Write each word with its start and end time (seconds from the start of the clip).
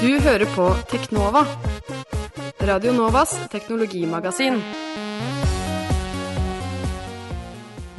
Du 0.00 0.18
hører 0.20 0.44
på 0.56 0.74
Teknova. 0.90 1.46
Radio 2.60 2.92
Novas 2.92 3.36
teknologimagasin. 3.52 4.62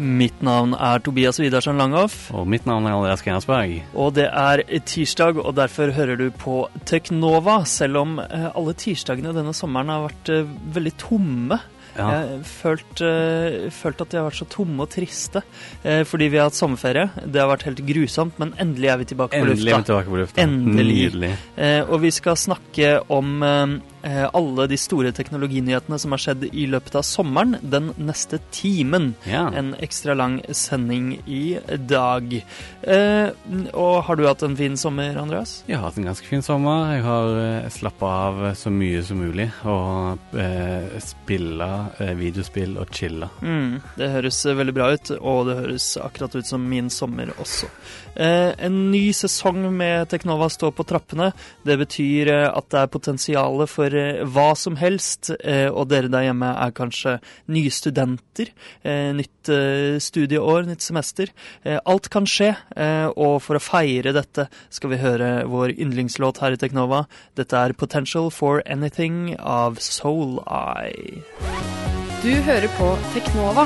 Mitt 0.02 0.39
navn 0.41 0.71
er 0.73 1.02
Tobias 1.05 1.38
Widersen 1.38 1.77
Langhoff, 1.77 2.31
Og 2.34 2.47
mitt 2.49 2.65
navn 2.65 2.88
er 2.89 2.95
Andreas 2.95 3.21
Gensberg. 3.21 3.84
og 3.93 4.16
det 4.16 4.25
er 4.25 4.63
tirsdag, 4.81 5.38
og 5.38 5.54
derfor 5.55 5.91
hører 5.93 6.17
du 6.17 6.31
på 6.31 6.63
Teknova, 6.89 7.59
selv 7.70 7.97
om 8.02 8.16
eh, 8.20 8.48
alle 8.55 8.73
tirsdagene 8.73 9.34
denne 9.35 9.53
sommeren 9.53 9.93
har 9.93 10.07
vært 10.07 10.31
eh, 10.34 10.49
veldig 10.73 10.93
tomme. 10.98 11.59
Ja. 11.91 12.07
Jeg 12.07 12.17
har 12.31 12.43
følt, 12.49 13.02
eh, 13.03 13.70
følt 13.70 14.02
at 14.02 14.09
de 14.09 14.17
har 14.17 14.26
vært 14.26 14.40
så 14.41 14.49
tomme 14.49 14.81
og 14.81 14.90
triste, 14.90 15.43
fordi 15.84 16.29
vi 16.31 16.40
har 16.40 16.49
hatt 16.49 16.57
sommerferie. 16.57 17.09
Det 17.27 17.41
har 17.41 17.52
vært 17.52 17.68
helt 17.68 17.85
grusomt, 17.85 18.40
men 18.40 18.55
endelig 18.57 18.90
er 18.90 18.98
vi 19.04 19.09
tilbake 19.12 19.38
på 19.38 19.45
lufta. 19.45 19.59
Endelig 19.59 19.73
er 19.76 19.84
vi 19.84 19.90
tilbake 19.91 20.09
på 20.09 20.21
lufta. 20.23 20.41
Endelig. 20.41 20.99
Nydelig. 21.12 21.34
Og 21.91 21.98
vi 22.02 22.12
skal 22.15 22.40
snakke 22.40 22.93
om 23.12 23.43
alle 24.04 24.68
de 24.72 24.78
store 24.80 25.12
teknologinyhetene 25.16 26.00
som 26.02 26.16
har 26.16 26.22
skjedd 26.23 26.46
i 26.50 26.66
løpet 26.70 26.96
av 26.98 27.05
sommeren 27.05 27.58
den 27.62 27.91
neste 28.02 28.40
timen. 28.54 29.12
Ja. 29.30 29.48
En 29.55 29.74
ekstra 29.80 30.16
lang 30.18 30.40
sending 30.55 31.14
i 31.26 31.58
dag. 31.77 32.34
Eh, 32.82 33.30
og 33.74 34.04
har 34.08 34.18
du 34.18 34.26
hatt 34.27 34.44
en 34.46 34.58
fin 34.58 34.77
sommer, 34.80 35.18
Andreas? 35.22 35.62
Jeg 35.68 35.77
har 35.77 35.90
hatt 35.90 36.00
en 36.02 36.10
ganske 36.10 36.27
fin 36.27 36.44
sommer. 36.46 36.96
Jeg 36.96 37.05
har 37.05 37.36
uh, 37.38 37.70
slappa 37.74 38.12
av 38.27 38.44
så 38.58 38.74
mye 38.74 39.04
som 39.05 39.22
mulig. 39.22 39.48
Og 39.70 40.38
eh, 40.40 40.98
spilla 41.04 41.71
eh, 41.99 42.13
videospill 42.18 42.77
og 42.82 42.91
chilla. 42.96 43.30
Mm, 43.41 43.80
det 43.98 44.12
høres 44.15 44.40
eh, 44.46 44.58
veldig 44.58 44.76
bra 44.76 44.91
ut, 44.96 45.13
og 45.20 45.46
det 45.49 45.58
høres 45.62 45.91
akkurat 46.02 46.38
ut 46.38 46.48
som 46.48 46.65
min 46.70 46.90
sommer 46.93 47.34
også. 47.41 47.70
Eh, 48.15 48.52
en 48.65 48.80
ny 48.91 49.12
sesong 49.15 49.63
med 49.76 50.10
Teknova 50.12 50.49
står 50.52 50.74
på 50.76 50.86
trappene. 50.88 51.32
Det 51.63 51.77
betyr 51.80 52.32
eh, 52.34 52.48
at 52.49 52.70
det 52.74 52.82
er 52.82 52.91
potensial 52.91 53.65
for 53.71 53.90
eh, 53.97 54.21
hva 54.27 54.51
som 54.57 54.77
helst, 54.79 55.31
eh, 55.39 55.67
og 55.70 55.89
dere 55.91 56.11
der 56.11 56.27
hjemme 56.27 56.49
er 56.53 56.73
kanskje 56.75 57.17
nye 57.51 57.71
studenter. 57.73 58.51
Eh, 58.84 59.11
nytt 59.17 59.51
studieår, 60.03 60.67
nytt 60.67 60.84
semester. 60.85 61.31
Alt 61.65 62.12
kan 62.13 62.27
skje, 62.29 62.51
og 63.17 63.39
for 63.41 63.57
å 63.57 63.63
feire 63.63 64.13
dette 64.13 64.45
skal 64.69 64.91
vi 64.91 65.00
høre 65.01 65.31
vår 65.50 65.73
yndlingslåt 65.73 66.44
her 66.44 66.53
i 66.53 66.59
Teknova. 66.62 67.07
Dette 67.35 67.57
er 67.57 67.73
'Potential 67.73 68.29
for 68.29 68.62
Anything' 68.67 69.35
av 69.39 69.79
Soul 69.79 70.44
Eye. 70.45 71.23
Du 72.22 72.29
hører 72.45 72.69
på 72.78 72.97
Teknova 73.16 73.66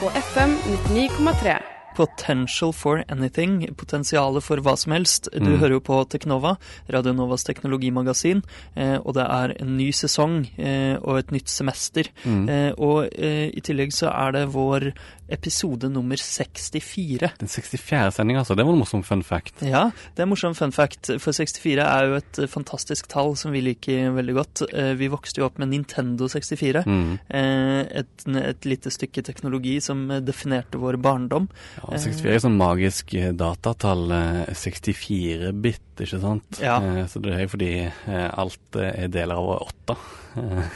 på 0.00 0.08
FM 0.16 0.56
99,3. 0.88 1.81
Potential 1.94 2.72
for 2.72 3.04
anything, 3.08 3.66
potensialet 3.76 4.42
for 4.42 4.56
hva 4.64 4.76
som 4.78 4.92
helst. 4.92 5.28
Du 5.32 5.50
Mm. 5.52 5.58
hører 5.58 5.70
jo 5.76 5.80
på 5.80 6.08
Teknova, 6.08 6.56
Radio 6.90 7.12
Novas 7.12 7.44
teknologimagasin, 7.44 8.42
eh, 8.76 8.96
og 9.04 9.14
det 9.14 9.26
er 9.28 9.54
en 9.60 9.76
ny 9.76 9.90
sesong 9.92 10.48
eh, 10.58 10.96
og 11.02 11.18
et 11.18 11.30
nytt 11.32 11.48
semester. 11.48 12.04
Mm. 12.24 12.48
Eh, 12.48 12.72
og 12.78 13.08
eh, 13.12 13.50
i 13.52 13.60
tillegg 13.60 13.92
så 13.92 14.08
er 14.12 14.32
det 14.32 14.48
vår 14.52 14.92
episode 15.32 15.88
nummer 15.92 16.16
64. 16.20 17.30
Den 17.40 17.48
64. 17.50 18.12
sendinga, 18.14 18.42
altså. 18.42 18.54
Det 18.58 18.64
var 18.66 18.74
en 18.76 18.82
morsom 18.82 19.02
fun 19.06 19.22
fact. 19.26 19.62
Ja, 19.64 19.86
det 20.14 20.22
er 20.22 20.26
en 20.28 20.32
morsom 20.34 20.54
fun 20.58 20.72
fact, 20.74 21.10
for 21.22 21.32
64 21.36 21.82
er 21.86 22.08
jo 22.10 22.18
et 22.20 22.40
eh, 22.44 22.50
fantastisk 22.52 23.08
tall 23.12 23.34
som 23.40 23.54
vi 23.54 23.62
liker 23.64 24.12
veldig 24.16 24.36
godt. 24.36 24.64
Eh, 24.72 24.92
vi 25.00 25.08
vokste 25.12 25.40
jo 25.42 25.46
opp 25.48 25.58
med 25.62 25.72
Nintendo 25.72 26.28
64. 26.32 26.84
Mm. 26.86 27.18
eh, 27.28 27.80
Et, 28.02 28.26
et 28.42 28.68
lite 28.68 28.90
stykke 28.92 29.22
teknologi 29.26 29.78
som 29.84 30.04
definerte 30.24 30.78
vår 30.80 30.96
barndom. 31.02 31.48
Ja, 31.80 31.96
64 31.96 32.34
er 32.36 32.44
sånn 32.44 32.58
magisk 32.60 33.14
datatall. 33.38 34.06
eh, 34.12 34.52
64-bit, 34.52 35.80
ikke 36.02 36.20
sant? 36.22 36.58
Ja. 36.62 36.78
Så 37.10 37.20
det 37.22 37.34
er 37.36 37.44
jo 37.46 37.52
fordi 37.52 37.70
alt 38.12 38.78
er 38.80 39.08
deler 39.12 39.38
av 39.40 39.68
åtte 39.68 39.96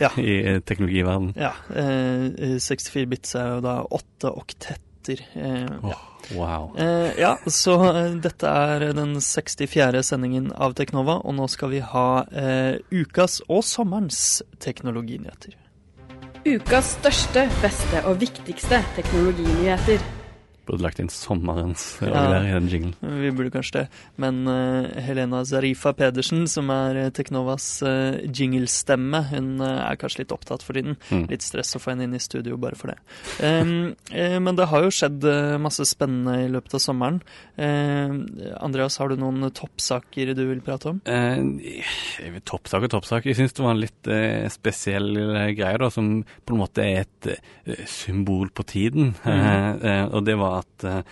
Ja. 0.02 0.10
i 0.20 0.58
teknologiverden. 0.68 1.30
Ja, 1.40 1.52
eh, 1.72 2.58
64 2.60 3.06
bits 3.08 3.34
er 3.40 3.54
jo 3.54 3.62
da 3.64 3.78
åtte 3.88 4.32
oktetter. 4.46 5.26
Eh, 5.34 5.66
ja. 5.82 5.98
Wow. 6.34 6.78
Eh, 6.78 7.20
ja, 7.20 7.38
så 7.46 7.76
eh, 7.96 8.10
dette 8.22 8.50
er 8.50 8.88
den 8.96 9.20
64. 9.20 10.02
sendingen 10.02 10.50
av 10.52 10.74
Teknova, 10.78 11.20
og 11.22 11.36
nå 11.38 11.46
skal 11.50 11.70
vi 11.74 11.82
ha 11.84 12.08
eh, 12.32 12.80
ukas 12.90 13.40
og 13.46 13.62
sommerens 13.66 14.42
teknologinyheter. 14.62 15.54
Ukas 16.46 16.96
største, 16.98 17.46
beste 17.62 18.02
og 18.06 18.20
viktigste 18.22 18.82
teknologinyheter. 18.98 20.02
Burde 20.66 20.82
lagt 20.82 20.98
inn 21.02 21.10
sommerens 21.12 21.84
Ja. 22.06 22.22
der 22.30 22.46
i 22.46 22.52
den 22.54 22.68
jinglen. 22.70 22.94
Vi 23.22 23.30
burde 23.34 23.52
kanskje 23.54 23.80
det, 23.80 23.84
men 24.22 24.42
uh, 24.48 24.86
Helena 25.02 25.42
Zarifa 25.46 25.92
Pedersen, 25.96 26.46
som 26.50 26.70
er 26.74 26.98
eh, 27.00 27.10
Teknovas 27.14 27.66
uh, 27.86 28.18
jinglestemme, 28.26 29.20
hun 29.32 29.48
uh, 29.62 29.84
er 29.86 29.98
kanskje 30.00 30.22
litt 30.24 30.34
opptatt 30.34 30.64
for 30.66 30.78
tiden. 30.78 30.96
Mm. 31.10 31.26
Litt 31.30 31.46
stress 31.46 31.74
å 31.76 31.82
få 31.82 31.92
henne 31.92 32.06
inn 32.06 32.16
i 32.16 32.22
studio 32.22 32.58
bare 32.60 32.78
for 32.78 32.92
det. 32.92 32.98
Um, 33.42 33.94
men 34.46 34.58
det 34.58 34.68
har 34.70 34.86
jo 34.86 34.92
skjedd 34.94 35.26
masse 35.62 35.86
spennende 35.88 36.38
i 36.44 36.50
løpet 36.52 36.76
av 36.78 36.82
sommeren. 36.82 37.20
Andreas, 37.56 38.98
har 39.00 39.10
du 39.10 39.16
noen 39.20 39.48
toppsaker 39.54 40.32
du 40.36 40.42
vil 40.48 40.62
prate 40.64 40.92
om? 40.92 41.00
Toppsak 42.46 42.86
og 42.86 42.92
toppsak. 42.96 43.28
Jeg 43.30 43.38
syns 43.38 43.56
det 43.56 43.64
var 43.64 43.74
en 43.74 43.82
litt 43.82 44.10
spesiell 44.54 45.10
greie, 45.56 45.78
da, 45.82 45.90
som 45.92 46.20
på 46.22 46.54
en 46.54 46.62
måte 46.62 46.84
er 46.84 47.04
et 47.04 47.86
symbol 47.90 48.50
på 48.54 48.66
tiden. 48.66 49.14
Eh, 49.86 50.04
og 50.14 50.24
det 50.26 50.34
var 50.38 50.55
at 50.58 50.84
eh, 50.84 51.02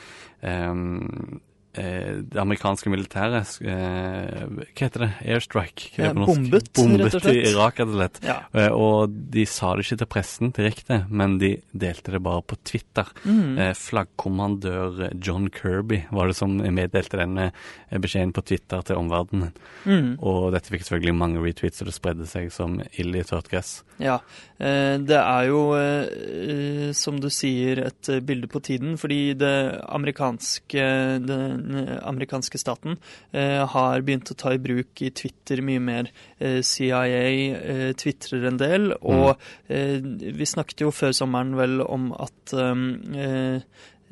det 1.75 2.39
amerikanske 2.41 2.91
militæret 2.93 3.57
eh, 3.67 4.45
Hva 4.47 4.85
heter 4.85 5.05
det? 5.07 5.11
Airstrike? 5.35 5.91
Hva 5.97 6.11
det 6.13 6.27
bombet, 6.29 6.71
bombet 6.77 7.07
rett 7.07 7.17
og 7.19 7.25
slett. 7.25 7.39
i 7.41 7.51
Irak, 7.51 7.81
rett 7.81 7.91
og 7.91 7.97
slett. 7.99 8.21
Ja. 8.27 8.37
Eh, 8.55 8.71
og 8.71 9.17
de 9.35 9.47
sa 9.51 9.73
det 9.75 9.87
ikke 9.87 10.01
til 10.03 10.11
pressen 10.15 10.53
direkte, 10.55 11.01
men 11.11 11.39
de 11.43 11.55
delte 11.73 12.15
det 12.15 12.23
bare 12.25 12.45
på 12.47 12.59
Twitter. 12.67 13.11
Mm. 13.25 13.59
Eh, 13.59 13.73
flaggkommandør 13.79 15.09
John 15.19 15.51
Kirby 15.53 16.05
var 16.15 16.31
det 16.31 16.39
som 16.39 16.57
meddelte 16.59 17.21
denne 17.21 17.51
eh, 17.51 17.99
beskjeden 17.99 18.35
på 18.37 18.45
Twitter 18.47 18.85
til 18.87 19.01
omverdenen. 19.01 19.55
Mm. 19.85 20.15
Og 20.23 20.53
dette 20.55 20.73
fikk 20.73 20.87
selvfølgelig 20.87 21.19
mange 21.19 21.45
retweets, 21.45 21.83
og 21.83 21.91
det 21.91 21.97
spredde 21.99 22.29
seg 22.31 22.51
som 22.55 22.79
ild 23.01 23.19
i 23.19 23.27
tørt 23.27 23.51
gress. 23.53 23.79
Ja. 24.03 24.19
Eh, 24.59 24.97
det 25.03 25.19
er 25.19 25.49
jo, 25.49 25.61
eh, 25.79 26.93
som 26.97 27.19
du 27.21 27.29
sier, 27.33 27.85
et 27.89 28.11
eh, 28.11 28.23
bilde 28.25 28.49
på 28.51 28.63
tiden, 28.65 28.97
fordi 29.01 29.35
det 29.39 29.55
amerikanske, 29.89 30.87
den 31.25 31.64
amerikanske 32.05 32.59
staten 32.61 32.99
eh, 33.33 33.63
har 33.71 34.05
begynt 34.05 34.31
å 34.33 34.37
ta 34.39 34.53
i 34.55 34.61
bruk 34.63 35.03
i 35.05 35.11
Twitter 35.15 35.63
mye 35.65 35.83
mer. 35.83 36.11
Eh, 36.39 36.61
CIA 36.67 37.93
tvitrer 38.01 38.47
en 38.51 38.61
del, 38.61 38.93
og 39.01 39.35
eh, 39.69 39.99
vi 40.01 40.49
snakket 40.49 40.85
jo 40.85 40.93
før 40.95 41.15
sommeren 41.17 41.55
vel 41.59 41.81
om 41.85 42.11
at 42.17 42.55
eh, 42.59 43.65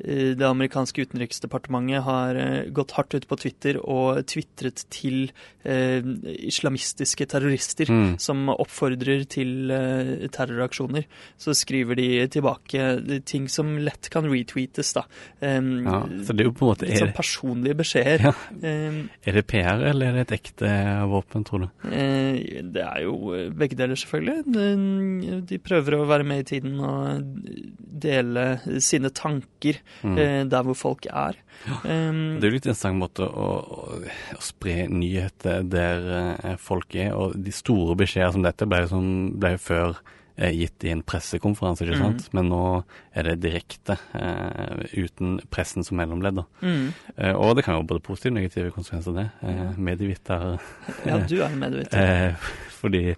det 0.03 0.43
amerikanske 0.43 1.05
utenriksdepartementet 1.07 2.03
har 2.03 2.35
eh, 2.35 2.65
gått 2.75 2.91
hardt 2.97 3.13
ut 3.15 3.27
på 3.29 3.37
Twitter 3.39 3.77
og 3.79 4.19
tvitret 4.27 4.83
til 4.91 5.29
eh, 5.63 6.03
islamistiske 6.49 7.27
terrorister 7.31 7.87
Mm. 7.93 8.17
som 8.19 8.47
oppfordrer 8.49 9.23
til 9.29 9.71
eh, 9.71 10.27
terroraksjoner. 10.33 11.05
Så 11.39 11.53
skriver 11.55 11.95
de 11.99 12.07
tilbake 12.31 13.21
ting 13.27 13.47
som 13.51 13.73
lett 13.79 14.09
kan 14.11 14.27
retweetes, 14.29 14.93
da. 14.97 15.03
Eh, 15.41 15.59
Ja, 15.83 16.01
så 16.25 16.33
det 16.35 16.43
er 16.43 16.49
jo 16.49 16.55
på 16.57 16.65
en 16.67 16.71
måte 16.73 16.87
Litt 16.89 16.99
sånn 16.99 17.13
personlige 17.15 17.77
beskjeder. 17.79 18.25
Ja. 18.27 18.33
Er 19.23 19.37
det 19.39 19.45
PR, 19.47 19.83
eller 19.91 20.07
er 20.11 20.17
det 20.19 20.25
et 20.27 20.35
ekte 20.41 20.71
våpen, 21.11 21.43
tror 21.47 21.65
du? 21.65 21.67
Eh, 21.89 22.61
Det 22.73 22.83
er 22.83 23.03
jo 23.05 23.15
eh, 23.35 23.49
begge 23.55 23.77
deler, 23.79 23.95
selvfølgelig. 23.95 24.43
De, 24.53 25.41
de 25.47 25.59
prøver 25.63 25.95
å 25.99 26.07
være 26.09 26.27
med 26.27 26.43
i 26.43 26.47
tiden 26.55 26.79
og 26.83 27.23
dele 28.03 28.47
sine 28.83 29.09
tanker 29.15 29.79
Mm. 30.01 30.17
eh, 30.17 30.43
der 30.49 30.63
hvor 30.67 30.75
folk 30.75 31.05
er. 31.11 31.37
Um, 31.85 32.39
Det 32.39 32.47
er 32.47 32.49
jo 32.49 32.55
litt 32.57 32.65
interessant 32.65 32.99
måte 32.99 33.23
å, 33.27 33.45
å, 33.61 33.99
å 34.35 34.41
spre 34.43 34.87
nyheter 34.91 35.63
der 35.69 36.09
eh, 36.43 36.57
folk 36.59 36.95
er, 36.95 37.13
og 37.15 37.37
de 37.39 37.53
store 37.55 37.95
beskjeder 37.99 38.33
som 38.35 38.43
dette 38.43 38.67
ble 38.67 38.81
som, 38.91 39.05
ble 39.39 39.53
før 39.61 39.93
eh, 40.35 40.49
gitt 40.57 40.83
i 40.83 40.91
en 40.91 41.03
pressekonferanse, 41.05 41.85
ikke 41.85 41.99
sant? 42.01 42.25
Men 42.33 42.49
nå 42.51 42.63
er 43.13 43.29
det 43.29 43.37
direkte, 43.45 43.95
eh, 44.17 44.83
uten 45.05 45.37
pressen 45.53 45.85
som 45.87 45.97
mellomledd. 46.01 46.41
mm. 46.63 46.87
Eh, 47.15 47.35
og 47.37 47.55
det 47.55 47.63
kan 47.67 47.77
jo 47.77 47.85
både 47.87 48.01
positive 48.03 48.33
og 48.33 48.39
negative 48.41 48.73
konsekvenser, 48.75 49.13
det. 49.21 49.27
Eh, 49.45 49.77
Medieviter 49.77 50.57
Ja, 51.05 51.19
du 51.21 51.37
er 51.45 51.55
medieviter. 51.55 52.35
Fordi 52.83 53.13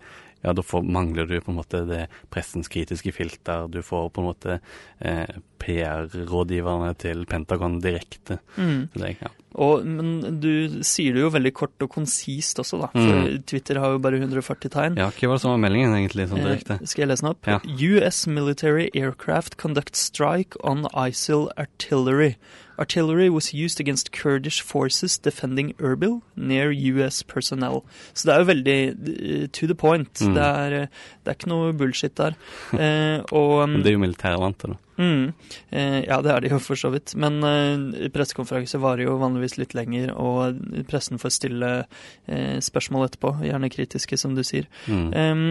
ja, 0.45 0.53
da 0.53 0.61
får, 0.61 0.85
mangler 0.85 1.25
du 1.25 1.39
på 1.41 1.49
en 1.51 1.57
måte 1.57 1.81
det 1.89 2.03
pressens 2.33 2.69
kritiske 2.71 3.11
filter. 3.17 3.65
Du 3.73 3.81
får 3.81 4.11
på 4.13 4.21
en 4.21 4.27
måte 4.29 4.59
eh, 5.01 5.25
PR-rådgiverne 5.65 6.91
til 7.01 7.25
Pentagon 7.29 7.79
direkte. 7.83 8.37
Mm. 8.59 8.87
Det, 8.93 9.15
ja. 9.21 9.31
Og, 9.55 9.85
men 9.87 10.39
du 10.43 10.81
sier 10.85 11.15
det 11.15 11.21
jo 11.23 11.29
veldig 11.31 11.51
kort 11.55 11.85
og 11.85 11.89
konsist 11.93 12.59
også, 12.61 12.81
da. 12.83 12.89
For 12.93 13.15
Mm. 13.15 13.43
Twitter 13.47 13.79
har 13.79 13.93
jo 13.95 14.01
bare 14.03 14.19
140 14.19 14.69
tegn. 14.73 14.97
ja, 14.99 15.07
hva 15.09 15.29
var 15.31 15.37
det 15.37 15.41
som 15.45 15.53
var 15.53 15.61
meldingen, 15.63 15.95
egentlig, 15.95 16.27
sånn 16.29 16.43
direkte? 16.43 16.77
Eh, 16.81 16.85
skal 16.91 17.05
jeg 17.05 17.09
lese 17.13 17.23
den 17.23 17.31
opp? 17.31 17.47
Ja. 17.47 17.59
US 17.63 18.27
military 18.27 18.89
aircraft 18.93 19.55
conduct 19.57 19.95
strike 19.95 20.59
on 20.63 20.85
ISIL 20.93 21.47
artillery. 21.57 22.35
Artillery 22.79 23.29
was 23.29 23.53
used 23.53 23.79
against 23.79 24.11
Kurdish 24.11 24.61
forces 24.61 25.17
defending 25.17 25.73
Erbil 25.79 26.21
near 26.35 26.71
US 26.71 27.23
personnel. 27.23 27.83
Så 28.13 28.27
det 28.27 28.35
er 28.35 28.39
jo 28.39 28.49
veldig 28.51 28.79
eh, 28.89 29.47
to 29.47 29.67
the 29.67 29.75
point. 29.75 30.21
Mm. 30.21 30.33
Det, 30.33 30.43
er, 30.43 30.79
eh, 30.81 30.87
det 31.23 31.31
er 31.31 31.39
ikke 31.39 31.51
noe 31.51 31.73
bullshit 31.73 32.17
der. 32.17 32.35
Eh, 32.73 33.21
og 33.31 33.69
det 33.69 33.87
er 33.87 33.97
jo 33.97 34.03
militærvante, 34.03 34.73
da. 34.73 34.81
Mm. 34.97 35.33
Eh, 35.69 35.99
ja, 36.05 36.19
det 36.23 36.31
er 36.31 36.43
det 36.43 36.51
jo 36.53 36.59
for 36.63 36.79
så 36.79 36.91
vidt. 36.93 37.13
Men 37.19 37.39
eh, 37.43 38.07
pressekonferanse 38.13 38.79
varer 38.81 39.05
jo 39.05 39.17
vanligvis 39.21 39.57
litt 39.59 39.75
lenger, 39.77 40.13
og 40.15 40.61
pressen 40.89 41.21
får 41.21 41.33
stille 41.35 41.71
eh, 41.81 42.57
spørsmål 42.63 43.07
etterpå, 43.09 43.35
gjerne 43.45 43.71
kritiske, 43.73 44.19
som 44.19 44.35
du 44.37 44.43
sier. 44.47 44.69
Mm. 44.87 45.07
Um, 45.13 45.43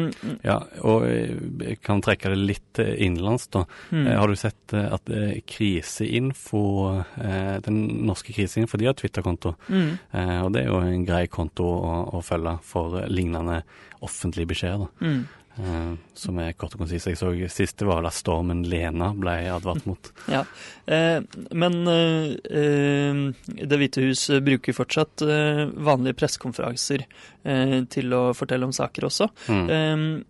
Ja, 0.45 0.59
og 0.87 1.07
eh, 1.09 1.35
jeg 1.71 1.81
kan 1.85 2.03
trekke 2.05 2.33
det 2.33 2.41
litt 2.41 2.83
innenlands, 2.83 3.49
da. 3.55 3.65
mm. 3.91 4.09
Har 4.15 4.31
du 4.31 4.39
sett 4.39 4.75
at 4.75 5.11
Kriseinfo, 5.49 6.65
den 7.65 7.81
norske 8.09 8.35
Kriseinfo, 8.35 8.79
de 8.81 8.89
har 8.89 8.97
Twitter-konto. 8.99 9.55
Mm. 9.69 9.91
Og 10.45 10.53
det 10.55 10.65
er 10.65 10.71
jo 10.71 10.81
en 10.83 11.07
grei 11.07 11.27
konto 11.33 11.67
å, 11.69 11.95
å 12.19 12.23
følge 12.25 12.57
for 12.67 12.99
lignende 13.13 13.63
offentlige 14.05 14.51
beskjeder. 14.53 14.87
da. 14.87 15.15
Eh, 15.57 15.95
som 16.19 16.39
er 16.43 16.55
kort 16.59 16.75
og 16.75 16.83
konsis. 16.83 17.07
Jeg 17.07 17.19
så 17.21 17.31
siste 17.53 17.87
var 17.87 18.03
da 18.03 18.11
stormen 18.15 18.65
Lena 18.67 19.13
ble 19.15 19.37
advart 19.55 19.87
mot. 19.91 20.11
Ja, 20.31 20.43
eh, 20.91 21.21
men 21.55 21.81
eh, 21.91 22.35
eh, 22.51 23.23
Det 23.47 23.79
hvite 23.81 24.03
hus 24.09 24.27
bruker 24.45 24.77
fortsatt 24.77 25.23
vanlige 25.25 26.19
pressekonferanser 26.19 27.05
eh, 27.07 27.81
til 27.91 28.15
å 28.17 28.29
fortelle 28.37 28.67
om 28.67 28.75
saker 28.75 29.11
også. 29.11 29.31
Mm. 29.49 30.25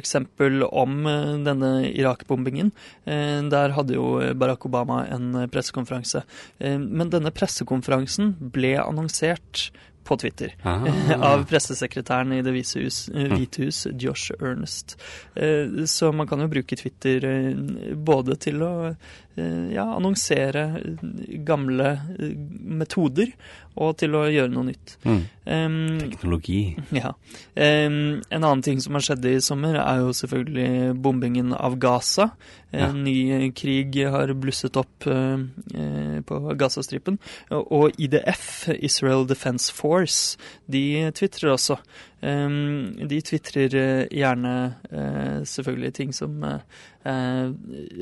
Eksempel 0.00 0.62
om 0.64 1.02
denne 1.44 1.70
Irak-bombingen. 1.88 2.70
Der 3.04 3.74
hadde 3.76 3.96
jo 3.96 4.14
Barack 4.38 4.64
Obama 4.64 5.02
en 5.10 5.34
pressekonferanse. 5.52 6.22
Men 6.62 7.10
denne 7.12 7.32
pressekonferansen 7.34 8.30
ble 8.54 8.76
annonsert 8.80 9.66
på 10.04 10.16
Twitter. 10.16 10.54
Ah. 10.62 10.84
Av 11.32 11.44
pressesekretæren 11.50 12.32
i 12.32 12.42
Det 12.42 12.52
hvite 12.54 12.82
hus, 12.84 13.08
eh, 13.14 13.28
hvite 13.34 13.66
hus, 13.66 13.86
Josh 14.00 14.32
Ernest. 14.40 14.96
Eh, 15.34 15.84
Så 15.86 16.12
man 16.12 16.26
kan 16.26 16.40
jo 16.40 16.48
bruke 16.48 16.76
Twitter 16.76 17.24
eh, 17.24 17.94
både 17.94 18.36
til 18.40 18.62
å 18.62 18.72
ja, 19.74 19.84
annonsere 19.96 20.64
eh, 20.80 21.04
gamle 21.46 21.90
eh, 22.18 22.34
metoder, 22.80 23.32
og 23.80 23.94
til 24.00 24.16
å 24.18 24.24
gjøre 24.28 24.50
noe 24.52 24.66
nytt. 24.66 24.96
Mm. 25.06 25.20
Um, 25.50 25.76
Teknologi. 26.10 26.76
ja. 26.92 27.12
Um, 27.54 28.20
en 28.28 28.42
annen 28.44 28.62
ting 28.66 28.80
som 28.82 28.96
har 28.98 29.04
skjedd 29.06 29.24
i 29.30 29.36
sommer, 29.44 29.78
er 29.80 30.02
jo 30.02 30.10
selvfølgelig 30.16 30.96
bombingen 31.00 31.54
av 31.56 31.78
Gaza. 31.82 32.30
En 32.72 32.80
Ja. 32.80 32.90
ny 32.92 33.48
krig 33.56 33.96
har 34.10 34.30
blusset 34.38 34.76
opp 34.78 35.06
eh, 35.10 35.40
eh, 35.74 36.18
på 36.26 36.40
Gazastripen. 36.60 37.18
Og 37.50 37.96
IDF, 37.98 38.68
Israel 38.78 39.24
Defense 39.26 39.72
Force, 39.74 40.36
de 40.70 41.08
tvitrer 41.16 41.54
også. 41.56 41.78
Em, 42.20 42.92
de 43.08 43.18
tvitrer 43.24 43.74
eh, 43.80 44.06
gjerne 44.12 44.52
eh, 44.92 45.40
selvfølgelig 45.48 45.92
ting 45.96 46.10
som 46.12 46.42
eh, 46.44 47.52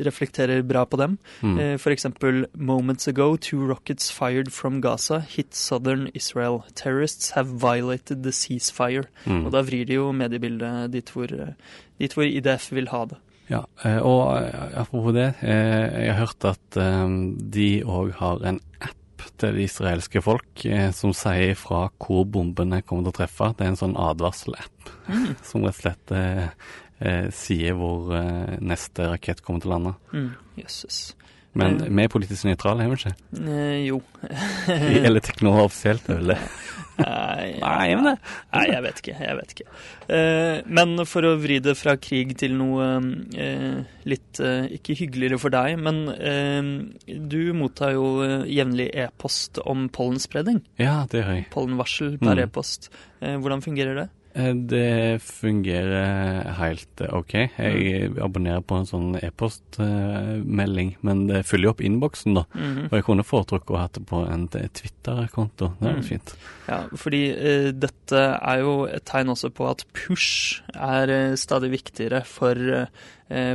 reflekterer 0.07 0.65
bra 0.67 0.83
på 0.91 0.99
dem. 0.99 1.19
Mm. 1.43 1.79
For 1.79 1.95
eksempel 1.95 2.47
Moments 2.55 3.07
ago, 3.09 3.37
two 3.37 3.63
rockets 3.63 4.11
fired 4.11 4.51
from 4.53 4.81
Gaza 4.83 5.21
hit 5.21 5.55
southern 5.55 6.09
Israel. 6.15 6.65
Terrorists 6.75 7.31
have 7.37 7.61
violated 7.63 8.25
the 8.25 8.33
ceasefire. 8.33 9.07
Mm. 9.25 9.47
Og 9.47 9.55
da 9.55 9.63
vrir 9.63 9.87
de 9.87 10.01
jo 10.01 10.11
mediebildet 10.13 10.93
dit 10.93 11.15
hvor, 11.15 11.31
dit 11.99 12.15
hvor 12.15 12.27
IDF 12.27 12.73
vil 12.75 12.91
ha 12.91 13.05
det. 13.13 13.23
Ja, 13.49 13.63
og 14.05 14.45
apropos 14.77 15.15
det, 15.17 15.31
jeg 15.41 16.11
har 16.13 16.19
hørt 16.21 16.45
at 16.45 16.77
de 17.55 17.69
òg 17.81 18.11
har 18.19 18.43
en 18.45 18.59
app 18.83 18.99
til 19.37 19.57
det 19.57 19.69
israelske 19.69 20.23
folk 20.25 20.65
eh, 20.65 20.89
som 20.97 21.13
sier 21.17 21.55
fra 21.59 21.87
hvor 22.01 22.25
bombene 22.25 22.83
kommer 22.83 23.09
til 23.09 23.15
å 23.15 23.19
treffe. 23.21 23.53
Det 23.59 23.67
er 23.67 23.75
en 23.75 23.83
sånn 23.85 23.99
advarsel-app 23.99 24.75
Mm. 25.09 25.35
som 25.49 25.65
rett 25.65 25.77
og 25.77 25.83
slett 25.83 26.13
eh, 26.17 26.49
eh, 27.01 27.29
sier 27.35 27.77
hvor 27.79 28.13
eh, 28.17 28.59
neste 28.65 29.09
rakett 29.13 29.43
kommer 29.45 29.65
til 29.65 29.73
å 29.73 29.77
lande. 29.77 29.95
Mm. 30.13 30.31
Jøsses. 30.63 31.01
Men 31.55 31.79
vi 31.81 32.03
er 32.05 32.11
politisk 32.13 32.45
nøytrale, 32.45 32.85
er 32.85 32.91
vi 32.93 32.99
ikke? 33.01 33.15
Eh, 33.41 33.87
jo. 33.89 34.03
Eller 34.69 35.21
Teknova 35.25 35.65
offisielt, 35.67 36.05
er 36.13 36.19
vel 36.21 36.35
det? 36.35 36.41
Nei, 36.99 37.55
er 37.95 38.01
det? 38.03 38.13
Nei, 38.53 38.63
jeg 38.73 38.83
vet 38.85 39.01
ikke. 39.03 39.15
Jeg 39.23 39.37
vet 39.39 39.53
ikke. 39.55 39.67
Eh, 40.15 40.61
men 40.67 40.93
for 41.07 41.27
å 41.29 41.33
vri 41.41 41.59
det 41.63 41.75
fra 41.79 41.95
krig 42.03 42.35
til 42.41 42.55
noe 42.59 42.89
eh, 43.39 43.81
litt 44.11 44.41
eh, 44.43 44.67
ikke 44.79 44.97
hyggeligere 44.99 45.39
for 45.41 45.55
deg, 45.55 45.79
men 45.83 46.01
eh, 46.19 46.71
du 47.07 47.39
mottar 47.59 47.95
jo 47.97 48.09
eh, 48.27 48.47
jevnlig 48.51 48.91
e-post 49.07 49.63
om 49.65 49.87
pollenspredning. 49.95 50.61
Ja, 50.83 51.01
det 51.11 51.23
gjør 51.23 51.35
jeg. 51.39 51.49
Pollenvarsel 51.55 52.19
per 52.23 52.35
Mm. 52.39 52.45
e-post. 52.45 52.91
Hvordan 53.23 53.63
fungerer 53.65 53.95
det? 54.03 54.09
Eh, 54.39 54.53
Det 54.55 55.19
fungerer 55.25 56.53
helt 56.61 57.01
eh, 57.03 57.11
OK. 57.19 57.35
Jeg 57.59 58.13
abonnerer 58.23 58.63
på 58.63 58.79
en 58.79 58.87
sånn 58.87 59.09
e-postmelding, 59.19 60.93
men 61.03 61.27
det 61.29 61.45
fyller 61.49 61.69
jo 61.69 61.73
opp 61.75 61.83
innboksen, 61.85 62.35
da. 62.39 62.45
Mhm. 62.55 62.85
Og 62.89 62.97
jeg 62.99 63.05
kunne 63.09 63.27
foretrukket 63.27 63.75
å 63.75 63.81
ha 63.83 63.89
det 63.93 64.05
på 64.07 64.23
en 64.31 64.47
Twitter-konto. 64.49 65.73
Det 65.81 65.89
er 65.89 65.95
Mm. 65.95 66.01
jo 66.03 66.09
fint. 66.09 66.35
Ja, 66.69 66.81
fordi 66.95 67.23
uh, 67.33 67.71
dette 67.73 68.21
er 68.43 68.59
jo 68.61 68.85
et 68.87 69.05
tegn 69.05 69.29
også 69.33 69.51
på 69.51 69.69
at 69.71 69.85
push 69.93 70.61
er 70.75 71.35
stadig 71.37 71.71
viktigere 71.73 72.25
for, 72.25 72.55
eh, 72.55 72.87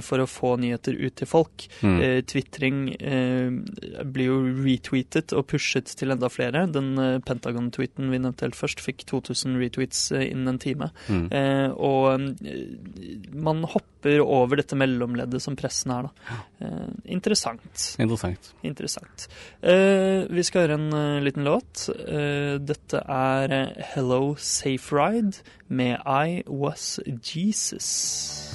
for 0.06 0.22
å 0.22 0.30
få 0.30 0.56
nyheter 0.62 0.98
ut 1.00 1.16
til 1.20 1.30
folk. 1.30 1.68
Mm. 1.82 1.98
Eh, 2.04 2.20
Twitring 2.30 2.80
eh, 3.00 4.04
blir 4.06 4.30
jo 4.30 4.40
retweetet 4.64 5.34
og 5.36 5.48
pushet 5.52 5.90
til 5.98 6.14
enda 6.14 6.30
flere. 6.32 6.66
Den 6.72 6.94
eh, 7.02 7.20
Pentagon-tweeten 7.26 8.12
vi 8.12 8.22
nevnte 8.22 8.48
helt 8.48 8.60
først, 8.60 8.84
fikk 8.84 9.06
2000 9.10 9.58
retweets 9.62 10.06
eh, 10.14 10.28
innen 10.32 10.54
en 10.54 10.62
time. 10.62 10.90
Mm. 11.08 11.26
Eh, 11.34 11.70
og 11.74 12.28
eh, 12.46 13.32
man 13.34 13.64
hopper 13.70 14.22
over 14.24 14.60
dette 14.60 14.78
mellomleddet 14.78 15.42
som 15.44 15.58
pressen 15.60 15.94
er, 15.96 16.10
da. 16.10 16.40
Eh, 16.64 16.92
interessant. 17.18 17.88
Interessant. 18.04 18.54
Interessant. 18.68 19.28
Eh, 19.62 20.28
vi 20.30 20.46
skal 20.46 20.68
høre 20.68 20.80
en 20.80 21.00
eh, 21.00 21.24
liten 21.26 21.48
låt. 21.48 21.88
Eh, 21.94 22.60
dette 22.62 23.04
er 23.04 23.58
eh, 23.62 23.84
Hello 23.94 24.36
Safe 24.38 24.94
Ride 24.94 25.44
med 25.68 26.00
I 26.06 26.44
Was 26.48 27.00
Jesus. 27.24 28.54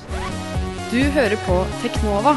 Du 0.88 1.02
hører 1.12 1.36
på 1.44 1.54
Teknova 1.82 2.32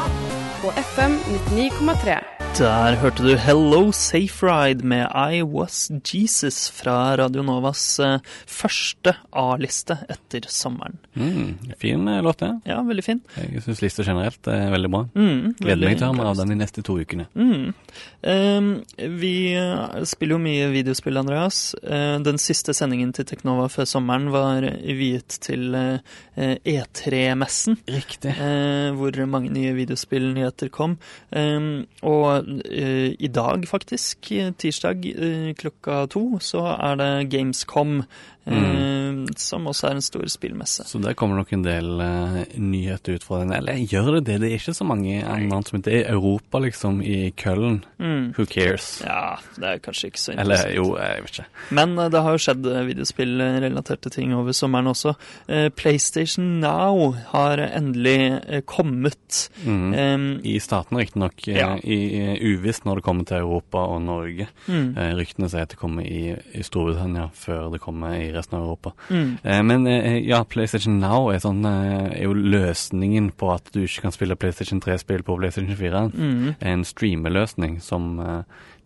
på 0.62 0.70
FM 0.70 1.18
99,3. 1.50 2.18
Der 2.58 2.96
hørte 3.00 3.24
du 3.24 3.32
Hello 3.40 3.86
Safe 3.96 4.46
Ride 4.46 4.84
med 4.86 5.08
I 5.16 5.40
Was 5.42 5.86
Jesus 6.04 6.66
fra 6.70 7.16
Radio 7.16 7.40
Novas 7.42 7.96
eh, 7.98 8.18
første 8.44 9.14
A-liste 9.32 9.96
etter 10.12 10.44
sommeren. 10.52 10.98
Mm. 11.16 11.54
Fin 11.80 12.08
eh, 12.12 12.20
låt, 12.22 12.42
det. 12.44 12.50
Ja, 12.68 12.76
veldig 12.84 13.04
fin. 13.06 13.22
Jeg 13.40 13.64
syns 13.64 13.80
lista 13.80 14.04
generelt 14.04 14.50
er 14.52 14.68
veldig 14.74 14.90
bra. 14.92 15.00
Mm, 15.16 15.54
Gleder 15.62 15.70
veldig 15.70 15.88
meg 15.88 15.96
til 15.96 16.04
å 16.04 16.10
ha 16.10 16.16
med 16.18 16.28
av 16.28 16.42
den 16.42 16.52
de 16.52 16.58
neste 16.60 16.84
to 16.84 16.98
ukene. 17.00 17.26
Mm. 17.32 17.72
Um, 18.20 18.68
vi 19.16 19.32
eh, 19.56 19.96
spiller 20.12 20.36
jo 20.36 20.42
mye 20.44 20.68
videospill, 20.76 21.18
Andreas. 21.22 21.62
Uh, 21.80 22.20
den 22.22 22.38
siste 22.42 22.76
sendingen 22.76 23.16
til 23.16 23.26
Teknova 23.32 23.70
før 23.72 23.88
sommeren 23.88 24.28
var 24.34 24.68
viet 24.84 25.40
til 25.42 25.72
uh, 25.72 25.96
E3-messen. 26.36 27.80
Riktig. 27.96 28.36
Uh, 28.36 28.92
hvor 29.00 29.24
mange 29.24 29.50
nye 29.56 29.72
videospill, 29.80 30.34
nye 30.36 30.51
videospillnyheter 30.52 30.68
kom. 30.68 30.98
Ehm, 31.32 31.86
og 32.02 32.44
eh, 32.70 33.14
i 33.18 33.28
dag, 33.28 33.66
faktisk, 33.68 34.32
tirsdag 34.58 35.06
eh, 35.06 35.54
klokka 35.54 36.06
to, 36.06 36.38
så 36.40 36.76
er 36.80 36.94
det 36.96 37.30
Gamescom. 37.30 38.02
Eh, 38.46 39.18
Som 39.38 39.68
også 39.70 39.88
er 39.88 39.96
en 39.96 40.04
stor 40.04 40.26
spillmesse. 40.30 40.84
Så 40.88 41.00
der 41.02 41.14
kommer 41.18 41.38
nok 41.38 41.52
en 41.54 41.64
del 41.64 42.00
uh, 42.00 42.40
nyheter 42.58 43.16
ut 43.16 43.24
fra 43.26 43.42
den. 43.42 43.52
Eller 43.56 43.78
gjør 43.80 44.18
det 44.18 44.24
det? 44.26 44.38
Det 44.42 44.50
er 44.50 44.58
ikke 44.58 44.74
så 44.76 44.86
mange 44.88 45.20
annet 45.22 45.72
Det 45.84 45.94
er 46.00 46.12
Europa, 46.12 46.58
liksom, 46.64 47.00
i 47.02 47.30
Køllen. 47.36 47.82
Mm. 47.98 48.32
Who 48.36 48.46
cares? 48.46 49.02
Ja, 49.04 49.36
det 49.56 49.68
er 49.68 49.82
kanskje 49.84 50.10
ikke 50.10 50.20
så 50.20 50.34
interessant. 50.34 50.70
Eller 50.70 50.76
jo, 50.76 50.96
jeg 50.98 51.22
vet 51.22 51.38
ikke. 51.38 51.46
Men 51.70 51.94
uh, 51.98 52.08
det 52.12 52.22
har 52.24 52.36
jo 52.36 52.42
skjedd 52.46 52.70
videospillrelaterte 52.90 54.12
ting 54.12 54.34
over 54.34 54.56
sommeren 54.56 54.90
også. 54.92 55.14
Uh, 55.48 55.68
PlayStation 55.76 56.58
Now 56.62 57.12
har 57.32 57.62
endelig 57.68 58.64
kommet. 58.66 59.46
Mm. 59.64 59.92
Um, 59.94 60.28
I 60.44 60.58
staten 60.62 60.98
riktignok. 60.98 61.46
Ja. 61.46 61.74
Uvisst 61.82 62.86
når 62.88 63.00
det 63.00 63.06
kommer 63.06 63.28
til 63.28 63.42
Europa 63.42 63.86
og 63.92 64.02
Norge. 64.02 64.48
mm, 64.66 64.94
ryktene 65.18 65.48
sier 65.50 65.66
at 65.66 65.72
det 65.74 65.78
kommer 65.80 66.06
i, 66.06 66.34
i 66.54 66.64
Storbritannia 66.66 67.28
før 67.36 67.70
det 67.72 67.80
kommer 67.82 68.16
i 68.18 68.31
resten 68.34 68.58
av 68.58 68.64
Europa. 68.64 68.92
mm. 69.08 69.38
Eh, 69.42 69.62
men 69.62 69.86
eh, 69.86 70.18
ja, 70.26 70.42
PlayStation 70.44 70.98
Now 71.00 71.30
er, 71.32 71.40
sånn, 71.42 71.64
eh, 71.68 72.18
er 72.18 72.24
jo 72.26 72.34
løsningen 72.34 73.30
på 73.38 73.52
at 73.54 73.72
du 73.74 73.82
ikke 73.84 74.06
kan 74.06 74.14
spille 74.14 74.36
PlayStation 74.36 74.82
3-spill 74.82 75.24
på 75.26 75.36
PlayStation 75.38 75.76
4. 75.76 76.04
Mm. 76.12 76.54
En 76.60 76.84
streameløsning 76.84 77.80
som 77.82 78.16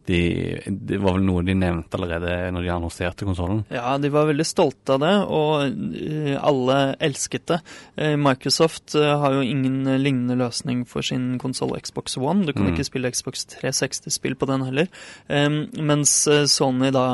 de, 0.06 0.18
Det 0.66 0.98
var 1.02 1.16
vel 1.16 1.24
noe 1.26 1.42
de 1.46 1.54
nevnte 1.58 1.98
allerede 1.98 2.52
når 2.54 2.62
de 2.66 2.70
annonserte 2.74 3.26
konsollen. 3.26 3.64
Ja, 3.74 3.96
de 3.98 4.08
var 4.14 4.26
veldig 4.30 4.46
stolte 4.46 4.94
av 4.96 5.00
det, 5.02 5.14
og 5.26 5.96
eh, 5.98 6.36
alle 6.40 6.78
elsket 7.02 7.46
det. 7.50 7.58
Eh, 7.96 8.14
Microsoft 8.16 8.94
eh, 8.94 9.12
har 9.18 9.34
jo 9.34 9.42
ingen 9.42 9.82
lignende 10.02 10.36
løsning 10.38 10.84
for 10.86 11.02
sin 11.02 11.38
konsoll 11.42 11.74
Xbox 11.80 12.16
One. 12.16 12.46
Du 12.46 12.52
kan 12.52 12.66
Mm. 12.66 12.74
ikke 12.74 12.84
spille 12.88 13.10
Xbox 13.12 13.44
360-spill 13.56 14.34
på 14.36 14.46
den 14.48 14.62
heller. 14.66 14.88
Mens 15.28 16.12
Sony 16.50 16.90
da 16.94 17.04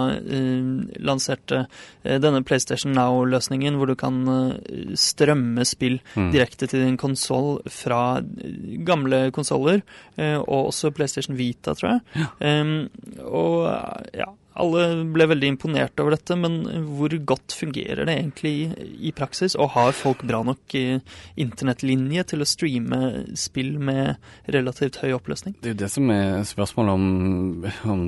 lanserte 1.03 1.67
denne 2.05 2.43
PlayStation 2.47 2.93
Now-løsningen, 2.97 3.77
hvor 3.79 3.87
du 3.91 3.95
kan 3.99 4.23
strømme 4.99 5.65
spill 5.69 6.01
Mm. 6.17 6.31
direkte 6.33 6.67
til 6.69 6.83
din 6.85 6.97
konsoll 6.97 7.61
fra 7.71 8.21
gamle 8.85 9.31
konsoller, 9.33 9.83
og 10.19 10.69
også 10.73 10.91
PlayStation 10.95 11.37
Vita, 11.37 11.75
tror 11.75 12.01
jeg. 12.17 12.27
Em, 12.41 12.82
og 13.23 13.67
eh, 13.71 14.23
ja, 14.23 14.31
alle 14.61 14.83
ble 15.09 15.27
veldig 15.31 15.49
imponert 15.55 16.01
over 16.03 16.15
dette, 16.17 16.37
men 16.37 16.59
hvor 16.93 17.15
godt 17.29 17.55
fungerer 17.57 18.05
det 18.09 18.17
egentlig 18.19 18.53
i, 18.53 18.89
i 19.09 19.13
praksis? 19.17 19.57
Og 19.57 19.73
har 19.77 19.95
folk 19.97 20.25
bra 20.29 20.43
nok 20.45 20.77
eh, 20.77 21.01
internettlinje 21.41 22.27
til 22.33 22.45
å 22.45 22.49
streame 22.49 23.01
spill 23.39 23.79
med 23.81 24.21
relativt 24.53 25.01
høy 25.03 25.15
oppløsning? 25.17 25.57
Det 25.61 25.73
er 25.73 25.77
jo 25.77 25.83
det 25.85 25.93
som 25.95 26.13
er 26.13 26.43
spørsmålet 26.49 26.99
om, 26.99 27.69
om 27.95 28.05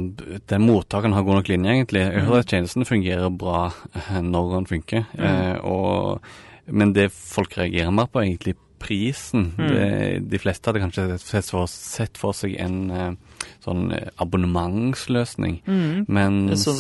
den 0.53 0.67
mottakeren 0.69 1.17
har 1.17 1.25
god 1.25 1.41
nok 1.41 1.53
linje, 1.55 1.79
egentlig. 1.79 2.05
Jeg 2.05 2.27
hører 2.29 2.45
at 2.45 2.53
tjenesten 2.53 2.89
fungerer 2.89 3.33
bra 3.33 3.67
eh, 3.95 4.21
når 4.25 4.59
den 4.59 4.69
funker. 4.75 5.09
Eh, 5.17 5.57
og, 5.65 6.29
men 6.69 6.93
det 6.97 7.09
folk 7.15 7.57
reagerer 7.57 7.95
mer 7.95 8.11
på, 8.11 8.21
er 8.21 8.35
egentlig 8.35 8.59
prisen. 8.85 9.55
Mm. 9.57 9.69
Det, 9.73 9.89
de 10.29 10.41
fleste 10.43 10.69
hadde 10.69 10.85
kanskje 10.85 11.07
sett 11.23 11.49
for, 11.49 11.71
sett 11.71 12.21
for 12.21 12.37
seg 12.37 12.59
en 12.61 12.83
eh, 12.93 13.34
sånn 13.65 13.89
abonnementsløsning. 14.21 15.61
abonnementsløsning, 15.65 16.05
men 16.09 16.57
Så, 16.57 16.75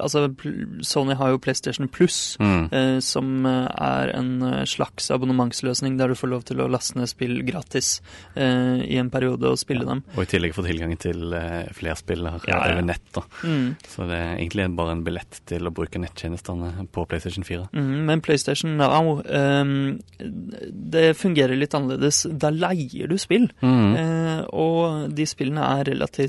altså, 0.00 0.34
Sony 0.82 1.14
har 1.18 1.30
jo 1.34 1.38
PlayStation 1.38 1.88
Plus, 1.88 2.36
mm, 2.40 2.68
eh, 2.72 2.98
som 3.00 3.46
eh, 3.46 3.68
er 3.76 4.12
en 4.16 4.42
eh, 4.42 4.64
slags 4.64 5.10
abonnementsløsning 5.10 5.98
der 5.98 6.08
du 6.08 6.14
får 6.14 6.28
lov 6.32 6.44
til 6.48 6.60
å 6.64 6.68
laste 6.70 6.96
ned 6.98 7.08
spill 7.10 7.42
gratis 7.46 8.00
eh, 8.36 8.80
i 8.88 8.96
en 9.00 9.10
periode 9.10 9.44
og 9.50 9.58
spille 9.60 9.84
dem. 9.88 10.02
Og 10.16 10.22
i 10.24 10.30
tillegg 10.32 10.54
få 10.56 10.64
tilgang 10.66 10.96
til 10.98 11.32
eh, 11.36 11.68
flere 11.76 11.96
spill 12.00 12.26
her, 12.26 12.40
Ja, 12.48 12.58
ja. 12.66 12.72
over 12.72 12.82
nett. 12.88 13.02
da. 13.14 13.22
Mm. 13.44 13.76
Så 13.88 14.06
det 14.08 14.16
er 14.18 14.36
egentlig 14.38 14.68
bare 14.76 14.92
en 14.96 15.04
billett 15.04 15.40
til 15.46 15.66
å 15.68 15.74
bruke 15.74 15.98
nettjenestene 16.00 16.86
på 16.92 17.06
PlayStation 17.08 17.44
4. 17.44 17.68
Mhm, 17.72 18.04
men 18.08 18.20
PlayStation 18.24 18.76
Now, 18.78 19.20
ehm, 19.26 20.00
det 20.18 21.16
fungerer 21.18 21.56
litt 21.58 21.74
annerledes. 21.74 22.24
Da 22.38 22.50
leier 22.50 23.08
du 23.10 23.16
spill, 23.18 23.50
Mm. 23.62 23.96
eh, 23.96 24.44
og 24.52 25.14
de 25.14 25.24
spillene 25.26 25.60
er 25.80 25.84
relativt 25.84 26.21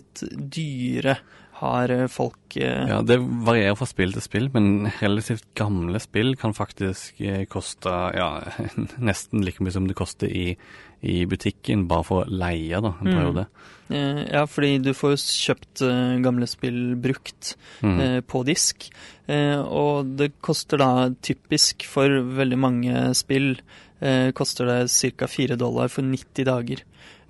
dyre, 0.53 1.17
har 1.63 1.91
eh, 1.93 2.07
folk 2.11 2.57
eh, 2.57 2.87
Ja, 2.89 3.01
det 3.05 3.19
varierer 3.21 3.75
fra 3.79 3.85
spill 3.87 4.11
til 4.15 4.23
spill, 4.25 4.49
men 4.53 4.89
relativt 4.99 5.45
gamle 5.55 5.99
spill 6.03 6.33
kan 6.39 6.55
faktisk 6.57 7.21
eh, 7.21 7.43
koste 7.45 7.93
ja, 8.17 8.31
nesten 8.99 9.45
like 9.45 9.63
mye 9.63 9.71
som 9.75 9.85
det 9.87 9.95
koster 9.95 10.27
i, 10.33 10.57
i 11.05 11.23
butikken, 11.29 11.85
bare 11.87 12.03
for 12.07 12.23
å 12.23 12.29
leie 12.31 12.81
da, 12.83 12.95
en 12.99 13.07
Mm. 13.07 13.13
periode. 13.13 13.45
Ja, 13.93 14.45
fordi 14.49 14.77
du 14.81 14.93
får 14.95 15.11
jo 15.13 15.17
kjøpt 15.21 15.81
gamle 16.23 16.47
spill 16.49 16.95
brukt 16.97 17.51
Mm. 17.83 17.99
eh, 18.01 18.21
på 18.25 18.41
disk. 18.47 18.87
Eh, 19.27 19.59
og 19.59 20.15
det 20.17 20.31
koster 20.41 20.77
da 20.81 21.09
typisk 21.21 21.85
for 21.85 22.09
veldig 22.09 22.57
mange 22.57 23.13
spill 23.15 23.57
eh, 24.01 24.31
koster 24.31 24.65
det 24.65 24.79
ca. 25.19 25.27
4 25.27 25.55
dollar 25.59 25.87
for 25.93 26.01
90 26.01 26.43
dager. 26.47 26.81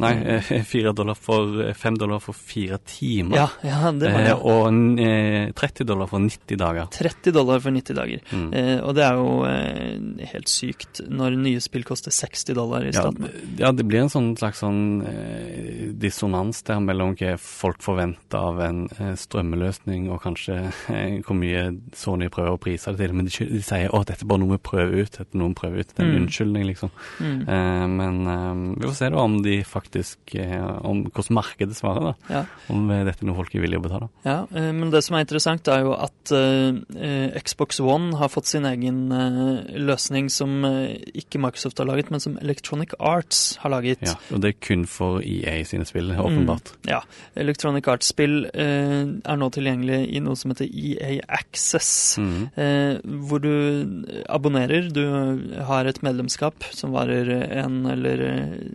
Nei, 0.02 0.12
eh, 0.26 0.42
fire 0.66 0.94
dollar 0.96 1.16
for 1.16 1.62
eh, 1.68 1.74
fem 1.78 1.96
dollar 1.98 2.20
for 2.24 2.34
fire 2.34 2.80
timer. 2.86 3.36
Ja, 3.38 3.48
ja 3.62 3.92
det 3.92 4.10
var 4.14 4.24
det. 4.26 4.32
Eh, 4.32 4.46
og 4.46 5.00
eh, 5.00 5.52
30 5.54 5.86
dollar 5.86 6.08
for 6.10 6.20
90 6.24 6.58
dager. 6.58 6.88
30 6.96 7.32
dollar 7.36 7.60
for 7.62 7.72
90 7.76 7.94
dager. 8.00 8.24
Mm. 8.32 8.48
Og 8.88 8.96
det 8.98 9.04
er 9.06 9.20
jo 9.20 10.28
helt 10.34 10.50
sykt 10.50 11.02
når 11.10 11.38
nye 11.44 11.62
spill 11.64 11.84
koster 11.88 12.12
60 12.12 12.54
dollar 12.58 12.84
i 12.88 12.92
Ja, 12.94 13.04
statene. 13.06 13.30
ja, 13.60 13.72
det 13.72 13.86
blir 13.88 14.02
en 14.06 14.10
sånn 14.14 14.32
slags 14.40 14.64
sånn 14.64 14.82
dissonans 16.00 16.64
der 16.68 16.82
mellom 16.84 17.14
hva 17.20 17.36
folk 17.42 17.82
forventer 17.84 18.40
av 18.40 18.60
en 18.66 18.82
strømmeløsning, 19.20 20.10
og 20.14 20.22
kanskje 20.26 20.58
hvor 21.26 21.38
mye 21.38 21.66
Sony 21.98 22.30
prøver 22.34 22.56
å 22.58 22.62
prise 22.62 22.94
det 22.94 23.04
til. 23.06 23.16
Men 23.18 23.30
de, 23.30 23.48
de 23.54 23.62
sier 23.64 23.94
at 23.94 24.10
dette 24.10 24.26
er 24.26 24.30
bare 24.32 24.42
noe 24.44 24.56
vi 24.58 24.62
prøver 24.70 25.04
ut. 25.04 25.12
Dette 25.20 25.30
er 25.30 25.42
noe 25.42 25.54
vi 25.54 25.60
prøver 25.62 25.84
ut. 25.84 25.94
Det 25.94 26.00
er 26.00 26.08
en 26.08 26.14
Mm. 26.14 26.20
unnskyldning, 26.28 26.66
liksom. 26.70 26.90
Mm. 27.20 27.40
Men 27.98 28.76
vi 28.80 28.86
får 28.88 28.94
se 29.00 29.10
da 29.10 29.18
om 29.24 29.42
de 29.44 29.56
faktisk 29.66 29.93
eh, 30.00 30.68
Om 30.84 31.06
hvordan 31.10 31.38
markedet 31.38 31.78
svarer, 31.78 32.12
da. 32.12 32.34
Ja. 32.34 32.44
Om 32.74 32.90
eh, 32.92 33.04
dette 33.08 33.24
er 33.24 33.30
noe 33.30 33.40
folk 33.40 33.56
er 33.56 33.66
villige 33.66 33.82
å 33.82 33.86
betale. 33.86 34.10
Ja, 34.26 34.38
eh, 34.52 34.72
men 34.76 34.94
det 34.94 35.04
som 35.06 35.18
er 35.18 35.26
interessant 35.26 35.70
er 35.72 35.86
jo 35.86 35.96
at 35.98 36.34
Xbox 37.44 37.80
One 37.84 38.18
har 38.18 38.32
fått 38.32 38.48
sin 38.50 38.66
egen 38.66 39.06
løsning 39.76 40.30
som 40.32 40.64
ikke 40.64 41.42
Microsoft 41.42 41.82
har 41.82 41.88
laget, 41.90 42.10
men 42.14 42.22
som 42.24 42.38
Electronic 42.42 42.96
Arts 43.00 43.58
har 43.62 43.74
laget. 43.74 44.04
Ja, 44.06 44.16
og 44.34 44.44
det 44.44 44.54
er 44.54 44.60
kun 44.64 44.86
for 44.90 45.22
EA 45.22 45.56
sine 45.68 45.86
spill, 45.88 46.14
åpenbart. 46.14 46.74
Ja, 46.90 47.02
Electronic 47.40 47.88
Arts-spill 47.92 48.48
eh, 48.50 49.04
er 49.04 49.40
nå 49.40 49.50
tilgjengelig 49.54 50.00
i 50.16 50.22
noe 50.24 50.38
som 50.40 50.54
heter 50.54 50.70
EA 50.70 51.18
Access. 51.28 52.18
mm. 52.18 52.42
Eh, 52.64 53.00
hvor 53.28 53.42
du 53.44 54.24
abonnerer. 54.30 54.90
Du 54.94 55.04
har 55.68 55.88
et 55.90 56.02
medlemskap 56.06 56.66
som 56.76 56.94
varer 56.96 57.30
en 57.64 57.84
eller 57.90 58.24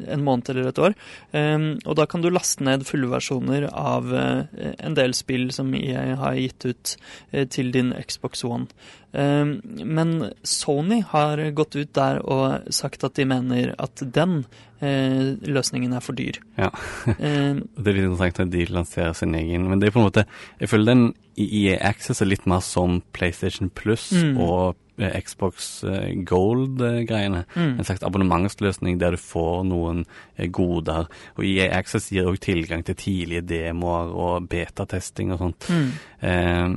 en 0.09 0.25
måned 0.25 0.51
eller 0.53 0.71
et 0.71 0.83
år. 0.83 0.98
Eh, 1.33 1.59
og 1.85 1.97
da 1.99 2.07
kan 2.07 2.23
du 2.25 2.31
laste 2.33 2.65
ned 2.67 2.87
fulle 2.89 3.11
versjoner 3.13 3.69
av 3.73 4.13
eh, 4.15 4.73
en 4.79 4.95
del 4.99 5.15
spill 5.17 5.51
som 5.55 5.75
EA 5.75 6.15
har 6.21 6.39
gitt 6.41 6.65
ut 6.71 6.95
eh, 7.33 7.47
til 7.49 7.71
din 7.75 7.93
Xbox 7.99 8.45
One. 8.49 8.67
Eh, 9.13 9.45
men 9.85 10.17
Sony 10.45 11.03
har 11.13 11.41
gått 11.57 11.77
ut 11.77 11.93
der 11.97 12.21
og 12.25 12.69
sagt 12.75 13.05
at 13.09 13.15
de 13.19 13.25
mener 13.29 13.75
at 13.79 14.03
den 14.15 14.43
eh, 14.81 15.35
løsningen 15.49 15.93
er 15.97 16.05
for 16.05 16.19
dyr. 16.19 16.41
Ja. 16.59 16.71
Eh, 17.19 17.55
Det 17.79 17.87
er 17.93 17.97
litt 17.97 18.09
interessant 18.09 18.43
at 18.47 18.53
de 18.53 18.67
lanserer 18.73 19.15
sin 19.17 19.35
egen, 19.39 19.69
men 19.71 19.81
det 19.81 19.89
er 19.89 19.95
på 19.97 20.03
en 20.03 20.09
måte 20.11 20.27
Jeg 20.61 20.69
føler 20.73 20.93
den 20.95 21.07
i 21.39 21.47
EA 21.69 21.79
Access 21.93 22.21
er 22.25 22.29
litt 22.33 22.47
mer 22.51 22.61
som 22.67 23.01
PlayStation 23.15 23.71
Plus 23.71 24.09
Mm. 24.13 24.37
og 24.43 24.77
Xbox 24.99 25.85
eh, 25.85 26.11
Gold-greiene. 26.27 27.45
Mm. 27.55 27.79
En 27.79 27.87
slags 27.87 28.03
abonnementsløsning 28.07 28.99
der 29.01 29.15
du 29.17 29.23
får 29.23 29.65
noen 29.69 30.05
eh, 30.37 30.49
goder. 30.51 31.09
Og 31.37 31.47
EA 31.47 31.71
Access 31.79 32.11
gir 32.13 32.29
òg 32.31 32.41
tilgang 32.45 32.85
til 32.87 32.99
tidlige 32.99 33.47
demoer 33.47 34.13
og 34.13 34.51
betatesting 34.51 35.33
og 35.35 35.43
sånt. 35.47 35.71
mm. 35.71 35.89
Eh, 36.29 36.77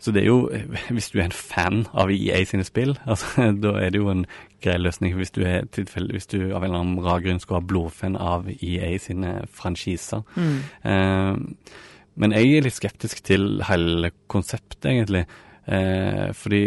så 0.00 0.14
det 0.16 0.22
er 0.22 0.30
jo, 0.30 0.48
hvis 0.96 1.10
du 1.12 1.18
er 1.18 1.26
en 1.28 1.36
fan 1.36 1.82
av 1.92 2.10
EA 2.12 2.40
sine 2.48 2.64
spill, 2.64 2.94
altså, 3.10 3.50
da 3.52 3.74
er 3.82 3.92
det 3.92 4.00
jo 4.00 4.08
en 4.12 4.24
grei 4.64 4.78
løsning. 4.80 5.14
Hvis 5.18 5.34
du, 5.36 5.42
er 5.44 5.68
hvis 5.68 6.30
du 6.32 6.38
av 6.54 6.64
en 6.64 6.70
eller 6.70 6.80
annen 6.80 7.04
rar 7.04 7.20
grunn 7.24 7.40
skulle 7.40 7.60
være 7.60 7.70
blodfan 7.74 8.16
av 8.16 8.48
EA 8.48 8.94
sine 9.00 9.40
franchiser. 9.52 10.24
Mm. 10.36 10.58
Eh, 10.88 11.76
men 12.20 12.34
jeg 12.36 12.56
er 12.56 12.66
litt 12.66 12.76
skeptisk 12.76 13.22
til 13.24 13.62
hele 13.68 14.10
konseptet, 14.28 14.88
egentlig. 14.90 15.24
Eh, 15.70 16.32
fordi 16.36 16.64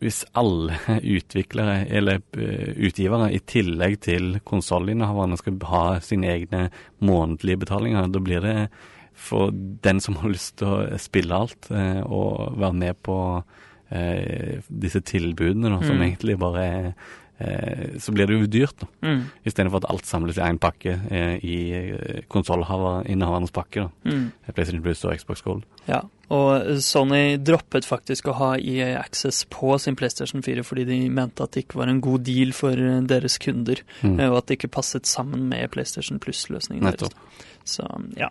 hvis 0.00 0.22
alle 0.34 0.78
utviklere 1.16 1.82
eller 1.92 2.22
eh, 2.38 2.72
utgivere 2.88 3.30
i 3.36 3.40
tillegg 3.44 3.98
til 4.06 4.38
konsollinnehaverne 4.48 5.36
skal 5.40 5.58
ha 5.68 5.84
sine 6.04 6.30
egne 6.32 6.66
månedlige 7.04 7.60
betalinger, 7.66 8.08
da 8.08 8.22
blir 8.24 8.40
det 8.44 8.56
for 9.20 9.50
den 9.52 10.00
som 10.00 10.16
har 10.22 10.30
lyst 10.32 10.56
til 10.62 10.68
å 10.72 10.98
spille 10.98 11.36
alt 11.36 11.68
eh, 11.70 12.00
og 12.06 12.54
være 12.56 12.78
med 12.80 12.96
på 13.04 13.16
eh, 13.92 14.60
disse 14.72 15.02
tilbudene, 15.04 15.68
da, 15.74 15.82
som 15.84 15.98
Mm. 16.00 16.06
egentlig 16.06 16.38
bare 16.40 16.62
er 16.64 16.86
eh, 17.40 17.98
Så 18.00 18.12
blir 18.16 18.26
det 18.28 18.38
jo 18.40 18.46
dyrt, 18.52 18.80
da. 18.80 18.86
Mm. 19.04 19.20
Istedenfor 19.44 19.82
at 19.82 19.90
alt 19.92 20.04
samles 20.08 20.36
i 20.40 20.44
én 20.44 20.58
pakke 20.60 20.96
i 21.44 21.58
konsollinnehavernes 22.28 23.52
pakke. 23.52 23.84
da. 23.86 24.10
Mm. 24.10 24.32
PlayStation 24.54 24.82
Plus 24.84 25.04
og 25.04 25.16
Xbox 25.18 25.42
Gold. 25.44 25.62
Ja, 25.88 26.00
og 26.30 26.78
Sony 26.84 27.36
droppet 27.42 27.84
faktisk 27.88 28.28
å 28.30 28.36
ha 28.38 28.50
EA 28.58 28.92
Access 29.00 29.44
på 29.50 29.74
sin 29.82 29.96
PlayStation 29.98 30.42
4 30.46 30.62
fordi 30.62 30.84
de 30.86 30.98
mente 31.10 31.42
at 31.42 31.52
det 31.56 31.64
ikke 31.66 31.80
var 31.82 31.90
en 31.90 32.00
god 32.00 32.22
deal 32.28 32.52
for 32.56 32.72
eh, 32.78 33.00
deres 33.10 33.38
kunder, 33.42 33.82
Mm. 34.02 34.20
eh, 34.20 34.30
og 34.30 34.38
at 34.38 34.46
det 34.46 34.58
ikke 34.60 34.70
passet 34.78 35.06
sammen 35.06 35.48
med 35.50 35.70
PlayStation 35.74 36.20
Plus-løsningen 36.22 36.86
deres. 36.86 37.10
Så 37.66 37.84
ja, 38.16 38.30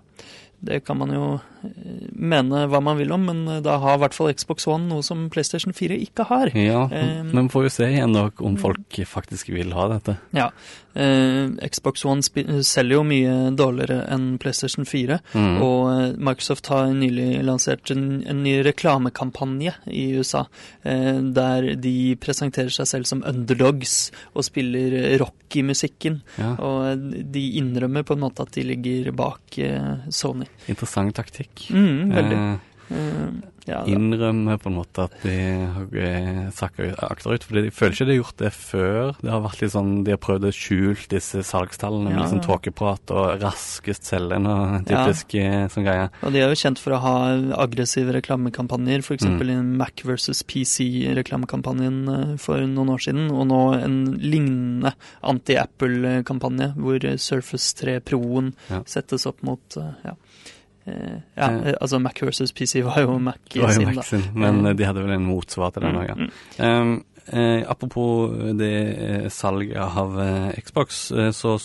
det 0.60 0.80
kan 0.80 0.98
man 1.00 1.12
jo 1.14 1.28
eh, 1.64 2.08
mene 2.12 2.66
hva 2.68 2.82
man 2.84 2.98
vil 3.00 3.14
om, 3.16 3.24
men 3.30 3.46
eh, 3.48 3.62
da 3.64 3.78
har 3.80 3.96
i 3.96 4.02
hvert 4.04 4.16
fall 4.16 4.32
Xbox 4.36 4.68
One 4.68 4.90
noe 4.90 5.06
som 5.06 5.28
PlayStation 5.32 5.76
4 5.76 6.00
ikke 6.10 6.28
har. 6.32 6.52
Ja, 6.58 6.88
Um, 6.90 7.30
men 7.36 7.50
får 7.52 7.66
jo 7.68 7.72
se 7.74 7.88
igjen 7.92 8.16
da 8.16 8.26
om 8.44 8.56
folk 8.60 8.98
faktisk 9.08 9.50
vil 9.54 9.72
ha 9.76 9.86
dette. 9.92 10.16
Ja, 10.36 10.50
Xbox 10.96 12.04
One 12.08 12.26
selger 12.66 12.96
jo 12.96 13.04
mye 13.08 13.34
dårligere 13.56 14.02
enn 14.12 14.40
PlayStation 14.42 14.88
4. 14.90 15.20
Mm. 15.38 15.60
Og 15.64 16.18
Microsoft 16.18 16.68
har 16.74 16.90
nylig 16.96 17.44
lansert 17.46 17.92
en, 17.94 18.24
en 18.28 18.42
ny 18.44 18.58
reklamekampanje 18.66 19.76
i 19.86 20.08
USA, 20.18 20.46
der 20.84 21.70
de 21.80 21.96
presenterer 22.20 22.74
seg 22.74 22.90
selv 22.90 23.10
som 23.12 23.24
underdogs 23.28 24.10
og 24.34 24.48
spiller 24.50 24.98
rock 25.22 25.60
i 25.60 25.64
musikken. 25.68 26.22
Ja, 26.42 26.56
Og 26.58 27.06
de 27.32 27.46
innrømmer 27.62 28.08
på 28.08 28.18
en 28.18 28.26
måte 28.26 28.48
at 28.48 28.58
de 28.58 28.66
ligger 28.74 29.14
bak 29.16 29.62
Sony. 30.10 30.49
Interessant 30.68 31.14
taktikk. 31.16 31.70
Mm, 31.74 32.14
veldig. 32.16 32.38
Eh, 32.38 32.69
ja, 32.90 33.84
da. 33.84 33.86
innrømme 33.92 34.56
på 34.62 34.70
en 34.72 34.76
måte 34.80 35.04
at 35.06 35.14
de 35.22 35.34
har 35.76 35.98
eh, 36.02 36.50
sakka 36.56 36.88
akterut. 37.06 37.44
For 37.46 37.60
de 37.60 37.70
føler 37.76 37.94
ikke 37.94 38.08
de 38.10 38.16
har 38.16 38.20
gjort 38.24 38.38
det 38.42 38.52
før. 38.56 39.12
Det 39.22 39.30
har 39.34 39.44
vært 39.46 39.62
litt 39.62 39.74
sånn, 39.76 39.92
De 40.08 40.12
har 40.16 40.22
prøvd 40.24 40.48
å 40.50 40.54
skjule 40.56 41.08
disse 41.12 41.44
salgstallene 41.46 42.10
med 42.10 42.18
Ja. 42.18 42.24
liksom 42.24 42.42
tåkeprat 42.48 43.12
og 43.14 43.42
raskest 43.44 44.04
selgende 44.10 44.50
og 44.56 44.90
Ja. 44.90 45.06
typisk 45.06 45.36
eh, 45.36 45.68
sånn 45.70 45.86
greie. 45.86 46.10
Og 46.24 46.34
de 46.34 46.40
er 46.42 46.50
jo 46.50 46.56
kjent 46.64 46.80
for 46.80 46.94
å 46.98 47.02
ha 47.04 47.16
aggressive 47.64 48.12
reklamekampanjer, 48.18 49.00
f.eks. 49.06 49.20
eksempel 49.24 49.50
i 49.54 49.62
Mac 49.62 50.02
versus 50.04 50.42
PC-reklamekampanjen 50.44 52.00
eh, 52.34 52.38
for 52.42 52.58
noen 52.66 52.90
år 52.96 53.04
siden, 53.06 53.30
og 53.32 53.48
nå 53.52 53.62
en 53.84 54.00
lignende 54.18 54.94
anti-Apple-kampanje, 55.24 56.74
hvor 56.80 57.00
Surface 57.20 57.74
3 57.76 58.00
Pro-en 58.02 58.54
Ja. 58.70 58.82
settes 58.86 59.26
opp 59.30 59.44
mot 59.44 59.78
eh, 59.78 59.94
ja. 60.06 60.14
Ja, 60.88 61.50
altså 61.82 62.00
Mac 62.00 62.22
versus 62.22 62.52
PC 62.54 62.82
var 62.84 63.02
jo 63.02 63.18
Mac 63.18 63.36
var 63.56 63.68
jo 63.68 63.74
sin, 63.74 63.86
da. 63.88 63.94
Mac 63.96 64.06
sin, 64.10 64.24
men 64.34 64.66
eh, 64.66 64.74
de 64.74 64.86
hadde 64.88 65.04
vel 65.04 65.12
en 65.14 65.26
motsvar 65.28 65.70
til 65.76 65.82
den 65.86 65.92
Mm, 65.96 66.00
òg, 66.02 66.08
ja. 66.10 66.16
mm. 66.16 66.82
Um, 66.82 67.06
eh, 67.34 67.64
apropos 67.70 68.30
det 68.60 68.72
eh, 68.98 69.30
salget 69.30 69.78
av 69.78 70.20
eh, 70.20 70.60
Xbox, 70.64 71.12
eh, 71.12 71.32
så 71.36 71.56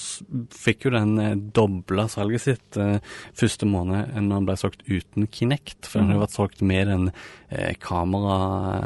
fikk 0.55 0.87
jo 0.87 0.91
den 0.95 1.19
eh, 1.19 1.35
dobla 1.57 2.07
salget 2.09 2.41
sitt 2.45 2.77
eh, 2.81 2.99
første 3.37 3.67
måned 3.67 4.15
når 4.15 4.37
den 4.39 4.47
ble 4.49 4.57
solgt 4.61 4.85
uten 4.89 5.27
Kinect. 5.31 5.87
For 5.87 6.01
den 6.01 6.11
har 6.15 6.23
vært 6.27 6.37
solgt 6.37 6.63
med 6.63 6.87
den 6.89 7.11
eh, 7.51 7.75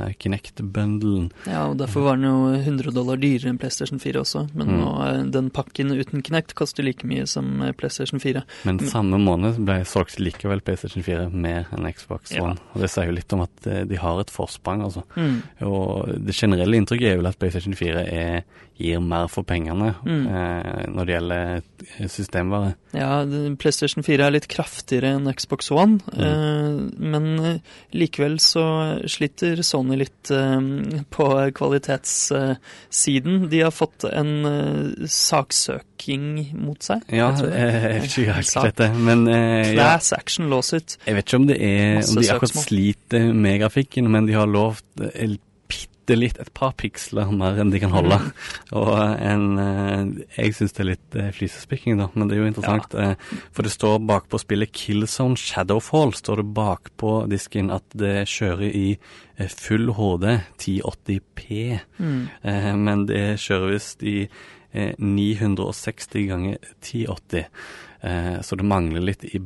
kamera-Kinect-bundelen. 0.08 1.28
Ja, 1.48 1.64
og 1.70 1.76
derfor 1.80 2.04
var 2.06 2.18
den 2.18 2.26
jo 2.28 2.52
100 2.58 2.92
dollar 2.94 3.18
dyrere 3.20 3.52
enn 3.52 3.58
PlayStation 3.60 4.00
4 4.02 4.20
også. 4.22 4.44
Men 4.54 4.68
Mm. 4.68 4.78
nå, 4.80 4.90
eh, 5.08 5.22
den 5.32 5.50
pakken 5.50 5.90
uten 5.92 6.22
Kinect 6.22 6.54
koster 6.54 6.82
like 6.84 7.06
mye 7.06 7.26
som 7.26 7.60
eh, 7.62 7.72
PlayStation 7.72 8.20
4. 8.20 8.42
Men 8.64 8.78
Mm. 8.78 8.88
samme 8.88 9.18
måned 9.18 9.64
ble 9.64 9.84
solgt 9.84 10.18
likevel 10.20 10.60
PlayStation 10.60 11.02
4 11.02 11.30
mer 11.30 11.66
enn 11.72 11.92
Xbox 11.92 12.32
Ja. 12.32 12.42
One. 12.44 12.56
Og 12.74 12.80
det 12.82 12.90
sier 12.90 13.06
jo 13.06 13.12
litt 13.12 13.32
om 13.32 13.40
at 13.42 13.66
eh, 13.66 13.84
de 13.84 13.96
har 13.96 14.20
et 14.20 14.30
forsprang, 14.30 14.82
altså. 14.82 15.02
Mm. 15.16 15.42
Og 15.62 16.24
det 16.26 16.34
generelle 16.34 16.67
inntrykket 16.76 17.12
er 17.12 17.16
vel 17.16 17.26
at 17.30 17.38
PlayStation 17.38 17.74
4 17.74 18.04
er, 18.12 18.42
gir 18.78 19.00
mer 19.02 19.26
for 19.26 19.42
pengene 19.42 19.94
Mm. 20.06 20.26
eh, 20.28 20.84
når 20.92 21.06
det 21.08 21.14
gjelder 21.16 21.62
eh, 21.98 22.06
systemvare. 22.06 22.74
Ja, 22.94 23.24
PlayStation 23.58 24.04
4 24.06 24.26
er 24.28 24.30
litt 24.36 24.46
kraftigere 24.48 25.14
enn 25.16 25.26
Xbox 25.34 25.70
One, 25.74 25.98
Mm. 26.12 26.22
eh, 26.22 26.98
men 26.98 27.26
eh, 27.44 27.58
likevel 27.92 28.38
så 28.38 28.64
sliter 29.10 29.62
Sony 29.66 29.96
litt 29.98 30.30
eh, 30.30 31.02
på 31.10 31.26
kvalitetssiden. 31.58 33.48
De 33.50 33.60
har 33.64 33.70
fått 33.74 34.04
en 34.12 34.32
eh, 34.46 35.06
saksøking 35.10 36.52
mot 36.62 36.82
seg. 36.84 37.02
Ja, 37.10 37.32
jeg 37.34 37.48
det. 37.48 37.58
jeg, 37.58 38.00
vet 38.02 38.16
ikke 38.22 38.36
helt 38.38 38.54
dette, 38.70 38.90
men 38.94 39.26
eh, 39.32 39.74
ja, 39.74 39.90
action 40.18 40.48
lawsuit. 40.52 40.96
jeg 41.06 41.18
vet 41.18 41.26
ikke 41.28 41.40
om 41.42 41.46
det 41.50 41.58
er 41.60 41.98
om 42.04 42.22
de 42.22 42.30
akkurat 42.30 42.62
sliter 42.64 43.32
med 43.34 43.60
grafikken, 43.62 44.10
men 44.10 44.26
de 44.28 44.36
har 44.38 44.46
lovt 44.50 44.84
eh, 45.02 45.36
bitte 46.08 46.18
litt, 46.18 46.38
et 46.40 46.50
par 46.56 46.72
piksler 46.78 47.30
mer 47.36 47.58
enn 47.60 47.70
de 47.72 47.80
kan 47.82 47.92
holde. 47.92 48.16
Mm. 48.16 48.30
Og 48.80 48.92
en 48.96 49.44
eh, 49.60 50.24
Jeg 50.38 50.54
syns 50.56 50.74
det 50.76 50.82
er 50.82 50.88
litt 50.92 51.16
eh, 51.18 51.30
flisespikking, 51.36 51.98
da, 52.00 52.08
men 52.14 52.28
det 52.28 52.36
er 52.36 52.42
jo 52.42 52.48
interessant. 52.48 52.94
Ja. 52.96 53.14
For 53.52 53.66
det 53.66 53.74
står 53.74 53.98
bakpå 54.08 54.40
spillet 54.40 54.72
Killzone 54.72 55.36
Shadowfall, 55.36 56.14
står 56.16 56.42
det 56.42 56.52
bakpå 56.56 57.14
disken 57.30 57.72
at 57.74 57.84
det 57.98 58.28
kjører 58.30 58.68
i 58.70 58.86
eh, 58.96 59.50
full 59.52 59.92
HD 59.98 60.30
1080P. 60.56 61.50
Mm. 61.98 62.22
Eh, 62.42 62.72
men 62.78 63.04
det 63.10 63.26
kjører 63.44 63.76
visst 63.76 64.06
i 64.06 64.18
eh, 64.24 64.94
960 64.96 66.28
ganger 66.30 66.58
1080. 66.80 67.52
Eh, 68.00 68.34
så 68.40 68.56
det 68.58 68.68
mangler 68.68 69.04
litt 69.04 69.28
i 69.28 69.42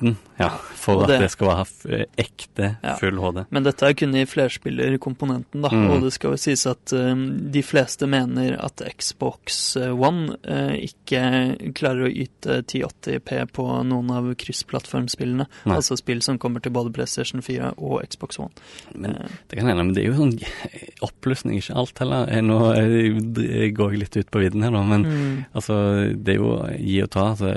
bredden, 0.00 0.16
ja, 0.38 0.48
for 0.74 1.06
det, 1.06 1.14
at 1.14 1.20
det- 1.20 1.30
skal 1.30 1.48
være 1.48 2.06
ekte 2.18 2.76
Ja. 2.82 2.94
full 2.96 3.18
HD. 3.20 3.44
Men 3.50 3.62
dette 3.62 3.82
er 3.86 3.92
kun 3.94 4.14
i 4.14 4.24
flerspillerkomponenten, 4.24 5.62
da. 5.62 5.68
Mm. 5.68 5.90
Og 5.90 6.02
det 6.02 6.12
skal 6.12 6.30
jo 6.32 6.36
sies 6.40 6.66
at 6.66 6.92
eh, 6.92 7.14
de 7.14 7.62
fleste 7.62 8.06
mener 8.08 8.56
at 8.62 8.80
Xbox 8.96 9.76
One 9.76 10.36
uh, 10.48 10.74
ikke 10.74 11.72
klarer 11.74 12.08
å 12.08 12.12
yte 12.12 12.62
1080P 12.62 13.52
på 13.52 13.66
noen 13.84 14.10
av 14.10 14.34
kryssplattformspillene. 14.34 15.46
Altså 15.66 15.96
spill 15.98 16.22
som 16.22 16.38
kommer 16.38 16.60
til 16.62 16.72
både 16.72 16.92
PlayStation 16.92 17.42
4 17.42 17.74
og 17.78 18.02
Xbox 18.08 18.38
One. 18.38 18.50
Men 18.94 19.10
Eh, 19.10 19.26
det 19.48 19.56
kan 19.58 19.66
hende, 19.66 19.84
men 19.84 19.94
det 19.94 20.04
er 20.04 20.10
jo 20.12 20.18
sånn 20.18 20.36
oppløsning, 21.06 21.58
ikke 21.60 21.76
alt 21.80 21.98
heller. 22.02 22.28
Eh, 22.30 22.42
Nå 22.44 22.58
eh, 22.74 23.70
går 23.74 23.94
jeg 23.94 24.02
litt 24.04 24.16
ut 24.20 24.30
på 24.32 24.42
vidden 24.42 24.62
her, 24.64 24.74
da, 24.74 24.82
men 24.86 25.04
mm. 25.06 25.44
altså, 25.58 25.76
det 26.14 26.36
er 26.36 26.38
jo 26.38 26.52
gi 26.78 26.96
og 27.04 27.10
ta. 27.10 27.26
Altså, 27.34 27.50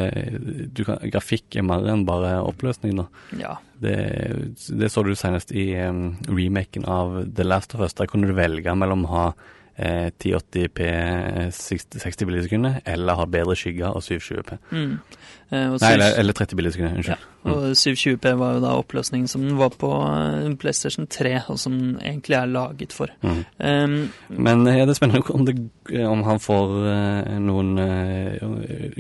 du 0.74 0.84
kan, 0.88 1.00
grafikk 1.14 1.60
er 1.60 1.68
mer 1.68 1.86
enn 1.94 2.06
bare 2.08 2.33
oppløsning, 2.42 2.98
da. 2.98 3.08
Ja. 3.40 3.58
Det, 3.84 3.98
det 4.70 4.92
så 4.92 5.04
du 5.04 5.14
senest 5.20 5.52
i 5.52 5.74
um, 5.84 6.16
remaken 6.30 6.88
av 6.90 7.20
The 7.36 7.46
Last 7.46 7.76
of 7.76 7.84
Us. 7.86 7.98
Der 8.00 8.10
kunne 8.10 8.30
du 8.30 8.38
velge 8.38 8.76
mellom 8.80 9.06
å 9.06 9.12
ha 9.12 9.26
eh, 9.76 10.10
1080p 10.10 10.88
60, 11.52 12.00
60 12.00 12.30
bilder 12.30 12.80
eller 12.86 13.20
ha 13.20 13.26
bedre 13.30 13.58
skygger 13.60 13.96
og 13.96 14.06
720p. 14.06 14.58
Mm. 14.72 14.98
Eh, 15.54 15.76
Nei, 15.78 15.94
eller, 15.94 16.16
eller 16.20 16.34
30 16.34 16.58
bilder 16.58 16.80
Unnskyld. 16.90 17.14
Ja, 17.44 17.52
og 17.54 17.66
720p 17.76 18.30
var 18.40 18.56
jo 18.56 18.62
da 18.64 18.72
oppløsningen 18.80 19.28
som 19.30 19.44
den 19.46 19.58
var 19.60 19.74
på 19.78 19.90
eh, 19.92 20.48
PlayStation 20.60 21.06
3, 21.12 21.34
og 21.52 21.60
som 21.62 21.76
den 21.78 21.92
egentlig 22.02 22.38
er 22.40 22.50
laget 22.50 22.96
for. 22.96 23.12
Mm. 23.22 23.42
Um, 23.60 23.96
Men 24.30 24.68
er 24.72 24.86
det 24.90 24.96
spennende 24.98 25.22
om, 25.36 25.46
det, 25.46 25.56
om 26.08 26.24
han 26.26 26.42
får 26.42 26.74
eh, 26.94 27.34
noen 27.44 27.74
eh, 27.84 28.46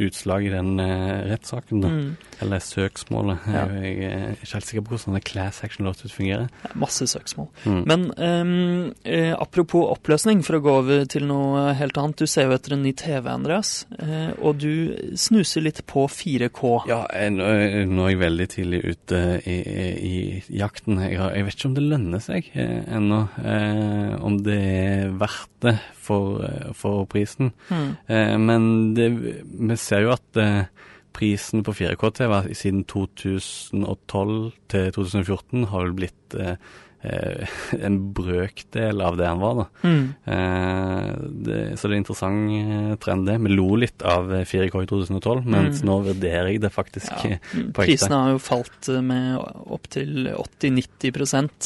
utslag 0.06 0.46
i 0.48 0.52
den 0.54 0.76
eh, 0.84 1.24
rettssaken, 1.32 1.82
da. 1.86 1.92
mm, 1.94 2.12
Eller 2.46 2.63
søksmålet. 2.63 3.48
Ja. 3.48 3.66
Jeg, 3.80 4.12
er 4.12 4.36
ikke 4.38 4.52
helt 4.58 4.70
sikker 4.70 4.86
på 4.86 4.96
hvordan 4.98 5.18
det 5.18 5.24
class 5.30 5.63
action 5.66 5.88
lawsuit 5.88 6.13
fungerer. 6.13 6.52
ja, 6.68 6.74
masse 6.84 7.08
søksmål. 7.10 7.50
Mm. 7.63 7.82
Men 7.89 8.06
um, 8.18 8.94
eh, 9.08 9.32
apropos 9.34 9.89
oppløsning, 9.96 10.44
for 10.46 10.60
å 10.60 10.63
gå 10.63 10.78
over 10.84 11.06
til 11.10 11.26
noe 11.30 11.72
helt 11.80 11.98
annet. 11.98 12.20
Du 12.20 12.30
ser 12.30 12.50
jo 12.50 12.58
etter 12.58 12.76
en 12.76 12.84
ny 12.84 12.94
TV, 13.00 13.32
Andreas, 13.32 13.86
eh, 13.98 14.32
og 14.44 14.60
du 14.62 15.16
snuser 15.20 15.63
litt 15.66 15.82
på 15.89 16.06
4K. 16.51 16.71
Ja, 16.89 16.99
nå, 17.34 17.49
nå 17.89 18.06
er 18.06 18.13
jeg 18.13 18.21
veldig 18.21 18.47
tidlig 18.51 18.82
ute 18.86 19.21
i, 19.49 19.58
i, 19.58 19.84
i 20.03 20.60
jakten. 20.60 21.01
Jeg, 21.03 21.19
har, 21.21 21.34
jeg 21.38 21.47
vet 21.47 21.58
ikke 21.58 21.69
om 21.71 21.77
det 21.77 21.86
lønner 21.88 22.23
seg 22.23 22.49
eh, 22.53 22.79
ennå. 22.97 23.21
Eh, 23.43 24.15
om 24.23 24.39
det 24.45 24.60
er 24.60 25.13
verdt 25.19 25.51
det 25.65 25.77
for, 25.95 26.43
eh, 26.47 26.71
for 26.77 27.06
prisen. 27.12 27.53
Mm. 27.69 27.91
Eh, 28.08 28.36
men 28.41 28.71
det, 28.97 29.10
vi 29.13 29.79
ser 29.79 30.06
jo 30.06 30.15
at 30.15 30.41
eh, 30.41 30.65
prisen 31.13 31.63
på 31.65 31.75
4K-TV 31.77 32.39
siden 32.58 32.84
2012 32.89 34.51
til 34.73 34.89
2014 34.97 35.69
har 35.71 35.86
vel 35.86 35.95
blitt 36.01 36.38
eh, 36.39 36.58
en 37.88 37.98
brøkdel 38.16 39.02
av 39.04 39.18
det 39.20 39.28
han 39.28 39.42
var, 39.42 39.56
da. 39.60 39.66
Mm. 39.84 40.04
Eh, 40.24 41.10
det, 41.48 41.58
så 41.80 41.88
det 41.88 41.92
er 41.92 41.96
en 41.98 42.02
interessant 42.04 42.54
eh, 42.58 42.96
trend, 43.04 43.28
det. 43.28 43.36
Vi 43.44 43.52
lo 43.54 43.68
litt 43.82 44.02
av 44.08 44.32
eh, 44.34 44.46
4K 44.48 44.84
i 44.84 44.89
2012, 44.92 45.44
mens 45.46 45.82
Mm. 45.84 45.88
nå 45.89 45.98
vurderer 46.08 46.52
jeg 46.54 46.62
det 46.63 46.72
faktisk 46.74 47.12
Ja, 47.12 47.32
eh, 47.36 47.39
mm, 47.54 47.72
på 47.76 47.84
ekte. 47.84 47.92
Prisene 47.92 48.20
har 48.24 48.32
jo 48.36 48.42
falt 48.44 48.89
eh, 48.94 49.02
med 49.02 49.38
opptil 49.78 50.30
80-90 50.32 51.12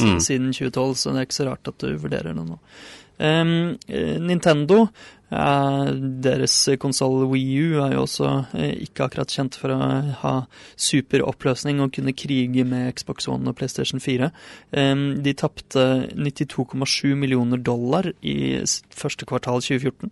Mm. 0.04 0.20
siden 0.22 0.52
2012, 0.54 0.96
så 0.96 1.12
det 1.14 1.20
er 1.22 1.28
ikke 1.30 1.42
så 1.42 1.50
rart 1.52 1.68
at 1.70 1.78
du 1.86 1.98
vurderer 1.98 2.34
det 2.34 2.46
nå. 2.48 2.58
Eh, 3.20 3.44
Nintendo, 4.22 4.82
eh, 4.84 4.88
deres 5.30 6.56
konsoll 6.80 7.26
Wii 7.32 7.56
U 7.66 7.82
er 7.84 7.94
jo 7.98 8.04
også 8.06 8.30
eh, 8.56 8.74
ikke 8.86 9.08
akkurat 9.08 9.32
kjent 9.34 9.58
for 9.60 9.74
å 9.76 9.80
ha 10.22 10.34
super 10.80 11.24
oppløsning 11.28 11.82
og 11.84 11.92
kunne 11.98 12.14
krige 12.18 12.64
med 12.68 12.94
Xbox 12.96 13.28
One 13.28 13.50
og 13.52 13.58
PlayStation 13.60 14.00
4. 14.04 14.30
Ehm, 14.80 15.04
de 15.26 15.34
tapte 15.38 15.84
92,7 16.16 17.16
millioner 17.20 17.60
dollar 17.60 18.08
i 18.22 18.38
første 18.96 19.28
kvartal 19.28 19.60
2014. 19.66 20.12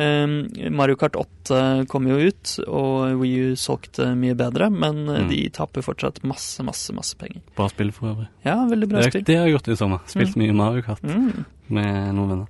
Ehm, 0.00 0.36
Mario 0.74 0.96
Kart 0.98 1.14
8 1.20 1.84
kom 1.92 2.08
jo 2.10 2.16
ut, 2.24 2.54
og 2.66 3.20
Wii 3.20 3.52
U 3.52 3.54
solgte 3.60 4.08
mye 4.18 4.34
bedre, 4.38 4.70
men 4.72 5.04
eh, 5.08 5.20
Mm. 5.24 5.28
de 5.30 5.42
taper 5.54 5.80
fortsatt 5.86 6.18
masse, 6.26 6.60
masse, 6.66 6.92
masse 6.92 7.14
penger. 7.16 7.40
Bra 7.56 7.68
spill 7.70 7.92
for 7.92 8.10
øvrig. 8.14 8.26
Ja, 8.44 8.56
veldig 8.66 8.88
bra 8.90 9.00
Det, 9.00 9.12
spill. 9.12 9.24
det 9.24 9.36
har 9.38 9.46
jeg 9.46 9.54
gjort 9.58 9.68
i 9.68 9.76
sommer. 9.76 10.00
Spilt 10.10 10.36
mye 10.36 10.52
Mario 10.56 10.82
Kart 10.82 11.02
Mm. 11.02 11.44
med 11.68 12.14
noen 12.14 12.28
venner. 12.28 12.46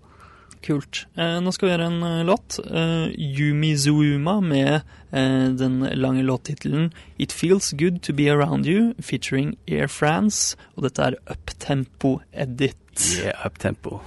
Kult. 0.64 1.04
Eh, 1.20 1.38
nå 1.44 1.52
skal 1.52 1.68
vi 1.68 1.72
gjøre 1.74 1.88
en 1.90 2.04
eh, 2.08 2.22
låt. 2.24 2.56
Eh, 2.64 3.12
Yumizuuma 3.38 4.38
med 4.40 4.80
eh, 5.12 5.48
den 5.60 5.82
lange 6.00 6.24
låttittelen 6.24 6.90
It 7.20 7.32
Feels 7.36 7.72
Good 7.76 8.00
To 8.08 8.14
Be 8.16 8.30
Around 8.32 8.66
You, 8.66 8.94
featuring 9.00 9.54
Air 9.68 9.92
France. 9.92 10.56
Og 10.76 10.88
dette 10.88 11.10
er 11.10 11.18
Uptempo 11.28 12.16
Edit. 12.32 12.80
Yeah, 13.20 13.36
Uptempo. 13.44 14.00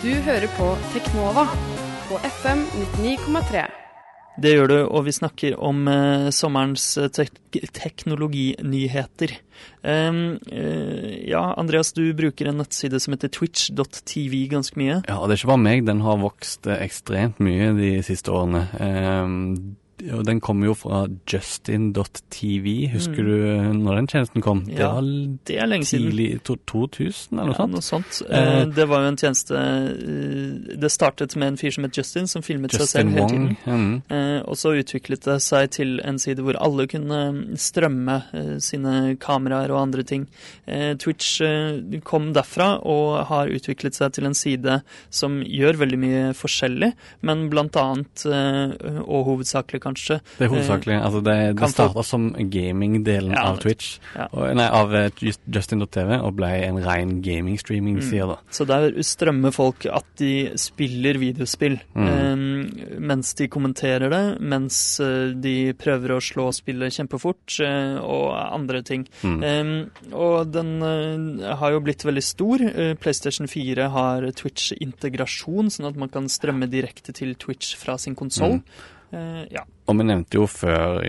Du 0.00 0.12
hører 0.24 0.48
på 0.56 0.72
Teknova 0.94 1.48
på 2.08 2.22
FM 2.24 2.64
99,3. 3.02 3.66
Det 4.38 4.52
gjør 4.54 4.70
du, 4.70 4.76
og 4.86 5.04
vi 5.08 5.12
snakker 5.14 5.56
om 5.58 5.88
eh, 5.90 6.28
sommerens 6.34 6.84
eh, 7.00 7.10
tek 7.12 7.34
teknologinyheter. 7.74 9.34
Um, 9.82 10.38
uh, 10.46 11.08
ja, 11.26 11.42
Andreas, 11.58 11.90
du 11.92 12.04
bruker 12.16 12.48
en 12.48 12.60
nettside 12.62 13.00
som 13.02 13.16
heter 13.16 13.32
twitch.tv 13.34 14.36
ganske 14.52 14.78
mye. 14.78 15.00
Ja, 15.02 15.18
det 15.26 15.34
er 15.34 15.40
ikke 15.40 15.50
bare 15.50 15.64
meg, 15.64 15.82
den 15.88 16.04
har 16.06 16.22
vokst 16.22 16.70
eh, 16.70 16.78
ekstremt 16.86 17.42
mye 17.42 17.72
de 17.76 17.90
siste 18.06 18.32
årene. 18.32 18.68
Og 18.78 19.89
den 20.00 20.40
kommer 20.40 20.66
jo 20.70 20.74
fra 20.74 21.06
justin.tv. 21.28 22.90
Husker 22.92 23.20
Mm. 23.22 23.26
du 23.26 23.34
eh, 23.50 23.72
når 23.72 23.94
den 23.96 24.06
tjenesten 24.06 24.42
kom? 24.42 24.64
det 24.64 24.78
Ja, 24.78 24.94
var 24.94 25.02
Det 25.44 25.56
er 25.58 25.66
lenge 25.66 25.84
siden. 25.84 26.10
tidlig 26.10 26.42
to, 26.42 26.56
2000 26.66 27.38
eller 27.38 27.46
noe 27.46 27.54
Ja, 27.54 27.64
sånt? 27.66 27.72
noe 27.72 27.80
sånt. 27.80 28.22
Eh, 28.30 28.40
Eh, 28.40 28.64
det 28.66 28.86
var 28.88 29.00
jo 29.02 29.08
en 29.08 29.16
tjeneste 29.16 29.54
eh, 29.54 30.76
Det 30.80 30.90
startet 30.90 31.36
med 31.36 31.48
en 31.48 31.56
fyr 31.56 31.70
som 31.72 31.84
het 31.84 31.92
Justin, 31.96 32.26
som 32.26 32.42
filmet 32.42 32.70
seg 32.72 32.80
Justin 32.80 33.12
selv 33.12 33.14
hele 33.14 33.28
tiden. 33.28 33.56
Mm. 33.66 34.02
Eh, 34.10 34.42
og 34.48 34.54
så 34.56 34.72
utviklet 34.78 35.20
det 35.24 35.40
seg 35.42 35.70
til 35.70 36.00
en 36.04 36.18
side 36.18 36.38
hvor 36.40 36.56
alle 36.60 36.86
kunne 36.86 37.56
strømme 37.56 38.22
eh, 38.32 38.58
sine 38.58 39.16
kameraer 39.20 39.70
og 39.70 39.82
andre 39.82 40.02
ting. 40.04 40.26
Eh, 40.66 40.94
Twitch 40.94 41.40
eh, 41.42 42.00
kom 42.02 42.32
derfra 42.32 42.80
og 42.84 43.26
har 43.26 43.46
utviklet 43.48 43.94
seg 43.94 44.12
til 44.12 44.24
en 44.26 44.34
side 44.34 44.82
som 45.10 45.42
gjør 45.42 45.76
veldig 45.76 45.98
mye 45.98 46.32
forskjellig, 46.34 46.92
men 47.22 47.48
blant 47.50 47.76
annet, 47.76 48.24
eh, 48.26 49.00
og 49.04 49.26
hovedsakelig 49.26 49.80
kanskje, 49.80 49.89
Det 49.94 50.46
er 50.46 50.48
hovedsakelig. 50.48 51.02
altså 51.02 51.22
det, 51.24 51.36
Eh, 51.40 51.52
det 51.54 51.68
starta 51.70 52.04
som 52.04 52.32
gaming-delen 52.34 53.32
Ja, 53.32 53.42
av 53.50 53.58
Twitch, 53.60 53.98
ja. 54.16 54.26
og, 54.32 54.54
nei, 54.56 54.66
av 54.66 54.94
eh, 54.94 55.10
Just- 55.20 55.40
Justin.tv, 55.50 56.20
og 56.22 56.34
ble 56.36 56.46
en 56.66 56.78
ren 56.84 57.22
gaming-streaming-side. 57.22 58.26
da. 58.26 58.36
Så 58.50 58.66
der 58.66 58.90
strømmer 59.02 59.52
folk 59.52 59.86
at 59.86 60.04
de 60.18 60.50
spiller 60.56 61.18
videospill 61.18 61.78
Mm. 61.94 62.08
eh, 62.08 62.98
mens 63.00 63.34
de 63.34 63.48
kommenterer 63.48 64.10
det, 64.10 64.40
mens 64.40 65.00
eh, 65.00 65.32
de 65.34 65.72
prøver 65.72 66.10
å 66.16 66.20
slå 66.20 66.52
spillet 66.52 66.92
kjempefort 66.92 67.60
eh, 67.60 67.98
og 68.00 68.34
andre 68.54 68.82
ting. 68.82 69.06
Mm. 69.22 69.42
Eh, 69.42 70.14
og 70.14 70.50
den 70.52 70.82
eh, 70.82 71.54
har 71.56 71.70
jo 71.72 71.80
blitt 71.80 72.04
veldig 72.04 72.22
stor. 72.22 72.60
Eh, 72.60 72.94
PlayStation 72.94 73.46
4 73.46 73.88
har 73.90 74.22
Twitch-integrasjon, 74.32 75.70
sånn 75.70 75.88
at 75.88 75.96
man 75.96 76.08
kan 76.08 76.28
strømme 76.30 76.68
direkte 76.70 77.12
til 77.16 77.34
Twitch 77.34 77.74
fra 77.76 77.96
sin 77.98 78.14
konsoll. 78.14 78.60
Eh, 79.12 79.44
ja. 79.50 79.64
Og 79.90 79.96
vi 79.98 80.06
nevnte 80.06 80.38
jo 80.38 80.46
før, 80.46 81.00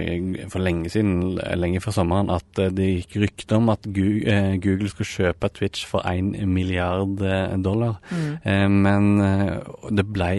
for 0.49 0.63
lenge 0.63 0.89
siden, 0.89 1.35
lenge 1.59 1.81
før 1.83 1.99
sommeren, 1.99 2.31
at 2.33 2.61
eh, 2.61 2.71
det 2.73 2.89
gikk 2.89 3.17
rykter 3.27 3.59
om 3.59 3.69
at 3.73 3.85
eh, 3.85 4.55
Google 4.63 4.89
skulle 4.89 5.11
kjøpe 5.11 5.51
Twitch 5.53 5.85
for 5.89 6.05
1 6.09 6.33
milliard 6.49 7.21
dollar. 7.61 7.99
Eh, 8.11 8.67
Men 8.71 9.11
det 9.91 10.07
ble 10.09 10.31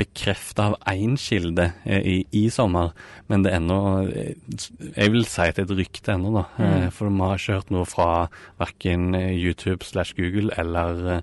bekrefta 0.00 0.70
av 0.70 0.76
én 0.88 1.16
kilde 1.20 1.66
i, 1.84 2.22
i 2.32 2.46
sommer, 2.52 2.94
men 3.28 3.42
det 3.44 3.50
er 3.52 3.58
ennå 3.58 3.80
Jeg 4.08 5.12
vil 5.12 5.26
si 5.28 5.44
at 5.44 5.58
det 5.58 5.66
er 5.66 5.68
et 5.68 5.80
rykte 5.82 6.14
ennå, 6.14 6.32
da. 6.38 6.44
Mm. 6.56 6.86
For 6.96 7.12
vi 7.12 7.20
har 7.20 7.36
ikke 7.42 7.58
hørt 7.58 7.74
noe 7.74 7.88
fra 7.88 8.06
verken 8.62 9.12
YouTube 9.16 9.84
slash 9.84 10.16
Google 10.16 10.48
eller 10.56 11.20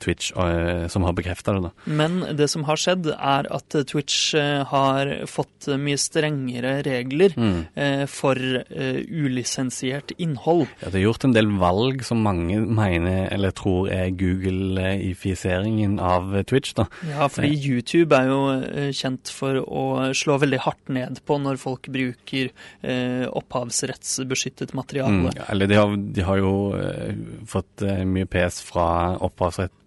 Twitch 0.00 0.30
eh, 0.36 0.86
som 0.92 1.04
har 1.06 1.12
bekrefta 1.18 1.52
det, 1.56 1.62
da. 1.66 1.70
Men 1.86 2.20
det 2.38 2.48
som 2.52 2.64
har 2.68 2.80
skjedd, 2.80 3.08
er 3.12 3.48
at 3.52 3.74
eh, 3.78 3.84
Twitch 3.88 4.34
eh, 4.38 4.62
har 4.70 5.12
fått 5.30 5.68
eh, 5.68 5.78
mye 5.80 5.98
strengere 6.00 6.78
regler 6.86 7.34
Mm. 7.36 7.66
eh, 7.74 8.04
for 8.10 8.36
eh, 8.36 8.98
ulisensiert 9.08 10.12
innhold. 10.22 10.66
Ja, 10.82 10.90
det 10.92 11.00
er 11.00 11.06
gjort 11.06 11.24
en 11.28 11.34
del 11.36 11.48
valg 11.60 12.02
som 12.06 12.20
mange 12.24 12.58
mener 12.66 13.28
eller 13.32 13.50
tror 13.56 13.88
er 13.92 14.10
Google-ifiseringen 14.16 15.98
av 16.02 16.34
Twitch. 16.48 16.74
da. 16.78 16.86
Ja, 17.08 17.28
fordi 17.32 17.52
YouTube 17.56 18.16
er 18.16 18.28
jo 18.30 18.40
eh, 18.60 18.90
kjent 18.96 19.30
for 19.32 19.60
å 19.62 19.84
slå 20.16 20.38
veldig 20.42 20.60
hardt 20.66 20.92
ned 20.92 21.20
på 21.28 21.38
når 21.42 21.60
folk 21.62 21.88
bruker 21.92 22.50
eh, 22.82 23.24
opphavsrettsbeskyttet 23.30 24.74
materiale. 24.76 25.32
Mm, 25.32 25.42
eller 25.48 25.66
de 25.70 25.78
har, 25.78 25.96
de 26.18 26.26
har 26.26 26.40
jo 26.42 26.52
eh, 26.78 27.14
fått 27.48 27.82
eh, 27.86 28.02
mye 28.08 28.28
pes 28.30 28.60
fra 28.66 29.16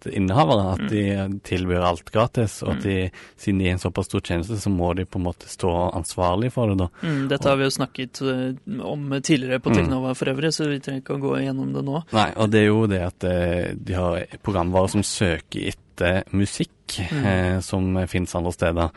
opphavsrettinnehavere, 0.06 0.72
at 0.72 0.90
de 0.90 1.40
tilbyr 1.44 1.84
alt 1.84 2.10
gratis. 2.12 2.62
Og 2.62 2.76
at 2.76 2.82
de, 2.84 3.10
siden 3.36 3.60
de 3.60 3.68
er 3.68 3.76
en 3.76 3.82
såpass 3.82 4.06
stor 4.06 4.20
tjeneste, 4.20 4.58
så 4.60 4.70
må 4.70 4.92
de 4.94 5.04
på 5.04 5.18
en 5.18 5.26
måte 5.26 5.48
stå 5.48 5.72
ansvarlig 5.96 6.52
for 6.52 6.68
det. 6.68 6.78
da. 6.78 6.88
Mm, 7.02 7.28
dette 7.28 7.48
har 7.48 7.56
vi 7.56 7.64
jo 7.64 7.70
snakket 7.70 8.22
eh, 8.22 8.80
om 8.82 9.10
tidligere 9.20 9.60
på 9.60 9.70
Mm. 9.70 9.76
Teknova 9.76 10.14
for 10.14 10.26
øvrig, 10.30 10.52
så 10.54 10.68
vi 10.68 10.78
trenger 10.80 11.02
ikke 11.02 11.16
å 11.16 11.20
gå 11.20 11.34
gjennom 11.42 11.72
det 11.74 11.84
nå. 11.84 12.02
Nei, 12.12 12.32
og 12.36 12.50
det 12.50 12.60
er 12.60 12.66
jo 12.66 12.86
det 12.86 13.02
at 13.02 13.24
eh, 13.24 13.74
de 13.74 13.92
har 13.92 14.38
programvarer 14.42 14.88
som 14.88 15.02
søker 15.02 15.72
etter 15.72 16.22
musikk, 16.32 17.00
eh, 17.00 17.60
som 17.60 17.98
finnes 18.06 18.34
andre 18.34 18.52
steder. 18.52 18.90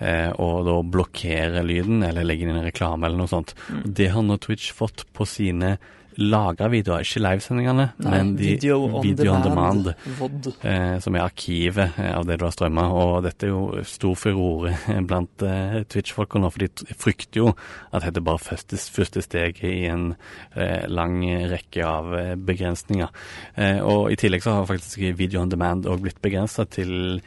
Eh, 0.00 0.30
og 0.40 0.64
da 0.68 0.80
blokkere 0.96 1.64
lyden, 1.66 2.02
eller 2.06 2.26
legge 2.26 2.46
inn 2.46 2.56
en 2.56 2.64
reklame 2.64 3.06
eller 3.06 3.20
noe 3.20 3.30
sånt. 3.30 3.54
Mm. 3.68 3.82
det 4.00 4.12
har 4.14 4.24
nå 4.24 4.38
Twitch 4.40 4.72
fått 4.76 5.04
på 5.12 5.28
sine 5.28 5.76
lagra 6.20 6.68
videoer, 6.70 7.04
ikke 7.04 7.22
livesendingene, 7.22 7.86
men 8.02 8.32
de 8.36 8.48
video 8.54 8.80
on 8.88 9.04
video 9.04 9.32
on 9.32 9.44
demand. 9.44 9.90
demand. 10.04 10.48
Eh, 10.66 10.96
som 11.00 11.16
er 11.16 11.24
arkivet 11.24 11.98
eh, 12.00 12.10
av 12.16 12.26
det 12.28 12.36
du 12.40 12.44
har 12.44 12.54
strømma. 12.54 12.86
Og 12.92 13.12
dette 13.24 13.46
er 13.46 13.52
jo 13.52 13.84
stor 13.88 14.16
furore 14.18 14.74
blant 15.08 15.44
eh, 15.46 15.80
Twitch-folka 15.90 16.42
nå, 16.42 16.50
for 16.52 16.64
de 16.64 16.96
frykter 17.00 17.44
jo 17.44 17.52
at 17.94 18.04
dette 18.04 18.24
bare 18.26 18.42
første, 18.42 18.78
første 18.80 19.24
steget 19.24 19.64
i 19.70 19.86
en 19.90 20.10
eh, 20.54 20.88
lang 20.90 21.22
rekke 21.52 21.86
av 21.86 22.12
eh, 22.18 22.34
begrensninger. 22.36 23.14
Eh, 23.56 23.78
og 23.80 24.10
i 24.12 24.18
tillegg 24.20 24.44
så 24.44 24.58
har 24.58 24.68
faktisk 24.70 25.06
video 25.16 25.44
on 25.44 25.52
demand 25.52 25.88
òg 25.88 26.04
blitt 26.04 26.20
begrensa 26.24 26.66
til 26.68 27.22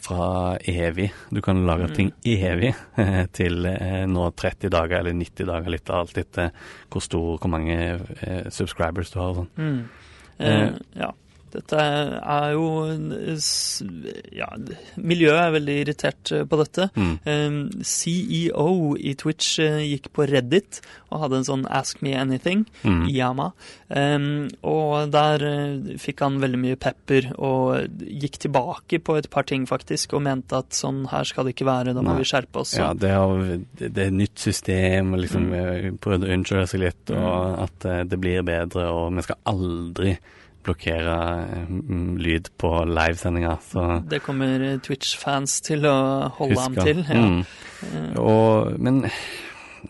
fra 0.00 0.56
evig. 0.68 1.10
Du 1.34 1.40
kan 1.42 1.60
lage 1.66 1.88
ting 1.96 2.12
evig 2.24 2.72
eh, 2.72 3.22
til 3.36 3.66
eh, 3.70 4.04
nå 4.10 4.30
30 4.38 4.72
dager 4.72 5.00
eller 5.00 5.16
90 5.18 5.50
dager, 5.50 5.72
litt 5.74 5.90
av 5.90 6.04
alt 6.04 6.20
etter 6.22 6.50
hvor 6.92 7.04
stor, 7.04 7.36
hvor 7.42 7.52
mange 7.52 7.76
eh, 7.76 8.50
subscribers 8.54 9.12
du 9.12 9.20
har 9.20 9.32
og 9.32 9.40
sånn. 9.42 9.52
Mm. 9.58 9.78
Eh, 10.46 10.68
ja. 11.00 11.12
Dette 11.54 11.78
er 11.78 12.52
jo 12.56 12.66
Ja, 14.36 14.48
miljøet 14.98 15.38
er 15.40 15.52
veldig 15.54 15.76
irritert 15.84 16.32
eh, 16.34 16.44
på 16.48 16.58
dette. 16.60 16.88
Mm. 16.98 17.12
Eh, 17.24 17.56
CEO 17.86 18.94
i 18.98 19.14
Twitch 19.18 19.58
eh, 19.62 19.78
gikk 19.92 20.10
på 20.16 20.26
Reddit 20.28 20.80
og 21.12 21.22
hadde 21.22 21.40
en 21.40 21.46
sånn 21.48 21.64
Ask 21.70 22.02
me 22.04 22.14
anything, 22.18 22.64
Mm. 22.86 23.06
Yama. 23.10 23.48
Eh, 23.88 24.26
og 24.66 25.10
der 25.14 25.44
eh, 25.46 25.96
fikk 26.02 26.20
han 26.26 26.40
veldig 26.42 26.60
mye 26.62 26.78
pepper 26.80 27.30
og 27.38 28.02
gikk 28.02 28.38
tilbake 28.46 29.00
på 29.06 29.16
et 29.20 29.30
par 29.32 29.46
ting, 29.48 29.66
faktisk, 29.70 30.14
og 30.18 30.24
mente 30.26 30.58
at 30.60 30.76
sånn 30.76 31.04
her 31.10 31.24
skal 31.28 31.46
det 31.48 31.54
ikke 31.56 31.68
være, 31.68 31.94
da 31.96 32.02
må 32.04 32.12
Nei. 32.14 32.20
vi 32.22 32.28
skjerpe 32.30 32.62
oss. 32.62 32.74
Ja, 32.78 32.92
det, 32.94 33.10
er, 33.10 33.60
det 33.80 33.92
er 33.96 34.10
et 34.10 34.18
nytt 34.22 34.38
system, 34.42 35.14
liksom 35.20 35.46
Mm. 35.46 35.98
prøvde 36.02 36.26
å 36.26 36.32
unnskylde 36.34 36.66
seg 36.70 36.80
litt, 36.82 37.10
og 37.14 37.60
at 37.66 37.84
eh, 37.86 38.02
det 38.08 38.18
blir 38.20 38.42
bedre, 38.46 38.88
og 38.90 39.14
vi 39.14 39.22
skal 39.26 39.38
aldri 39.52 40.16
blokkere 40.66 41.16
mm, 41.70 42.16
lyd 42.20 42.50
på 42.60 42.70
livesendinger. 42.90 43.62
Det 44.10 44.20
kommer 44.26 44.66
eh, 44.72 44.78
Twitch-fans 44.84 45.60
til 45.66 45.86
å 45.88 45.96
holde 46.38 46.60
ham 46.60 46.76
til. 46.82 47.02
Ja. 47.06 47.24
Mm. 47.26 48.16
Og, 48.20 48.74
men 48.82 49.04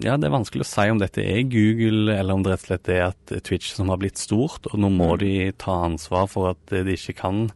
ja, 0.03 0.17
det 0.21 0.29
er 0.29 0.35
vanskelig 0.35 0.67
å 0.67 0.69
si 0.69 0.85
om 0.93 0.99
dette 1.01 1.23
er 1.25 1.45
Google, 1.49 2.13
eller 2.19 2.37
om 2.37 2.43
det 2.45 2.53
rett 2.53 2.65
og 2.67 2.69
slett 2.69 2.91
er 2.93 3.03
at 3.09 3.37
Twitch 3.47 3.71
som 3.73 3.89
har 3.93 4.01
blitt 4.03 4.21
stort, 4.21 4.67
og 4.73 4.79
nå 4.83 4.91
må 4.93 5.13
Mm. 5.15 5.19
de 5.23 5.53
ta 5.57 5.79
ansvar 5.87 6.27
for 6.29 6.51
at 6.53 6.75
de 6.75 6.97
ikke 6.99 7.15
kan 7.23 7.47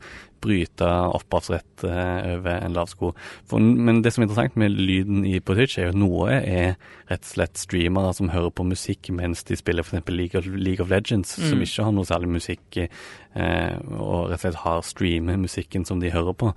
bryte 0.40 0.86
opphavsrett 1.14 1.84
eh, 1.84 2.34
over 2.36 2.56
en 2.64 2.72
lav 2.76 2.88
sko. 2.90 3.12
For, 3.48 3.60
men 3.60 4.02
det 4.02 4.12
som 4.14 4.22
er 4.22 4.28
interessant 4.28 4.56
med 4.60 4.72
lyden 4.78 5.24
i, 5.28 5.38
på 5.40 5.54
Twitch, 5.58 5.78
er 5.78 5.88
jo 5.88 5.94
at 5.94 6.00
noe 6.00 6.30
er 6.38 6.76
rett 7.10 7.24
og 7.26 7.30
slett 7.34 7.58
streamere 7.60 8.12
som 8.16 8.30
hører 8.32 8.50
på 8.54 8.64
musikk 8.68 9.10
mens 9.16 9.44
de 9.48 9.56
spiller 9.58 9.84
f.eks. 9.86 10.08
League, 10.10 10.38
of- 10.38 10.46
League 10.46 10.80
of 10.84 10.90
Legends, 10.92 11.34
som 11.36 11.58
Mm. 11.58 11.62
ikke 11.66 11.84
har 11.84 11.92
noe 11.92 12.04
særlig 12.08 12.28
musikk, 12.34 12.78
eh, 13.34 13.74
og 13.98 14.30
rett 14.30 14.38
og 14.38 14.44
slett 14.46 14.62
har 14.64 14.82
streamer 14.86 15.36
musikken 15.40 15.84
som 15.86 16.00
de 16.00 16.10
hører 16.10 16.32
på, 16.34 16.52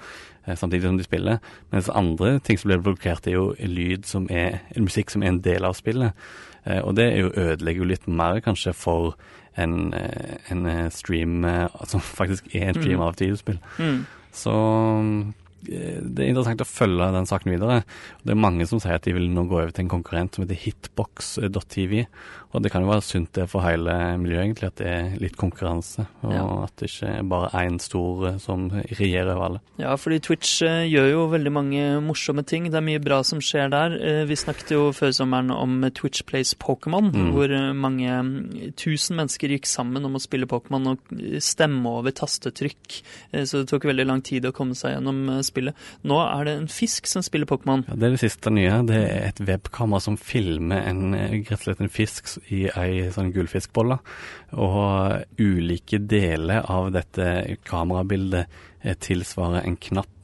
eh, 0.47 0.55
samtidig 0.55 0.83
som 0.87 0.97
de 0.97 1.03
spiller. 1.03 1.39
Mens 1.71 1.89
andre 1.89 2.39
ting 2.39 2.57
som 2.59 2.69
blir 2.71 2.81
blokkert, 2.83 3.27
er 3.27 3.33
jo 3.37 3.53
lyd 3.59 4.05
som 4.05 4.27
er, 4.29 4.61
musikk 4.77 5.09
som 5.11 5.23
er 5.23 5.27
en 5.33 5.41
del 5.41 5.63
av 5.65 5.73
spillet. 5.75 6.13
Eh, 6.65 6.79
og 6.79 6.95
det 6.95 7.09
er 7.11 7.17
jo 7.25 7.29
ødelegger 7.35 7.81
jo 7.83 7.89
litt 7.89 8.07
mer 8.07 8.39
kanskje 8.39 8.73
for 8.73 9.15
en, 9.57 9.93
eh, 9.93 10.35
en 10.51 10.65
eh, 10.65 10.89
stream 10.91 11.45
eh, 11.45 11.67
som 11.91 12.01
faktisk 12.01 12.55
er 12.55 12.69
en 12.69 12.73
stream 12.81 12.97
Mm. 12.99 13.01
av 13.01 13.09
et 13.13 13.19
videospill. 13.21 13.59
Mm. 13.79 14.05
Så 14.31 14.53
det 15.63 16.19
er 16.25 16.29
interessant 16.31 16.61
å 16.61 16.67
følge 16.67 17.11
den 17.15 17.25
saken 17.29 17.53
videre. 17.55 17.81
Det 18.23 18.31
er 18.35 18.39
mange 18.43 18.67
som 18.69 18.79
sier 18.83 18.95
at 18.99 19.05
de 19.07 19.13
vil 19.15 19.29
nå 19.31 19.45
gå 19.47 19.59
over 19.61 19.71
til 19.71 19.85
en 19.85 19.91
konkurrent 19.95 20.35
som 20.35 20.43
heter 20.45 20.59
hitbox.tv. 20.65 22.05
Og 22.53 22.61
det 22.61 22.69
kan 22.69 22.83
jo 22.85 22.89
være 22.91 23.01
sunt 23.01 23.31
det 23.33 23.47
for 23.49 23.63
hele 23.65 23.93
miljøet, 24.21 24.43
egentlig, 24.45 24.67
at 24.69 24.77
det 24.77 24.89
er 24.91 25.13
litt 25.23 25.37
konkurranse. 25.41 26.03
Og 26.21 26.33
Ja. 26.33 26.43
at 26.67 26.75
det 26.77 26.89
ikke 26.91 27.07
er 27.17 27.23
bare 27.23 27.49
én 27.63 27.79
stor 27.81 28.27
eh, 28.27 28.37
som 28.37 28.69
regjerer 28.69 29.31
over 29.33 29.45
alle. 29.47 29.61
Ja, 29.79 29.95
fordi 29.97 30.19
Twitch 30.21 30.61
eh, 30.61 30.83
gjør 30.85 31.09
jo 31.11 31.23
veldig 31.31 31.51
mange 31.51 32.01
morsomme 32.05 32.45
ting. 32.45 32.65
Det 32.69 32.75
er 32.77 32.85
mye 32.85 33.01
bra 33.01 33.23
som 33.23 33.39
skjer 33.41 33.71
der. 33.73 33.95
Eh, 33.97 34.25
vi 34.29 34.35
snakket 34.35 34.69
jo 34.75 34.91
før 34.93 35.09
sommeren 35.17 35.49
om 35.49 35.81
Twitch 35.95 36.21
Plays 36.25 36.53
Pokémon, 36.53 37.09
Mm. 37.13 37.31
hvor 37.33 37.49
eh, 37.49 37.73
mange 37.73 38.07
mm, 38.21 38.73
tusen 38.77 39.17
mennesker 39.17 39.49
gikk 39.49 39.65
sammen 39.65 40.05
om 40.05 40.13
å 40.15 40.21
spille 40.21 40.45
Pokémon 40.45 40.91
og 40.93 40.99
eh, 41.17 41.39
stemme 41.39 41.85
over 41.89 42.11
tastetrykk. 42.11 43.01
Eh, 43.33 43.43
så 43.49 43.63
det 43.63 43.69
tok 43.69 43.83
veldig 43.89 44.05
lang 44.05 44.21
tid 44.21 44.45
å 44.45 44.53
komme 44.53 44.75
seg 44.77 44.93
gjennom 44.99 45.27
eh, 45.39 45.41
spille. 45.53 45.75
Nå 46.09 46.19
er 46.25 46.47
det 46.47 46.57
en 46.57 46.69
fisk 46.71 47.07
som 47.09 47.23
spiller 47.25 47.49
Pokémon. 47.49 47.85
Ja, 47.87 47.97
det 47.97 48.07
er 48.07 48.15
det 48.17 48.23
siste 48.23 48.53
nye. 48.53 48.81
Det 48.89 48.99
er 48.99 49.29
et 49.29 49.41
webkamera 49.45 50.01
som 50.03 50.17
filmer 50.19 50.83
en, 50.89 51.13
eh, 51.13 51.53
en 51.77 51.93
fisk 51.93 52.35
i 52.49 52.65
ei 52.73 53.09
sånn 53.13 53.33
gullfiskbolle. 53.35 53.99
Og 54.53 55.39
ulike 55.41 55.99
deler 55.99 56.65
av 56.69 56.91
dette 56.95 57.57
kamerabildet 57.67 58.47
eh, 58.83 58.97
tilsvarer 58.99 59.63
en 59.63 59.77
knapp 59.77 60.22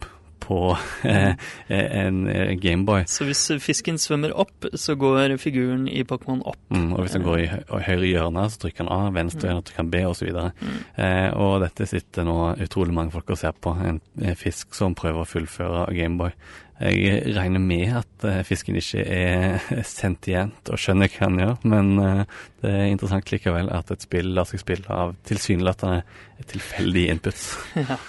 på 0.50 0.60
eh, 1.04 1.36
en 1.70 2.24
eh, 2.28 2.54
Gameboy. 2.60 3.06
Så 3.10 3.28
hvis 3.28 3.44
fisken 3.62 4.00
svømmer 4.02 4.34
opp, 4.34 4.68
så 4.74 4.96
går 5.00 5.38
figuren 5.42 5.86
i 5.88 6.04
Pokémon 6.08 6.42
opp. 6.50 6.62
Mm, 6.74 6.94
og 6.96 7.04
hvis 7.04 7.18
den 7.18 7.26
går 7.28 7.44
i 7.44 7.50
høyre 7.86 8.10
hjørne, 8.10 8.48
så 8.50 8.64
trykker 8.64 8.86
den 8.86 8.94
A, 8.96 9.02
venstre 9.16 9.50
hjørne 9.50 9.66
trykker 9.68 9.86
den 9.86 9.94
B, 9.94 10.04
osv. 10.10 10.32
Mm. 10.34 10.80
Eh, 11.06 11.28
og 11.38 11.60
dette 11.66 11.90
sitter 11.90 12.26
nå 12.28 12.40
utrolig 12.66 12.96
mange 12.96 13.14
folk 13.14 13.30
og 13.36 13.42
ser 13.42 13.54
på. 13.54 13.76
En, 13.86 14.02
en 14.22 14.40
fisk 14.40 14.74
som 14.78 14.98
prøver 14.98 15.24
å 15.24 15.30
fullføre 15.30 15.86
Gameboy. 15.94 16.34
Jeg 16.80 17.36
regner 17.36 17.60
med 17.60 17.92
at 18.00 18.26
eh, 18.28 18.40
fisken 18.48 18.78
ikke 18.80 19.04
er 19.04 19.66
sentient 19.88 20.72
og 20.72 20.80
skjønner 20.80 21.12
hva 21.12 21.26
han 21.26 21.40
gjør, 21.42 21.58
men 21.68 21.90
eh, 22.00 22.38
det 22.64 22.72
er 22.72 22.86
interessant 22.88 23.32
likevel 23.34 23.72
at 23.76 23.92
et 23.92 24.06
spill 24.06 24.32
lar 24.38 24.48
seg 24.48 24.62
spille 24.64 24.88
av 24.94 25.12
tilsynelatende 25.28 26.02
tilfeldige 26.48 27.12
inputs. 27.12 27.50
ja. 27.76 28.00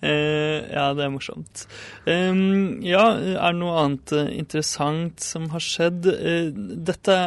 Eh, 0.00 0.64
ja, 0.72 0.86
det 0.96 1.04
er 1.04 1.12
morsomt. 1.12 1.66
Ehm, 2.08 2.80
ja, 2.84 3.04
er 3.12 3.52
det 3.52 3.60
noe 3.60 3.76
annet 3.82 4.16
eh, 4.16 4.32
interessant 4.40 5.20
som 5.24 5.50
har 5.52 5.64
skjedd? 5.64 6.08
Dette 6.88 7.18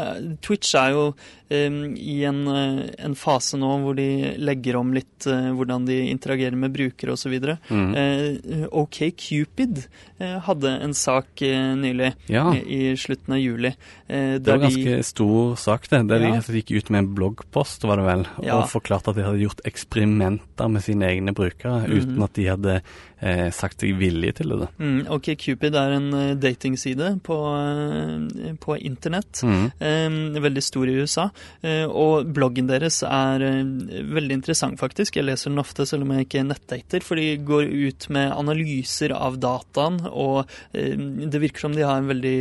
Twitch 0.46 0.74
er 0.78 0.96
jo 0.98 1.04
i 1.52 2.24
en, 2.28 2.48
eh, 2.48 2.90
en 3.06 3.16
fase 3.16 3.58
nå 3.58 3.70
hvor 3.84 3.96
de 3.96 4.36
legger 4.38 4.76
om 4.76 4.94
litt 4.94 5.28
eh, 5.28 5.48
hvordan 5.56 5.86
de 5.88 5.98
interagerer 6.12 6.56
med 6.60 6.74
brukere 6.76 7.14
osv. 7.16 7.38
Mm. 7.70 7.96
Eh, 7.96 8.66
OK 8.72 9.00
Cupid 9.18 9.86
eh, 10.20 10.40
hadde 10.44 10.74
en 10.84 10.94
sak 10.94 11.40
nylig, 11.78 12.14
Ja. 12.28 12.54
i 12.56 12.96
slutten 12.98 13.34
av 13.34 13.40
juli. 13.40 13.74
Det 14.08 14.46
var 14.48 14.58
de- 14.58 14.66
ganske 14.68 15.04
stor 15.04 15.56
sak, 15.56 15.88
det. 15.90 16.08
Der 16.08 16.20
Ja. 16.20 16.42
de 16.42 16.62
gikk 16.62 16.72
ut 16.78 16.90
med 16.90 17.00
en 17.00 17.16
bloggpost, 17.16 17.84
var 17.84 17.98
det 17.98 18.06
vel, 18.06 18.26
Ja. 18.44 18.58
og 18.62 18.70
forklarte 18.70 19.10
at 19.10 19.16
de 19.16 19.24
hadde 19.24 19.40
gjort 19.46 19.62
eksperimenter 19.66 20.70
med 20.70 20.84
sine 20.84 21.06
egne 21.06 21.34
brukere, 21.34 21.88
Mhm. 21.88 21.92
uten 21.98 22.24
at 22.24 22.34
de 22.34 22.46
hadde 22.46 22.82
eh, 23.22 23.50
sagt 23.52 23.82
seg 23.82 23.98
villige 24.00 24.38
til 24.42 24.54
det. 24.62 24.68
Mm, 24.80 25.08
OK 25.16 25.32
Cupid 25.42 25.76
er 25.76 25.96
en 25.98 26.08
eh, 26.14 26.36
datingside 26.36 27.10
på, 27.26 27.38
eh, 27.58 28.54
på 28.62 28.78
internett. 28.78 29.42
Mm. 29.44 29.66
Eh, 29.80 30.42
veldig 30.44 30.64
stor 30.64 30.88
i 30.92 30.96
USA. 31.02 31.30
Eh, 31.64 31.86
og 31.88 32.30
bloggen 32.36 32.68
deres 32.70 33.02
er 33.08 33.42
eh, 33.48 34.04
veldig 34.14 34.38
interessant, 34.40 34.80
faktisk. 34.80 35.18
Jeg 35.18 35.26
leser 35.30 35.50
den 35.52 35.60
ofte, 35.64 35.86
selv 35.90 36.06
om 36.08 36.14
jeg 36.16 36.28
ikke 36.28 36.42
er 36.44 36.50
nettdater, 36.52 37.04
for 37.06 37.16
de 37.20 37.38
går 37.48 37.68
ut 37.72 38.10
med 38.14 38.32
analyser 38.38 39.14
av 39.18 39.40
dataen, 39.42 40.02
og 40.08 40.48
det 40.74 41.40
virker 41.42 41.66
som 41.68 41.74
de 41.76 41.86
har 41.86 42.00
en 42.02 42.10
veldig 42.10 42.36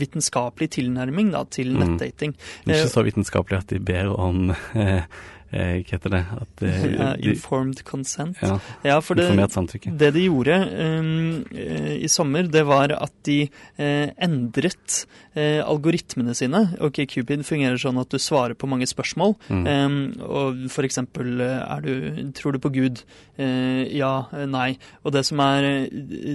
vitenskapelig 0.00 0.70
tilnærming 0.78 1.32
da, 1.34 1.44
til 1.44 1.68
Mm. 1.74 1.80
nettdating. 1.84 2.32
Mm. 2.66 2.72
Ikke 2.74 2.88
så 2.90 3.04
vitenskapelig 3.04 3.58
at 3.58 3.68
de 3.68 3.78
ber 3.78 4.08
om 4.18 4.52
eh, 5.50 5.78
Hva 5.82 5.96
heter 5.96 6.12
det? 6.12 6.22
At 6.42 6.62
eh, 6.66 6.84
ja, 6.98 7.08
informed 7.32 7.82
consent. 7.86 8.38
ja, 8.42 8.58
Ja, 8.86 8.98
for 9.04 9.18
det, 9.18 9.28
informert 9.28 9.56
samtykke. 9.56 9.92
Det 9.98 10.10
de 10.16 10.26
gjorde 10.26 10.58
um, 10.64 11.44
eh, 11.52 11.94
i 12.04 12.10
sommer, 12.12 12.48
det 12.50 12.64
var 12.68 12.92
at 12.96 13.14
de 13.28 13.40
uh, 13.48 14.08
endret 14.24 15.04
uh, 15.36 15.62
algoritmene 15.64 16.34
sine. 16.36 16.64
Ok, 16.84 17.02
Cupid 17.10 17.44
fungerer 17.48 17.80
sånn 17.80 18.00
at 18.00 18.12
du 18.12 18.18
svarer 18.22 18.56
på 18.58 18.68
mange 18.70 18.88
spørsmål. 18.88 19.36
Mm. 19.48 19.64
Um, 19.66 19.98
og 20.24 20.64
for 20.72 20.88
eksempel, 20.88 21.40
er 21.42 21.84
du, 21.84 21.92
tror 22.36 22.56
du 22.56 22.62
på 22.62 22.72
Gud? 22.74 23.02
Uh, 23.38 23.84
ja, 23.88 24.28
nei. 24.48 24.72
Og 25.04 25.14
det 25.16 25.24
som 25.28 25.42
er 25.44 25.88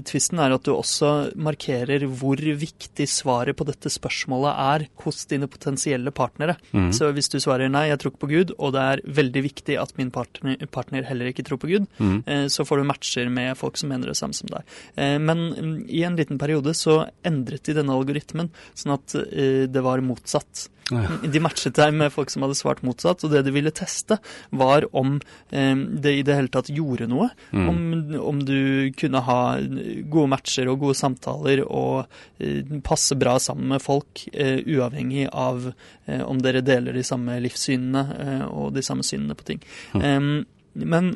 tvisten 0.08 0.41
er 0.41 0.56
at 0.56 0.65
du 0.65 0.73
også 0.76 1.13
markerer 1.36 2.06
hvor 2.08 2.39
viktig 2.39 3.08
svaret 3.10 3.58
på 3.58 3.67
dette 3.67 3.91
spørsmålet 3.91 4.63
er 4.63 4.88
hos 5.04 5.23
dine 5.30 5.49
potensielle 5.52 6.13
partnere. 6.15 6.58
Mm. 6.71 6.91
Så 6.95 7.12
hvis 7.15 7.32
du 7.32 7.39
svarer 7.43 7.71
nei, 7.71 7.88
jeg 7.91 8.02
tror 8.02 8.13
ikke 8.13 8.26
på 8.26 8.32
Gud, 8.34 8.56
og 8.58 8.73
det 8.76 8.84
er 8.84 9.02
veldig 9.03 9.43
viktig 9.43 9.75
at 9.81 9.95
min 9.97 10.11
partner, 10.11 10.57
partner 10.71 11.03
heller 11.03 11.25
ikke 11.31 11.43
tror 11.45 11.57
på 11.59 11.67
Gud, 11.69 11.87
Mm. 11.99 12.23
eh, 12.27 12.45
så 12.47 12.65
får 12.65 12.77
du 12.77 12.83
matcher 12.83 13.29
med 13.29 13.57
folk 13.57 13.77
som 13.77 13.89
mener 13.89 14.07
det 14.07 14.15
samme 14.17 14.33
som 14.33 14.47
deg. 14.47 14.63
Eh, 14.97 15.17
Men 15.19 15.53
mm, 15.53 15.89
i 15.89 16.03
en 16.03 16.15
liten 16.15 16.37
periode 16.37 16.73
så 16.73 17.09
endret 17.23 17.63
de 17.63 17.73
denne 17.73 17.93
algoritmen, 17.93 18.49
sånn 18.75 18.93
at 18.93 19.15
eh, 19.15 19.67
det 19.67 19.81
var 19.83 19.99
motsatt. 20.01 20.69
De 20.89 21.41
matchet 21.43 21.76
deg 21.78 21.93
med 21.96 22.12
folk 22.13 22.32
som 22.34 22.43
hadde 22.46 22.58
svart 22.60 22.84
motsatt, 22.86 23.24
og 23.24 23.32
det 23.32 23.43
de 23.46 23.54
ville 23.56 23.72
teste, 23.76 24.17
var 24.52 24.88
om 24.91 25.15
eh, 25.52 25.76
det 25.76 26.15
i 26.19 26.24
det 26.26 26.38
hele 26.38 26.52
tatt 26.54 26.72
gjorde 26.74 27.08
noe. 27.12 27.30
Mm. 27.52 27.67
Om, 27.72 27.82
om 28.19 28.41
du 28.43 28.91
kunne 29.00 29.24
ha 29.24 29.39
gode 29.62 30.30
matcher 30.34 30.72
og 30.72 30.82
gode 30.84 31.00
samtaler 31.00 31.63
og 31.65 32.06
eh, 32.43 32.63
passe 32.86 33.17
bra 33.19 33.38
sammen 33.41 33.72
med 33.76 33.84
folk, 33.84 34.26
eh, 34.34 34.60
uavhengig 34.63 35.30
av 35.32 35.72
eh, 35.72 36.24
om 36.24 36.41
dere 36.43 36.63
deler 36.65 36.96
de 36.98 37.06
samme 37.08 37.39
livssynene 37.43 38.08
eh, 38.19 38.48
og 38.50 38.74
de 38.76 38.84
samme 38.86 39.06
synene 39.08 39.38
på 39.39 39.48
ting. 39.54 39.63
Em, 40.00 40.34
men 40.74 41.15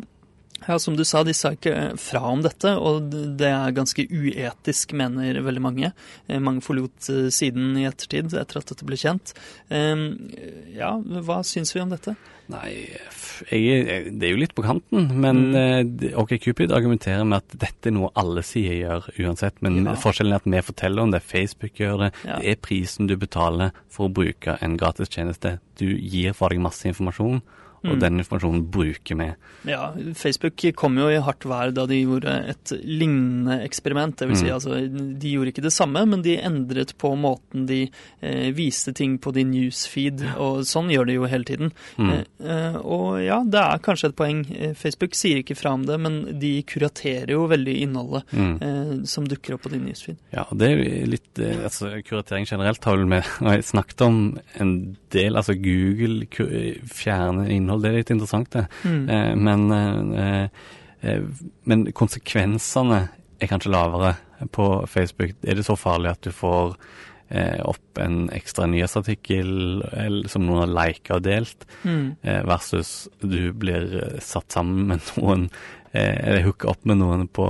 ja, 0.67 0.77
som 0.79 0.95
du 0.97 1.03
sa, 1.07 1.23
de 1.23 1.33
sa 1.33 1.53
ikke 1.55 1.73
eh, 1.73 1.95
fra 1.99 2.21
om 2.31 2.41
dette, 2.43 2.73
og 2.77 3.09
det 3.39 3.47
er 3.49 3.71
ganske 3.77 4.03
uetisk, 4.09 4.93
mener 4.97 5.39
veldig 5.45 5.61
mange. 5.63 5.93
Eh, 6.27 6.39
Mange 6.43 6.61
forlot 6.65 7.09
eh, 7.13 7.27
siden 7.33 7.77
i 7.79 7.85
ettertid, 7.89 8.33
etter 8.35 8.59
at 8.61 8.71
dette 8.73 8.85
ble 8.87 8.97
kjent. 8.99 9.33
Ja, 10.77 10.95
hva 11.23 11.41
syns 11.45 11.73
vi 11.75 11.81
om 11.83 11.91
dette? 11.91 12.15
Nei, 12.47 12.69
jeg, 13.51 14.13
det 14.15 14.23
er 14.23 14.31
jo 14.31 14.39
litt 14.39 14.53
på 14.55 14.63
kanten, 14.63 15.09
men 15.19 15.41
Mm. 15.51 16.13
OK 16.21 16.37
Cupid 16.39 16.71
argumenterer 16.71 17.25
med 17.27 17.41
at 17.43 17.57
dette 17.59 17.89
er 17.89 17.95
noe 17.97 18.11
alle 18.15 18.43
sider 18.47 18.77
gjør 18.77 19.09
uansett. 19.25 19.59
Men 19.61 19.83
Ja. 19.85 19.95
forskjellen 19.99 20.31
er 20.33 20.39
at 20.39 20.47
vi 20.47 20.61
forteller 20.63 21.03
om 21.03 21.11
det, 21.11 21.21
Facebook 21.23 21.75
gjør 21.75 22.05
det. 22.05 22.13
Ja. 22.25 22.39
Det 22.39 22.47
er 22.53 22.55
prisen 22.63 23.07
du 23.07 23.17
betaler 23.17 23.71
for 23.89 24.07
å 24.07 24.13
bruke 24.13 24.57
en 24.61 24.77
gratistjeneste. 24.77 25.59
Du 25.77 25.85
gir 25.97 26.31
fra 26.33 26.47
deg 26.49 26.59
masse 26.63 26.87
informasjon, 26.87 27.41
og 27.83 27.93
Mm. 27.95 27.99
den 27.99 28.19
informasjonen 28.19 28.63
bruker 28.71 29.15
vi. 29.17 29.27
Ja, 29.69 29.91
Facebook 30.15 30.57
kom 30.75 30.97
jo 30.97 31.07
i 31.09 31.19
hardt 31.21 31.45
vær 31.45 31.71
da 31.73 31.85
de 31.85 32.01
gjorde 32.03 32.49
et 32.49 32.71
lignende 32.83 33.61
eksperiment. 33.63 34.15
Det 34.17 34.27
vil 34.27 34.35
si, 34.37 34.45
Mm. 34.45 34.53
altså, 34.53 35.19
de 35.19 35.31
gjorde 35.33 35.51
ikke 35.53 35.61
det 35.63 35.71
samme, 35.73 36.05
men 36.07 36.21
de 36.21 36.37
endret 36.37 36.93
på 36.97 37.15
måten 37.17 37.65
de 37.67 37.89
eh, 38.21 38.51
viste 38.51 38.93
ting 38.93 39.17
på 39.19 39.31
din 39.33 39.51
newsfeed, 39.51 40.21
og 40.37 40.61
sånn 40.65 40.89
gjør 40.89 41.05
de 41.07 41.13
jo 41.13 41.25
hele 41.25 41.43
tiden. 41.43 41.71
Mm. 41.97 42.09
Eh, 42.11 42.23
eh, 42.49 42.75
og 42.77 43.21
ja, 43.23 43.43
det 43.43 43.59
er 43.61 43.77
kanskje 43.79 44.09
et 44.09 44.15
poeng. 44.15 44.45
Eh, 44.59 44.73
Facebook 44.73 45.13
sier 45.13 45.43
ikke 45.43 45.55
fra 45.57 45.71
om 45.73 45.85
det, 45.85 45.99
men 45.99 46.39
de 46.39 46.63
kuraterer 46.63 47.29
jo 47.29 47.47
veldig 47.47 47.81
innholdet 47.81 48.23
Mm. 48.33 48.57
eh, 48.61 49.05
som 49.05 49.25
dukker 49.27 49.53
opp 49.53 49.61
på 49.63 49.71
din 49.71 49.85
newsfeed. 49.85 50.17
Ja, 50.33 50.45
det 50.53 50.71
er 50.71 51.05
litt 51.07 51.39
eh, 51.39 51.63
altså 51.63 52.01
Kuratering 52.03 52.45
generelt 52.45 52.83
har 52.83 52.97
vel 52.97 53.07
vi 53.07 53.61
snakket 53.61 54.01
om 54.01 54.39
en 54.59 54.97
del, 55.11 55.35
altså 55.35 55.53
Google 55.55 56.25
fjerner 56.27 57.07
fjerner 57.07 57.49
innhold, 57.67 57.83
det 57.83 57.91
er 57.91 57.99
litt 57.99 58.13
interessant 58.15 58.49
det. 58.55 58.65
Mm. 58.87 59.01
Eh, 59.11 59.33
men, 59.35 59.65
eh, 59.75 60.47
eh, 61.01 61.25
men 61.67 61.83
konsekvensene 61.91 63.09
er 63.39 63.51
kanskje 63.51 63.73
lavere 63.73 64.15
på 64.55 64.87
Facebook. 64.89 65.35
Er 65.43 65.59
det 65.59 65.67
så 65.67 65.75
farlig 65.77 66.15
at 66.15 66.23
du 66.25 66.31
får 66.31 66.77
opp 67.67 67.99
en 67.99 68.29
ekstra 68.31 68.69
nyhetsartikkel 68.71 69.81
eller, 69.83 70.29
som 70.31 70.45
noen 70.47 70.61
har 70.61 70.69
liket 70.71 71.11
og 71.11 71.25
delt, 71.25 71.65
Mm. 71.83 72.15
versus 72.47 73.09
du 73.19 73.51
blir 73.51 74.15
satt 74.23 74.47
sammen 74.55 74.87
med 74.87 75.01
noen 75.17 75.49
eller 75.91 76.45
hooka 76.45 76.69
opp 76.71 76.85
med 76.85 77.01
noen 77.01 77.27
på 77.27 77.43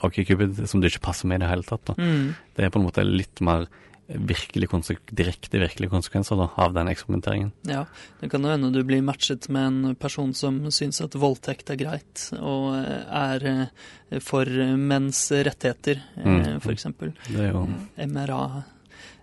OkCupid 0.00 0.66
som 0.66 0.80
du 0.80 0.88
ikke 0.88 1.04
passer 1.04 1.28
med 1.28 1.42
i 1.42 1.44
det 1.44 1.50
hele 1.52 1.68
tatt. 1.68 1.92
Mm. 1.98 2.34
Det 2.56 2.64
er 2.64 2.70
på 2.72 2.80
en 2.80 2.86
måte 2.86 3.04
litt 3.04 3.44
mer 3.44 3.68
virkelig 4.08 4.68
direkte 5.16 5.58
virkelige 5.62 5.90
konsekvenser 5.92 6.36
da, 6.36 6.48
av 6.60 6.74
den 6.76 6.90
eksperimenteringen. 6.92 7.52
Ja, 7.68 7.86
det 8.20 8.30
kan 8.32 8.44
jo 8.44 8.52
hende 8.52 8.72
du 8.74 8.82
blir 8.84 9.02
matchet 9.04 9.48
med 9.48 9.66
en 9.66 9.96
person 9.96 10.34
som 10.36 10.60
syns 10.74 11.00
at 11.04 11.16
voldtekt 11.16 11.70
er 11.72 11.80
greit, 11.80 12.26
og 12.36 12.74
eh, 12.76 13.08
er 13.08 13.46
eh, 13.48 14.20
for 14.20 14.44
menns 14.76 15.26
rettigheter, 15.32 16.02
eh, 16.18 16.30
Mm. 16.34 16.60
eksempel. 16.74 17.12
Det 17.28 17.40
er 17.40 17.52
jo 17.52 17.66
MRA. 17.96 18.64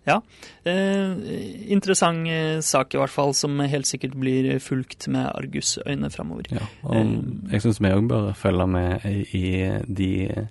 Ja. 0.07 0.17
Eh, 0.65 1.11
interessant 1.69 2.25
sak 2.65 2.95
i 2.95 2.97
hvert 2.97 3.13
fall, 3.13 3.33
som 3.37 3.59
helt 3.59 3.85
sikkert 3.85 4.15
blir 4.17 4.57
fulgt 4.59 5.07
med 5.07 5.29
argusøyne 5.29 6.09
framover. 6.09 6.49
Ja, 6.49 6.65
og 6.83 7.51
jeg 7.51 7.61
syns 7.61 7.79
vi 7.79 7.93
òg 7.93 8.07
bør 8.09 8.31
følge 8.33 8.67
med 8.67 9.05
i 9.05 9.45
de 9.85 10.47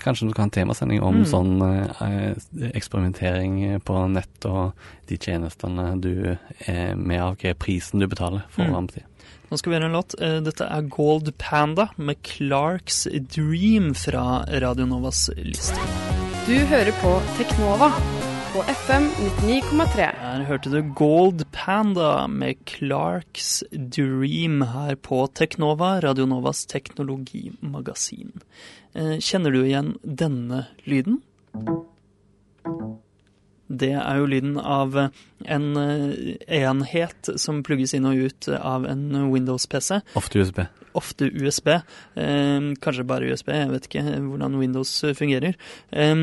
Kanskje 0.00 0.28
du 0.28 0.32
kan 0.34 0.44
ha 0.44 0.48
en 0.48 0.50
temasending 0.50 1.02
om 1.02 1.22
Mm. 1.22 1.26
sånn 1.26 1.52
eh, 1.62 2.70
eksperimentering 2.74 3.80
på 3.84 3.98
nett 4.10 4.44
og 4.48 4.72
de 5.08 5.16
tjenestene 5.18 6.00
du 6.00 6.36
er 6.66 6.94
med 6.96 7.20
av, 7.20 7.36
hva 7.36 7.50
er 7.50 7.54
prisen 7.54 8.00
du 8.00 8.06
betaler 8.06 8.42
for 8.50 8.64
Mm. 8.64 8.74
å. 8.74 9.02
Nå 9.50 9.58
skal 9.58 9.70
vi 9.72 9.78
gjøre 9.78 9.84
en 9.86 9.92
låt. 9.92 10.14
Eh, 10.20 10.40
Dette 10.40 10.64
er 10.66 10.82
Gold 10.82 11.30
Panda 11.38 11.90
med 11.96 12.16
Clarks 12.22 13.06
Dream 13.30 13.94
fra 13.94 14.44
Radio 14.60 14.86
Novas 14.86 15.30
liste. 15.36 15.78
Du 16.46 16.54
hører 16.66 16.92
på 17.02 17.20
Teknova 17.38 17.92
på 18.52 18.62
FM 18.62 19.02
99,3. 19.42 20.06
Her 20.20 20.42
hørte 20.48 20.70
du 20.72 20.82
Gold 20.96 21.44
Panda 21.52 22.26
med 22.28 22.56
Clarks 22.68 23.64
Dream 23.72 24.60
her 24.72 24.94
på 24.96 25.26
Teknova, 25.34 26.00
Radionovas 26.04 26.64
teknologimagasin. 26.70 28.32
Eh, 28.94 29.16
Kjenner 29.18 29.52
du 29.54 29.60
igjen 29.64 29.94
denne 30.02 30.64
lyden? 30.84 31.20
Det 33.66 33.92
er 33.98 34.20
jo 34.20 34.28
lyden 34.30 34.56
av 34.62 34.94
en 35.00 35.68
eh, 35.80 36.36
enhet 36.62 37.32
som 37.40 37.64
plugges 37.66 37.96
inn 37.98 38.06
og 38.08 38.28
ut 38.28 38.48
av 38.60 38.86
en 38.86 39.08
Windows-PC. 39.32 40.00
Ofte 40.18 40.44
USB. 40.44 40.62
Ofte 40.96 41.28
USB. 41.30 41.68
Eh, 42.16 42.70
kanskje 42.82 43.04
bare 43.06 43.28
USB, 43.30 43.50
jeg 43.52 43.70
vet 43.74 43.88
ikke 43.90 44.04
hvordan 44.24 44.56
Windows 44.58 44.92
fungerer. 45.18 45.54
Eh, 45.92 46.22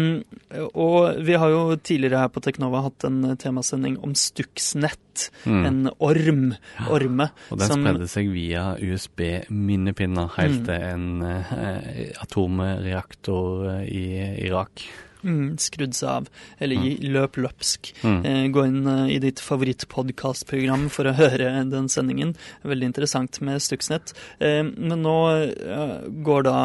og 0.74 1.22
vi 1.24 1.34
har 1.38 1.50
jo 1.54 1.76
tidligere 1.78 2.24
her 2.26 2.32
på 2.34 2.42
Teknova 2.44 2.82
hatt 2.88 3.06
en 3.10 3.36
temasending 3.38 4.00
om 4.04 4.16
Stuxnet. 4.18 5.30
Mm. 5.46 5.66
En 5.70 5.80
orm. 6.02 6.44
Orme. 6.90 7.28
Og 7.54 7.60
den 7.62 7.68
som- 7.70 7.84
spredde 7.86 8.08
seg 8.10 8.32
via 8.34 8.74
USB-minnepinner 8.82 10.32
helt 10.40 10.62
Mm. 10.62 10.66
til 10.66 10.82
en 10.82 11.22
eh, 11.22 12.12
atomreaktor 12.22 13.68
eh, 13.70 13.84
i 13.88 14.46
Irak. 14.48 14.84
Mm, 15.24 15.56
skrudd 15.62 15.96
seg 15.96 16.10
av, 16.10 16.30
eller 16.60 16.80
mm. 16.80 17.06
løp 17.16 17.40
løpsk. 17.40 17.94
Mm. 18.04 18.20
Eh, 18.28 18.46
gå 18.54 18.66
inn 18.68 18.90
eh, 18.92 19.14
i 19.16 19.20
ditt 19.24 19.40
favorittpodkastprogram 19.44 20.90
for 20.94 21.08
å 21.10 21.16
høre 21.22 21.52
den 21.72 21.90
sendingen. 21.92 22.36
Veldig 22.68 22.92
interessant 22.92 23.40
med 23.46 23.64
Stuxnet. 23.64 24.16
Eh, 24.44 24.62
men 24.64 25.04
nå 25.06 25.18
eh, 25.40 25.96
går 26.28 26.48
da 26.50 26.58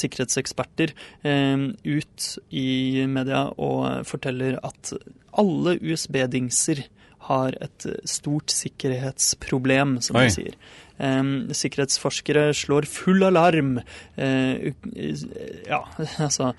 sikkerhetseksperter 0.00 0.94
eh, 1.24 1.68
ut 1.84 2.28
i 2.52 3.06
media 3.08 3.46
og 3.56 4.08
forteller 4.08 4.60
at 4.62 4.92
alle 5.40 5.78
USB-dingser 5.80 6.84
har 7.28 7.56
et 7.62 7.88
stort 8.08 8.52
sikkerhetsproblem, 8.52 9.98
som 10.04 10.18
Oi. 10.18 10.26
de 10.26 10.34
sier. 10.36 10.56
Eh, 11.02 11.22
sikkerhetsforskere 11.58 12.48
slår 12.56 12.86
full 12.90 13.24
alarm. 13.26 13.78
Eh, 14.16 14.72
ja, 15.68 15.82
altså 16.26 16.52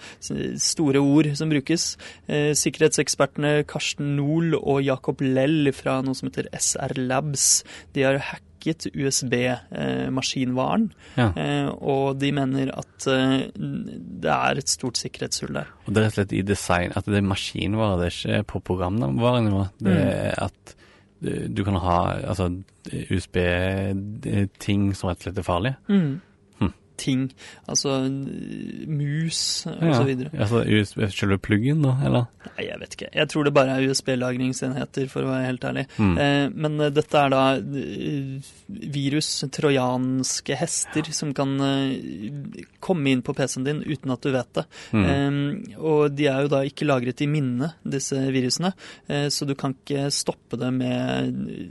store 0.61 1.03
ord 1.03 1.33
som 1.39 1.51
brukes. 1.53 1.93
Eh, 2.27 2.51
sikkerhetsekspertene 2.57 3.61
Karsten 3.69 4.15
Nohl 4.17 4.57
og 4.59 4.83
Jakob 4.85 5.23
Lell 5.23 5.71
fra 5.75 6.01
noe 6.05 6.17
som 6.17 6.31
heter 6.31 6.51
SR 6.53 6.97
Labs, 6.99 7.63
de 7.95 8.07
har 8.07 8.23
hacket 8.63 8.87
USB-maskinvaren. 8.95 10.91
Ja. 11.17 11.27
Eh, 11.35 11.67
og 11.83 12.17
de 12.21 12.31
mener 12.31 12.71
at 12.77 13.07
eh, 13.11 13.49
det 13.53 14.29
er 14.31 14.57
et 14.61 14.69
stort 14.71 14.97
sikkerhetshull 14.97 15.53
der. 15.53 15.67
Og 15.85 15.93
det 15.93 15.97
er 15.99 16.05
rett 16.07 16.13
og 16.13 16.19
slett 16.21 16.33
i 16.39 16.41
design 16.47 16.91
at 16.95 17.05
det 17.05 17.17
er 17.19 17.27
maskinvare, 17.27 17.99
det 17.99 18.07
er 18.07 18.15
ikke 18.39 18.43
på 18.53 18.63
programvarenivå. 18.71 19.65
Det 19.79 19.93
Mm. 19.93 19.97
er 19.99 20.43
at 20.47 20.75
du 21.23 21.63
kan 21.63 21.75
ha 21.79 21.97
altså, 22.27 22.49
USB-ting 23.09 24.89
som 24.95 25.09
rett 25.09 25.21
og 25.21 25.23
slett 25.27 25.37
er 25.39 25.45
farlige. 25.47 25.77
Mm. 25.87 26.21
Ting. 26.97 27.31
Altså 27.67 27.99
mus 28.87 29.65
og 29.67 29.81
Ja. 29.83 29.93
så 29.97 30.03
videre. 30.07 30.29
Altså 30.37 30.63
USB, 30.67 30.99
selve 31.11 31.37
pluggen, 31.41 31.81
da, 31.83 31.95
eller? 32.05 32.25
Nei, 32.57 32.65
jeg 32.67 32.79
vet 32.79 32.93
ikke. 32.97 33.09
Jeg 33.15 33.27
tror 33.31 33.43
det 33.47 33.53
bare 33.55 33.69
er 33.79 33.87
USB-lagringsenheter, 33.89 35.07
for 35.09 35.21
å 35.25 35.29
være 35.31 35.45
helt 35.47 35.63
ærlig. 35.65 35.85
Mm. 35.97 36.17
Eh, 36.17 36.49
men 36.53 36.79
eh, 36.81 36.89
dette 36.93 37.17
er 37.17 37.29
da 37.33 37.43
eh, 37.57 38.41
virus, 38.93 39.29
trojanske 39.55 40.55
hester, 40.59 41.03
som 41.15 41.33
kan 41.33 41.55
eh, 41.61 41.91
komme 42.83 43.09
inn 43.13 43.21
på 43.25 43.33
PC-en 43.37 43.65
din 43.67 43.81
uten 43.87 44.11
at 44.13 44.21
du 44.21 44.31
vet 44.35 44.53
det. 44.59 44.65
Mm. 44.93 45.05
Eh, 45.05 45.31
og 45.81 46.01
de 46.15 46.25
er 46.29 46.41
jo 46.45 46.49
da 46.53 46.59
ikke 46.67 46.85
lagret 46.87 47.21
i 47.25 47.27
minnet, 47.31 47.71
disse 47.83 48.15
virusene, 48.33 48.71
eh, 49.07 49.27
så 49.33 49.45
du 49.49 49.55
kan 49.59 49.71
ikke 49.75 50.11
stoppe 50.13 50.55
det 50.61 50.71
med 50.73 50.91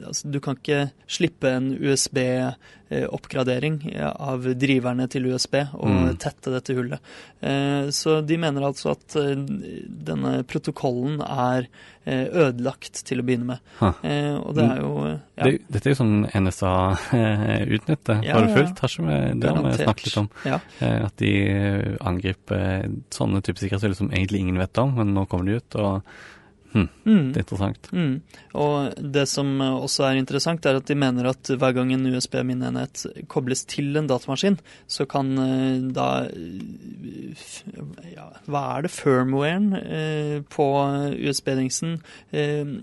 altså, 0.08 0.22
Du 0.32 0.40
kan 0.40 0.56
ikke 0.58 0.90
slippe 1.06 1.48
en 1.52 1.70
USB-oppgradering 1.78 3.76
av 4.02 4.38
driverne 4.58 5.06
til 5.12 5.21
USB 5.30 5.54
og 5.78 5.88
Mm. 5.92 6.16
tette 6.18 6.50
dette 6.52 6.74
hullet. 6.74 7.00
Eh, 7.42 7.90
så 7.94 8.20
de 8.26 8.36
mener 8.38 8.62
altså 8.66 8.92
at 8.96 9.16
eh, 9.16 9.34
denne 10.08 10.42
protokollen 10.48 11.20
er 11.22 11.68
eh, 12.06 12.26
ødelagt 12.26 13.04
til 13.06 13.20
å 13.22 13.24
begynne 13.26 13.46
med. 13.52 13.58
Ha. 13.80 13.92
Eh, 14.02 14.34
og 14.40 14.54
det 14.58 14.64
er 14.66 14.80
jo 14.82 14.92
ja, 15.06 15.44
Det, 15.44 15.54
dette 15.70 15.86
er 15.86 15.94
jo 15.94 16.00
sånn 16.02 16.26
NSA 16.42 16.72
utnytter. 17.78 18.22
Ja, 18.26 18.38
for 18.40 18.52
fullt. 18.56 18.82
Har 18.82 18.88
ikke 18.96 19.40
det 19.40 19.50
har 19.54 19.62
vi 19.68 19.76
snakket 19.84 20.06
litt 20.08 20.20
om. 20.24 20.28
Ja. 20.48 20.58
At 21.06 21.16
de 21.22 21.32
angriper 22.00 22.88
sånne 23.14 23.42
typer 23.44 23.64
sikkerhetshull 23.66 23.96
som 23.98 24.10
egentlig 24.12 24.40
ingen 24.44 24.58
vet 24.60 24.78
om, 24.82 24.94
men 24.98 25.14
nå 25.16 25.26
kommer 25.30 25.50
de 25.52 25.60
ut, 25.62 25.76
og 25.82 26.02
Mm. 26.72 27.32
det 27.32 27.40
er 27.40 27.44
interessant. 27.44 27.88
Mm. 27.92 28.14
Og 28.58 29.02
det 29.14 29.24
som 29.28 29.50
eh, 29.60 29.74
også 29.86 30.06
er 30.08 30.20
interessant, 30.20 30.64
er 30.66 30.78
at 30.78 30.88
de 30.88 30.96
mener 30.98 31.28
at 31.28 31.50
hver 31.50 31.74
gang 31.76 31.92
en 31.92 32.08
USB-minneenhet 32.08 33.04
kobles 33.32 33.66
til 33.68 33.96
en 34.00 34.08
datamaskin, 34.08 34.56
så 34.90 35.06
kan 35.08 35.32
eh, 35.42 35.82
da 35.92 36.08
ja, 38.12 38.30
Hva 38.46 38.64
er 38.76 38.86
det? 38.86 38.92
Firmwaren 38.94 39.68
eh, 39.82 40.38
på 40.52 40.68
USB-dingsen 41.18 41.98
eh, 42.30 42.74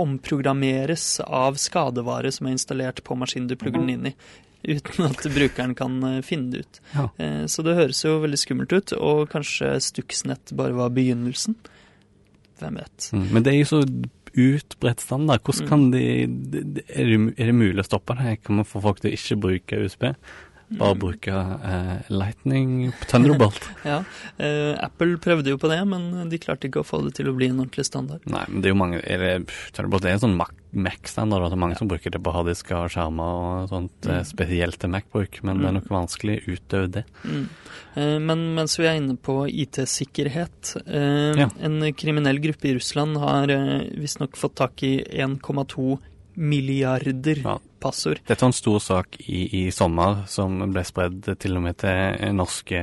omprogrammeres 0.00 1.08
av 1.24 1.58
skadevare 1.60 2.32
som 2.34 2.48
er 2.48 2.58
installert 2.58 3.02
på 3.06 3.16
maskinen 3.18 3.50
du 3.50 3.58
plugger 3.60 3.82
den 3.82 3.96
inn 3.96 4.12
i. 4.12 4.16
Uten 4.60 5.06
at 5.06 5.24
brukeren 5.32 5.72
kan 5.76 6.00
eh, 6.04 6.22
finne 6.26 6.52
det 6.52 6.64
ut. 6.66 6.80
Ja. 6.92 7.08
Så 7.48 7.64
det 7.64 7.78
høres 7.78 8.04
jo 8.04 8.18
veldig 8.20 8.40
skummelt 8.40 8.74
ut, 8.76 8.96
og 9.00 9.28
kanskje 9.32 9.78
Stuxnet 9.80 10.52
bare 10.56 10.76
var 10.76 10.92
begynnelsen. 10.92 11.56
Hvem 12.60 12.80
vet. 12.80 13.10
Mm. 13.16 13.26
Men 13.32 13.42
det 13.46 13.52
er 13.54 13.58
jo 13.62 13.68
så 13.70 13.82
utbredt 14.30 15.00
standard. 15.02 15.40
Hvordan 15.42 15.64
Mm. 15.64 15.68
kan 15.68 15.90
de, 15.90 16.02
er, 16.88 17.14
er 17.36 17.46
det 17.50 17.54
mulig 17.54 17.82
å 17.82 17.88
stoppe 17.88 18.14
det? 18.20 18.36
Kan 18.44 18.56
man 18.60 18.64
få 18.68 18.80
folk 18.84 19.00
til 19.00 19.10
å 19.10 19.16
ikke 19.16 19.40
bruke 19.42 19.80
USB? 19.84 20.04
Bare 20.70 20.94
Mm. 20.94 20.98
bruke 21.02 21.32
eh, 21.34 22.02
Lightning 22.10 22.92
Thunderbolt? 23.10 23.60
Ja, 23.84 24.04
eh, 24.38 24.76
Apple 24.78 25.16
prøvde 25.18 25.50
jo 25.50 25.58
på 25.58 25.68
det, 25.68 25.80
men 25.88 26.28
de 26.30 26.38
klarte 26.38 26.68
ikke 26.70 26.84
å 26.84 26.86
få 26.86 27.00
det 27.04 27.14
til 27.18 27.26
å 27.26 27.34
bli 27.34 27.48
en 27.50 27.58
ordentlig 27.58 27.84
standard. 27.88 28.20
Nei, 28.30 28.44
men 28.48 28.60
det 28.62 28.70
er 28.70 28.74
jo 28.74 28.78
mange 28.78 29.00
er 29.02 29.18
det, 29.18 29.32
Thunderbolt 29.74 30.04
er 30.06 30.14
en 30.14 30.22
sånn 30.22 30.36
Mac- 30.38 30.54
Mac-standard. 30.72 31.42
at 31.42 31.50
Det 31.50 31.56
er 31.58 31.64
mange 31.64 31.76
som 31.80 31.88
bruker 31.90 32.10
det 32.14 32.22
på 32.22 32.30
harddisker 32.32 32.76
og 32.84 32.90
skjermer 32.94 33.64
og 33.64 33.68
sånt, 33.72 34.06
eh, 34.06 34.20
Mm. 34.20 34.28
spesielt 34.30 34.78
til 34.78 34.90
Mac-bruk, 34.90 35.42
men 35.42 35.58
det 35.58 35.66
er 35.66 35.72
nok 35.80 35.88
vanskelig 35.90 36.36
utøve 36.46 36.90
det. 36.92 37.04
Mm. 37.26 37.48
Eh, 37.96 38.18
Men 38.20 38.54
mens 38.54 38.76
vi 38.78 38.84
er 38.86 38.94
inne 39.00 39.16
på 39.18 39.48
IT-sikkerhet 39.50 40.76
eh, 40.86 41.34
Ja. 41.40 41.48
En 41.60 41.80
kriminell 41.94 42.38
gruppe 42.38 42.68
i 42.70 42.74
Russland 42.74 43.16
har 43.18 43.50
eh, 43.50 43.90
visstnok 43.98 44.36
fått 44.36 44.54
tak 44.54 44.82
i 44.86 45.02
1,2 45.18 45.98
milliarder 46.40 47.42
Ja. 47.44 47.58
passord. 47.80 48.20
Dette 48.26 48.40
var 48.42 48.48
en 48.50 48.56
stor 48.56 48.78
sak 48.80 49.16
i, 49.20 49.42
i 49.60 49.70
sommer, 49.72 50.22
som 50.26 50.58
ble 50.72 50.82
spredd 50.88 51.28
til 51.40 51.56
og 51.58 51.62
med 51.66 51.76
til 51.80 51.90
eh, 51.90 52.32
norske 52.36 52.80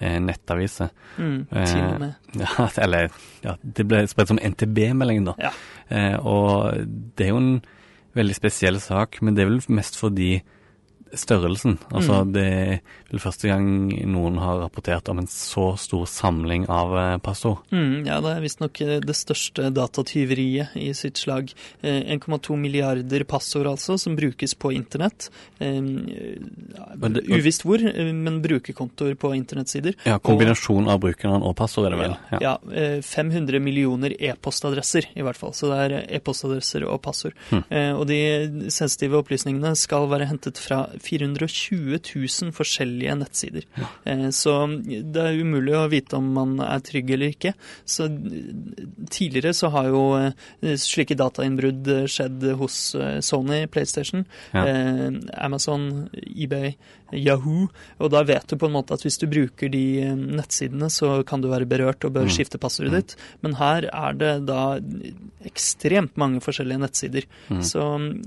eh, 0.00 0.18
nettaviser. 0.22 0.90
Mm, 1.18 1.46
Eh, 1.50 1.64
til 1.66 1.82
og 1.84 2.00
med. 2.00 2.14
Ja, 2.42 2.68
eller 2.84 3.08
ja, 3.44 3.56
det 3.62 3.86
ble 3.88 4.04
spredd 4.10 4.28
som 4.34 4.38
NTB-melding, 4.42 5.24
da. 5.30 5.34
Ja. 5.48 5.52
Eh, 5.90 6.16
og 6.18 6.74
det 7.16 7.26
er 7.28 7.32
jo 7.34 7.40
en 7.42 7.52
veldig 8.18 8.34
spesiell 8.36 8.80
sak, 8.82 9.20
men 9.22 9.34
det 9.36 9.44
er 9.44 9.50
vel 9.52 9.62
mest 9.78 9.96
fordi 9.98 10.40
størrelsen. 11.14 11.78
Altså 11.92 12.24
Mm. 12.24 12.32
det 12.32 12.46
er 13.12 13.18
første 13.18 13.48
gang 13.48 13.64
noen 14.06 14.38
har 14.38 14.60
rapportert 14.60 15.08
om 15.08 15.18
en 15.18 15.26
så 15.26 15.76
stor 15.78 16.04
samling 16.06 16.66
av 16.68 16.96
eh, 16.98 17.18
passord. 17.18 17.58
Mm, 17.72 18.06
ja, 18.06 18.20
det 18.20 18.32
er 18.36 18.40
visstnok 18.44 18.80
eh, 18.84 18.98
det 19.00 19.16
største 19.16 19.70
datatyveriet 19.72 20.76
i 20.76 20.92
sitt 20.94 21.16
slag. 21.16 21.52
Eh, 21.82 22.02
1,2 22.18 22.56
milliarder 22.56 23.24
passord, 23.24 23.66
altså, 23.66 23.98
som 23.98 24.16
brukes 24.16 24.54
på 24.54 24.72
internett. 24.74 25.30
Eh, 25.58 25.80
uvisst 27.38 27.64
hvor, 27.64 27.78
eh, 27.82 28.12
men 28.12 28.40
brukerkontoer 28.42 29.14
på 29.18 29.32
internettsider. 29.36 29.94
Ja, 30.04 30.18
kombinasjon 30.18 30.88
av 30.88 31.00
brukeren 31.00 31.42
og 31.42 31.56
passord 31.56 31.86
er 31.88 31.96
det 31.96 32.00
vel? 32.02 32.16
Ja, 32.32 32.38
ja, 32.40 32.54
eh, 32.74 33.00
500 33.02 33.60
millioner 33.60 34.14
e-postadresser 34.18 35.08
i 35.16 35.22
hvert 35.22 35.36
fall. 35.36 35.52
Så 35.56 35.70
det 35.70 35.78
er 35.84 35.96
eh, 35.98 36.16
e-postadresser 36.18 36.84
og 36.88 37.00
passord. 37.02 37.34
Mm. 37.50 37.64
Eh, 37.70 37.92
og 37.94 38.06
de 38.10 38.70
sensitive 38.70 39.18
opplysningene 39.22 39.74
skal 39.78 40.08
være 40.10 40.28
hentet 40.30 40.58
fra 40.58 40.86
420 41.02 41.98
000 42.14 42.52
forskjellige 42.56 43.16
nettsider. 43.20 43.64
Ja. 43.78 43.88
så 44.34 44.54
det 44.78 45.22
er 45.22 45.38
umulig 45.42 45.74
å 45.78 45.88
vite 45.92 46.16
om 46.18 46.28
man 46.34 46.56
er 46.64 46.80
trygg 46.84 47.10
eller 47.14 47.32
ikke. 47.34 47.54
Så 47.88 48.06
eh, 48.08 48.84
tidligere 49.10 49.54
så 49.56 49.70
har 49.74 49.88
jo 49.92 50.02
eh, 50.18 50.76
slike 50.78 51.16
datainnbrudd 51.18 51.88
eh, 51.94 52.06
skjedd 52.10 52.44
hos 52.60 52.78
eh, 52.98 53.18
Sony, 53.24 53.64
PlayStation, 53.72 54.24
Ja. 54.54 54.64
eh, 54.66 55.10
Amazon, 55.44 56.08
eBay, 56.28 56.74
Yahoo. 57.12 57.68
Og 58.04 58.10
da 58.12 58.20
vet 58.28 58.50
du 58.50 58.56
på 58.60 58.68
en 58.68 58.74
måte 58.76 58.92
at 58.92 59.00
hvis 59.06 59.16
du 59.22 59.26
bruker 59.30 59.70
de 59.72 59.84
eh, 60.04 60.14
nettsidene, 60.14 60.90
så 60.92 61.22
kan 61.28 61.40
du 61.44 61.48
være 61.52 61.68
berørt 61.68 62.04
og 62.04 62.12
bør 62.16 62.26
Mm. 62.28 62.34
skifte 62.34 62.58
passordet 62.60 62.92
ditt. 62.92 63.14
Men 63.40 63.54
her 63.56 63.86
er 63.88 64.12
det 64.18 64.32
da 64.48 64.78
ekstremt 65.48 66.16
mange 66.20 66.40
forskjellige 66.44 66.80
nettsider. 66.82 67.24
Mm. 67.48 67.62
Så 67.64 67.84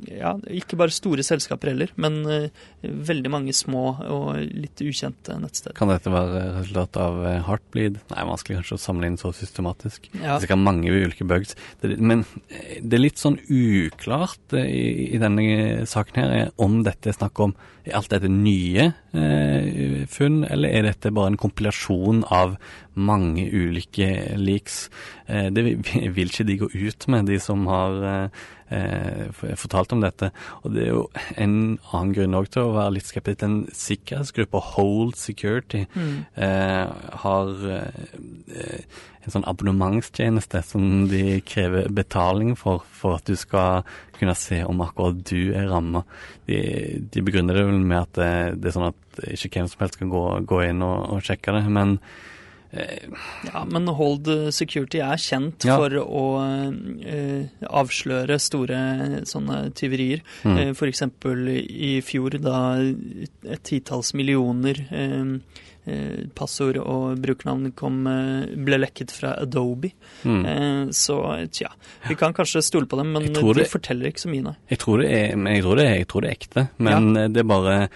ja, 0.09 0.31
ikke 0.49 0.77
bare 0.79 0.93
store 0.95 1.23
selskaper 1.25 1.71
heller, 1.73 1.91
men 2.01 2.21
eh, 2.25 2.47
veldig 2.81 3.29
mange 3.29 3.53
små 3.53 3.83
og 4.09 4.39
litt 4.41 4.81
ukjente 4.81 5.35
nettsteder. 5.37 5.75
Kan 5.77 5.91
dette 5.91 6.11
være 6.11 6.43
resultat 6.57 6.97
av 7.01 7.19
eh, 7.27 7.39
Heartbleed? 7.45 7.99
Nei, 8.09 8.23
vanskelig 8.25 8.59
kanskje 8.59 8.77
å 8.77 8.81
samle 8.81 9.09
inn 9.11 9.19
så 9.21 9.29
systematisk. 9.37 10.09
Ja. 10.15 10.21
Det 10.21 10.31
er 10.33 10.45
sikkert 10.47 10.63
mange 10.65 10.89
ulike 10.89 11.27
bugs. 11.29 11.53
Men 11.83 12.25
eh, 12.49 12.79
det 12.81 12.97
er 12.97 13.03
litt 13.03 13.21
sånn 13.21 13.37
uklart 13.45 14.57
eh, 14.57 14.65
i, 14.65 14.87
i 15.13 15.21
denne 15.21 15.85
saken 15.89 16.21
her 16.21 16.55
om 16.61 16.81
dette 16.87 17.11
er 17.11 17.19
snakk 17.19 17.43
om 17.45 17.55
er 17.81 17.95
alt 17.97 18.11
dette 18.13 18.29
nye 18.29 18.91
funn, 20.13 20.43
eller 20.45 20.69
er 20.69 20.83
dette 20.85 21.09
bare 21.09 21.31
en 21.31 21.37
kompilasjon 21.41 22.19
av 22.29 22.53
mange 22.93 23.47
ulike 23.49 24.37
leaks? 24.37 24.83
Det 25.25 25.63
vil 26.15 26.29
ikke 26.29 26.45
de 26.45 26.59
gå 26.61 26.69
ut 26.69 27.07
med, 27.09 27.25
de 27.31 27.39
som 27.41 27.65
har 27.71 28.29
eh, 28.71 29.27
eh, 29.27 29.55
fortalt 29.59 29.93
om 29.95 30.01
dette. 30.03 30.31
Og 30.63 30.75
det 30.75 30.85
er 30.85 30.91
jo 30.93 31.05
en 31.35 31.55
annen 31.91 32.15
grunn 32.15 32.37
òg 32.39 32.49
til 32.53 32.67
å 32.67 32.75
være 32.77 32.97
litt 32.97 33.09
skeptisk. 33.09 33.41
Den 33.43 33.57
sikkerhetsgruppa 33.75 34.61
Hold 34.73 35.15
Security 35.19 35.85
eh, 35.85 36.85
har 37.25 37.53
eh, 37.77 38.85
en 39.21 39.35
sånn 39.35 39.45
abonnementstjeneste 39.49 40.63
som 40.65 41.05
de 41.11 41.41
krever 41.45 41.91
betaling 41.93 42.55
for, 42.57 42.85
for 42.97 43.19
at 43.19 43.29
du 43.29 43.37
skal 43.37 43.85
kunne 44.17 44.35
se 44.37 44.61
om 44.65 44.81
akkurat 44.85 45.21
du 45.29 45.53
er 45.57 45.69
ramma. 45.69 46.03
De, 46.49 46.59
de 47.13 47.23
begrunner 47.25 47.57
det 47.57 47.67
vel 47.69 47.79
med 47.81 47.99
at 48.01 48.17
det, 48.17 48.33
det 48.61 48.71
er 48.71 48.77
sånn 48.77 48.89
at 48.89 49.23
ikke 49.37 49.59
hvem 49.59 49.69
som 49.69 49.85
helst 49.85 50.01
kan 50.01 50.11
gå, 50.13 50.25
gå 50.49 50.61
inn 50.69 50.83
og, 50.85 50.97
og 51.15 51.25
sjekke 51.25 51.53
det. 51.57 51.65
Men 51.73 51.97
Ja, 52.71 53.65
men 53.67 53.87
Hold 53.87 54.29
Security 54.55 55.01
er 55.03 55.19
kjent 55.19 55.65
Ja. 55.67 55.75
for 55.77 55.89
å 55.99 56.21
eh, 57.03 57.49
avsløre 57.67 58.37
store 58.39 58.77
sånne 59.27 59.73
tyverier. 59.75 60.21
Mm. 60.47 60.57
Eh, 60.57 60.71
eksempel 60.87 61.49
i 61.67 61.97
fjor, 62.05 62.37
da 62.39 62.77
et 62.79 63.63
titalls 63.67 64.13
millioner 64.15 64.79
eh, 64.87 65.33
eh, 65.91 66.21
passord 66.37 66.77
og 66.79 67.19
brukernavn 67.23 67.73
kom, 67.75 68.05
eh, 68.07 68.55
ble 68.55 68.79
lekket 68.85 69.11
fra 69.11 69.33
Adobe. 69.41 69.91
mm. 70.23 70.45
Eh, 70.45 70.85
så 70.95 71.19
tja, 71.51 71.73
vi 72.07 72.15
kan 72.15 72.33
kanskje 72.33 72.63
stole 72.63 72.85
på 72.87 72.97
dem, 73.01 73.11
men 73.11 73.33
de 73.33 73.53
det- 73.53 73.67
forteller 73.67 74.07
ikke 74.13 74.23
så 74.27 74.31
mye, 74.31 74.43
nei. 74.43 74.55
Jeg 74.69 74.79
tror 74.79 75.01
det 75.03 75.11
er, 75.11 75.35
jeg 75.35 75.63
tror 75.63 75.75
det 75.75 75.85
er, 75.89 75.95
jeg 75.97 76.07
tror 76.07 76.21
det 76.21 76.29
er 76.31 76.39
ekte, 76.39 76.69
men 76.79 77.15
ja. 77.15 77.27
det 77.27 77.43
er 77.43 77.49
bare 77.51 77.89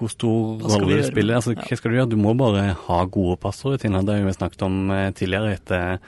hvor 0.00 0.10
stor 0.12 0.62
rolle 0.64 0.96
du 1.02 1.06
spiller. 1.06 1.36
Altså. 1.38 1.52
Ja. 1.54 1.62
hva 1.68 1.76
skal 1.78 1.90
du 1.92 1.96
gjøre? 1.98 2.10
Du 2.10 2.16
må 2.20 2.32
bare 2.38 2.72
ha 2.86 2.98
gode 3.04 3.36
passord. 3.42 3.78
Det 3.80 3.90
har 3.92 4.24
vi 4.26 4.32
snakket 4.36 4.62
om 4.66 4.90
eh, 4.90 5.10
tidligere 5.12 5.52
etter 5.58 5.98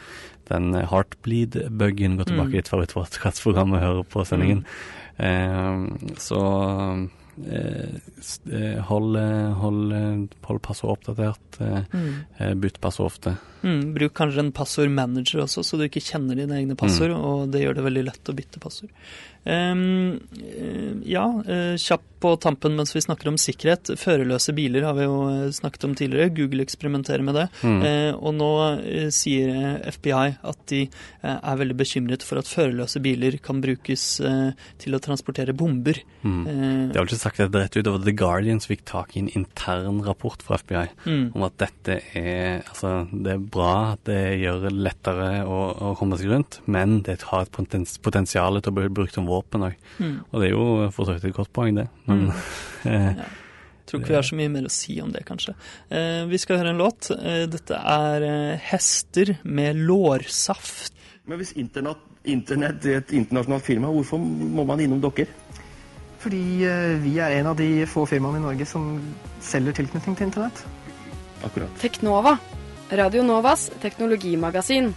den 0.50 0.72
Heartbleed-buggen. 0.74 2.16
Gå 2.18 2.24
tilbake 2.26 2.50
Mm. 2.50 2.64
for 2.68 2.82
et 2.82 2.92
favorittpodkastprogram 2.92 3.72
og 3.76 3.80
høre 3.84 4.04
på 4.04 4.24
sendingen. 4.26 4.64
Eh, 5.18 5.86
så 6.18 6.42
eh, 7.46 7.94
eh, 8.52 8.80
hold, 8.88 9.16
eh, 9.16 9.52
hold, 9.60 9.92
eh, 9.92 10.26
hold 10.48 10.60
passordet 10.60 10.98
oppdatert. 10.98 11.60
Eh, 11.60 11.84
Mm. 11.92 12.14
eh, 12.40 12.54
bytt 12.54 12.80
passord 12.80 13.06
ofte. 13.12 13.36
Mm, 13.62 13.82
bruk 13.96 14.14
kanskje 14.18 14.46
en 14.46 14.54
passordmanager 14.54 15.44
også, 15.44 15.64
så 15.66 15.78
du 15.78 15.86
ikke 15.86 16.04
kjenner 16.04 16.38
dine 16.38 16.58
egne 16.60 16.78
passord, 16.78 17.14
og 17.16 17.52
det 17.52 17.64
gjør 17.64 17.78
det 17.78 17.86
veldig 17.88 18.06
lett 18.10 18.32
å 18.32 18.36
bytte 18.36 18.62
passord. 18.62 18.90
Eh, 19.42 19.74
ja, 21.10 21.26
kjapp 21.78 22.02
kjapt 22.02 22.12
på 22.22 22.36
tampen 22.36 22.76
mens 22.76 22.94
vi 22.94 23.00
snakker 23.02 23.28
om 23.28 23.38
sikkerhet. 23.40 23.90
Førerløse 23.98 24.54
biler 24.54 24.84
har 24.86 24.94
vi 24.94 25.06
jo 25.06 25.16
eh, 25.28 25.50
snakket 25.50 25.84
om 25.88 25.94
tidligere. 25.98 26.30
Google 26.36 26.62
eksperimenterer 26.62 27.24
med 27.26 27.34
det. 27.34 27.48
Mm. 27.62 27.80
Uh, 27.82 28.12
og 28.22 28.34
nå 28.38 28.50
eh, 28.78 29.08
sier 29.10 29.50
eh, 29.50 29.90
FBI 29.90 30.36
at 30.46 30.60
de 30.70 30.84
eh, 30.86 31.34
er 31.34 31.58
veldig 31.58 31.76
bekymret 31.78 32.22
for 32.22 32.38
at 32.38 32.50
førerløse 32.50 33.02
biler 33.02 33.38
kan 33.42 33.60
brukes 33.62 34.04
uh, 34.22 34.52
til 34.78 34.94
å 34.94 35.02
transportere 35.02 35.54
bomber. 35.56 35.98
Mm. 36.22 36.42
Eh, 36.46 36.84
De 36.92 37.00
har 37.00 37.08
ikke 37.08 37.18
sagt 37.18 37.42
dette 37.42 37.64
rett 37.64 37.76
ut. 37.76 37.82
Det 37.82 37.94
var 37.96 38.06
The 38.06 38.16
Guardian 38.22 38.62
som 38.62 38.70
fikk 38.74 38.86
tak 38.88 39.16
i 39.16 39.24
en 39.24 39.32
intern 39.34 40.02
rapport 40.06 40.42
fra 40.42 40.60
FBI. 40.62 40.86
mm, 41.04 41.24
om 41.34 41.48
at 41.48 41.58
dette 41.58 41.98
er 42.14 42.62
Altså, 42.62 43.08
det 43.10 43.34
er 43.34 43.42
bra 43.52 43.98
det 44.08 44.20
gjør 44.40 44.64
det 44.64 44.72
lettere 44.74 45.28
å, 45.44 45.60
å 45.90 45.92
komme 45.98 46.18
seg 46.20 46.32
rundt, 46.32 46.60
men 46.64 47.00
det 47.06 47.18
har 47.28 47.44
et 47.44 47.52
potens, 47.54 47.98
potensial 48.02 48.58
til 48.60 48.72
å 48.72 48.78
bli 48.80 48.88
brukt 48.92 49.14
som 49.16 49.28
våpen 49.28 49.68
òg. 49.68 49.78
mm. 49.98 50.16
Og 50.30 50.40
det 50.40 50.48
er 50.48 50.56
jo 50.56 50.90
for 50.94 51.08
så 51.08 51.16
vidt 51.16 51.30
et 51.30 51.36
godt 51.36 51.52
poeng, 51.54 51.78
det. 51.82 51.88
Men 52.08 52.30
eh, 52.90 53.22
Tror 53.92 54.00
ikke 54.00 54.12
vi 54.14 54.16
har 54.16 54.24
så 54.24 54.36
mye 54.38 54.52
mer 54.52 54.64
å 54.68 54.72
si 54.72 54.94
om 55.04 55.10
det, 55.12 55.24
kanskje. 55.28 55.52
Eh, 55.92 56.22
vi 56.30 56.38
skal 56.40 56.60
høre 56.60 56.72
en 56.72 56.80
låt. 56.80 57.10
Eh, 57.12 57.44
dette 57.50 57.76
er 57.76 58.24
eh, 58.24 58.62
'Hester 58.70 59.34
med 59.42 59.76
lårsaft'. 59.76 60.96
Men 61.28 61.38
hvis 61.38 61.52
internett, 61.60 62.00
internett 62.24 62.86
er 62.86 63.02
et 63.02 63.12
internasjonalt 63.12 63.66
firma, 63.66 63.90
hvorfor 63.92 64.18
må 64.22 64.64
man 64.64 64.80
innom 64.80 65.02
dere? 65.02 65.28
Fordi 66.22 66.42
vi 67.02 67.16
er 67.18 67.40
en 67.40 67.50
av 67.50 67.56
de 67.58 67.84
få 67.90 68.06
firmaene 68.06 68.38
i 68.38 68.44
Norge 68.44 68.66
som 68.66 69.00
selger 69.42 69.74
tilknytning 69.74 70.16
til 70.16 70.28
internett. 70.30 70.64
Akkurat. 71.42 71.70
Teknova. 71.82 72.36
Radio 72.92 73.22
Novas 73.24 73.72
teknologimagasin. 73.80 74.92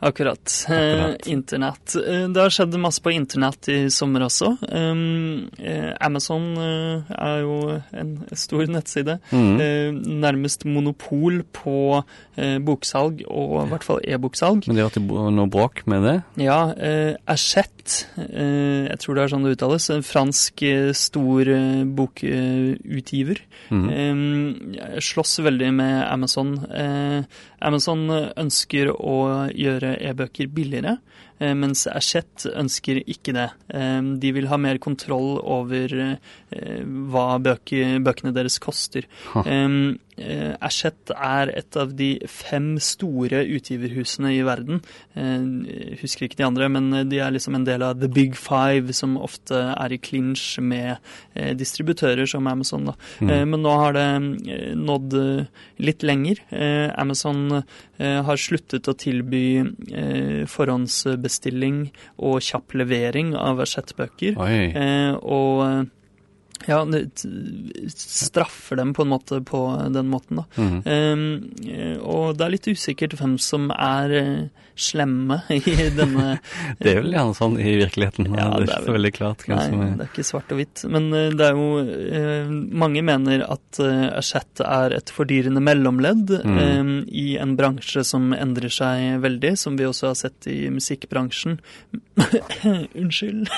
Akkurat. 0.00 0.66
Eh, 0.72 1.14
internett. 1.28 1.94
Eh, 1.96 2.24
det 2.32 2.40
har 2.40 2.52
skjedd 2.54 2.76
masse 2.80 3.02
på 3.04 3.12
internett 3.12 3.68
i 3.68 3.78
sommer 3.92 4.24
også. 4.24 4.54
Um, 4.72 5.50
eh, 5.60 5.90
Amazon 6.00 6.46
eh, 6.56 7.10
er 7.20 7.42
jo 7.44 7.56
en 7.92 8.14
stor 8.32 8.64
nettside. 8.72 9.18
mm. 9.30 9.60
Eh, 9.60 9.90
nærmest 10.24 10.64
monopol 10.64 11.42
på 11.52 11.76
eh, 12.36 12.56
boksalg, 12.64 13.20
og 13.28 13.66
i 13.66 13.68
hvert 13.74 13.84
fall 13.84 14.00
e-boksalg. 14.04 14.64
Men 14.66 14.76
det 14.78 14.84
har 14.86 14.90
hatt 14.90 15.02
noe 15.36 15.50
bråk 15.52 15.82
med 15.90 16.06
det? 16.08 16.16
Ja, 16.46 16.60
eh, 16.76 17.14
Achette, 17.28 18.06
jeg 18.16 18.98
tror 19.02 19.16
det 19.16 19.22
er 19.24 19.32
sånn 19.34 19.44
det 19.44 19.54
uttales, 19.56 19.88
en 19.92 20.04
fransk 20.06 20.62
stor 20.96 21.48
bokutgiver, 21.96 23.40
Mm. 23.70 24.76
slåss 24.98 25.38
veldig 25.44 25.72
med 25.74 26.04
Amazon. 26.10 26.54
Eh, 26.70 27.22
Amazon 27.60 28.06
ønsker 28.10 28.92
å 28.94 29.16
gjøre 29.52 29.94
e-bøker 30.10 30.48
billigere, 30.52 30.96
eh, 31.38 31.54
mens 31.54 31.86
Hachette 31.90 32.52
ønsker 32.56 33.02
ikke 33.04 33.34
det. 33.36 33.48
Eh, 33.74 34.00
de 34.22 34.32
vil 34.36 34.48
ha 34.50 34.58
mer 34.60 34.80
kontroll 34.82 35.38
over 35.40 35.96
eh, 36.06 36.84
hva 37.12 37.26
bøkene 37.42 38.34
deres 38.36 38.58
koster. 38.62 39.08
Ha. 39.34 39.44
Eh, 40.20 40.54
er 40.60 41.52
et 41.56 41.76
av 41.80 41.94
de 41.96 42.10
fem 42.28 42.74
store 42.82 43.42
utgiverhusene 43.56 44.34
i 44.36 44.42
verden. 44.46 44.82
Jeg 45.16 45.98
husker 46.02 46.26
ikke 46.26 46.40
de 46.40 46.46
andre, 46.46 46.68
men 46.68 46.90
de 47.08 47.18
er 47.18 47.32
liksom 47.32 47.56
en 47.56 47.66
del 47.66 47.82
av 47.82 48.00
The 48.00 48.08
Big 48.12 48.36
Five, 48.38 48.92
som 48.96 49.16
ofte 49.20 49.58
er 49.72 49.92
i 49.92 49.98
clinch 49.98 50.58
med 50.60 50.98
eh, 51.34 51.52
distributører 51.56 52.28
som 52.30 52.46
Amazon. 52.50 52.92
Mm. 53.20 53.30
Eh, 53.30 53.44
men 53.48 53.64
nå 53.64 53.76
har 53.82 53.96
det 53.96 54.06
eh, 54.52 54.72
nådd 54.78 55.16
eh, 55.20 55.62
litt 55.82 56.04
lenger. 56.06 56.42
Eh, 56.50 56.88
Amazon 57.00 57.62
eh, 57.62 58.20
har 58.26 58.40
sluttet 58.40 58.88
å 58.90 58.96
tilby 58.98 59.44
eh, 59.60 60.42
forhåndsbestilling 60.50 61.86
og 62.18 62.40
kjapp 62.44 62.76
levering 62.80 63.34
av 63.38 63.62
Hachette-bøker. 63.62 64.38
Eh, 64.40 65.14
og 65.20 65.64
eh, 65.66 65.80
ja, 66.68 66.84
straffer 67.88 68.76
dem 68.76 68.94
på 68.94 69.02
en 69.02 69.12
måte 69.14 69.40
på 69.40 69.62
den 69.94 70.10
måten, 70.12 70.42
da. 70.42 70.44
Mm. 70.60 70.80
Eh, 71.64 71.98
og 72.00 72.36
det 72.36 72.46
er 72.46 72.56
litt 72.56 72.68
usikkert 72.68 73.16
hvem 73.20 73.38
som 73.40 73.70
er 73.72 74.16
eh, 74.18 74.66
slemme 74.80 75.40
i 75.52 75.74
denne 75.96 76.38
Det 76.80 76.92
er 76.92 77.00
vel 77.02 77.12
gjerne 77.14 77.36
sånn 77.36 77.56
i 77.60 77.74
virkeligheten. 77.80 78.30
Ja, 78.32 78.50
det 78.56 78.64
er 78.64 78.66
det 78.66 78.70
er 78.70 78.76
ikke 78.76 78.86
så 78.90 78.96
veldig 78.96 79.12
klart 79.16 79.44
hvem 79.46 79.56
Nei, 79.58 79.66
som 79.68 79.82
er 79.84 79.90
det 79.96 80.04
er 80.06 80.12
ikke 80.12 80.26
svart 80.30 80.54
og 80.54 80.60
hvitt. 80.60 80.84
Men 80.96 81.08
eh, 81.16 81.28
det 81.36 81.48
er 81.48 81.58
jo 81.58 81.68
uh, 81.80 82.52
Mange 82.84 83.02
mener 83.04 83.44
at 83.44 83.80
uh, 83.82 84.06
Hachette 84.14 84.64
er 84.66 84.96
et 85.00 85.12
fordyrende 85.14 85.62
mellomledd 85.64 86.36
Mm. 86.40 86.56
um, 86.58 86.90
i 87.08 87.36
en 87.40 87.52
bransje 87.58 88.02
som 88.06 88.30
endrer 88.36 88.72
seg 88.72 89.20
veldig, 89.22 89.52
som 89.58 89.76
vi 89.78 89.86
også 89.88 90.10
har 90.10 90.16
sett 90.18 90.46
i 90.50 90.70
musikkbransjen. 90.72 91.58
Unnskyld. 93.00 93.50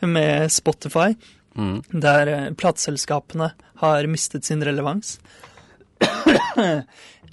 Med 0.00 0.52
Spotify, 0.52 1.12
mm. 1.58 1.76
der 2.06 2.32
eh, 2.32 2.46
plateselskapene 2.58 3.52
har 3.82 4.08
mistet 4.10 4.48
sin 4.48 4.64
relevans. 4.64 5.18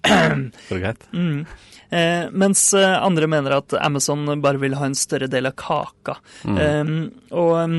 Det 0.05 0.78
greit? 0.78 1.07
Mm. 1.13 1.45
Eh, 1.89 2.26
mens 2.32 2.73
eh, 2.73 3.03
andre 3.03 3.28
mener 3.28 3.57
at 3.57 3.73
Amazon 3.80 4.28
bare 4.41 4.61
vil 4.61 4.76
ha 4.78 4.86
en 4.86 4.97
større 4.97 5.30
del 5.32 5.49
av 5.49 5.55
kaka. 5.57 6.17
Mm. 6.45 6.57
Eh, 6.61 6.91
og 7.38 7.53
eh, 7.61 7.78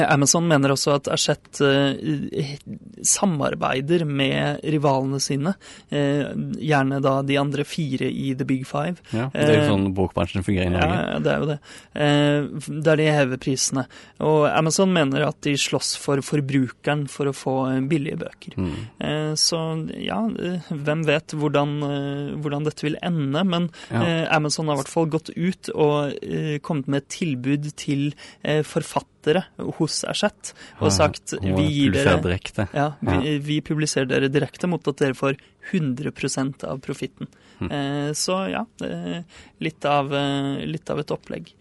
Amazon 0.00 0.46
mener 0.48 0.72
også 0.72 0.94
at 0.96 1.08
Hachette 1.12 1.66
eh, 1.68 2.56
samarbeider 3.04 4.04
med 4.08 4.62
rivalene 4.64 5.18
sine. 5.22 5.52
Eh, 5.92 6.30
gjerne 6.64 7.00
da 7.04 7.18
de 7.26 7.36
andre 7.40 7.64
fire 7.68 8.08
i 8.08 8.32
The 8.38 8.46
Big 8.48 8.64
Five. 8.68 8.96
Ja, 9.12 9.28
det 9.34 9.42
er 9.44 9.52
jo 9.52 9.60
Eh, 9.62 9.68
sånn 9.68 9.94
bokbransjen 9.96 10.44
fungerer 10.46 10.70
i 10.70 10.72
Norge. 10.72 10.96
ja, 10.96 11.18
det 11.18 11.32
er 11.32 11.38
jo 11.42 11.46
det. 11.50 11.58
Eh, 11.94 12.80
der 12.88 12.96
de 12.96 13.10
hever 13.12 13.36
prisene. 13.42 13.86
Og 14.20 14.46
Amazon 14.48 14.92
mener 14.92 15.26
at 15.28 15.40
de 15.42 15.54
slåss 15.60 15.96
for 16.00 16.22
forbrukeren 16.24 17.06
for 17.10 17.26
å 17.26 17.36
få 17.36 17.56
eh, 17.76 17.80
billige 17.88 18.16
bøker. 18.24 18.56
Mm. 18.56 18.74
Eh, 19.00 19.32
Så 19.36 19.58
ja, 20.00 20.20
eh, 20.38 20.60
hvem 20.72 21.04
vet 21.06 21.32
hvordan, 21.36 21.76
eh, 21.82 22.34
hvordan 22.40 22.64
dette 22.64 22.82
vil 22.82 22.96
ende, 23.02 23.44
men 23.44 23.70
Ja. 23.90 24.02
eh, 24.02 24.26
Amazon 24.34 24.66
har 24.68 24.74
i 24.74 24.82
hvert 24.82 24.88
fall 24.88 25.06
gått 25.06 25.30
ut 25.36 25.68
og 25.74 26.14
eh, 26.22 26.58
kommet 26.60 26.88
med 26.88 27.02
et 27.02 27.08
tilbud 27.08 27.74
til 27.76 28.14
eh, 28.44 28.62
forfattere 28.62 29.08
dere 29.26 29.44
hos 29.78 30.02
Erset 30.08 30.52
og 30.80 30.92
sagt 30.94 31.34
Hun 31.38 31.56
vi 31.58 31.66
gir 31.70 31.94
dere 31.94 32.16
direkte. 32.22 32.68
ja, 32.74 32.92
vi, 33.00 33.36
vi 33.42 33.60
publiserer 33.64 34.10
dere 34.10 34.30
direkte 34.32 34.70
mot 34.70 34.86
at 34.88 35.00
dere 35.02 35.18
får 35.18 35.38
100 35.70 36.66
av 36.66 36.80
profitten. 36.82 37.30
Mm. 37.60 37.70
Eh, 37.70 38.12
så 38.18 38.40
ja, 38.50 38.66
eh, 38.84 39.22
litt 39.62 39.84
av, 39.84 40.14
eh, 40.14 40.66
litt 40.66 40.90
av 40.90 40.98
et 40.98 41.14
opplegg. 41.14 41.52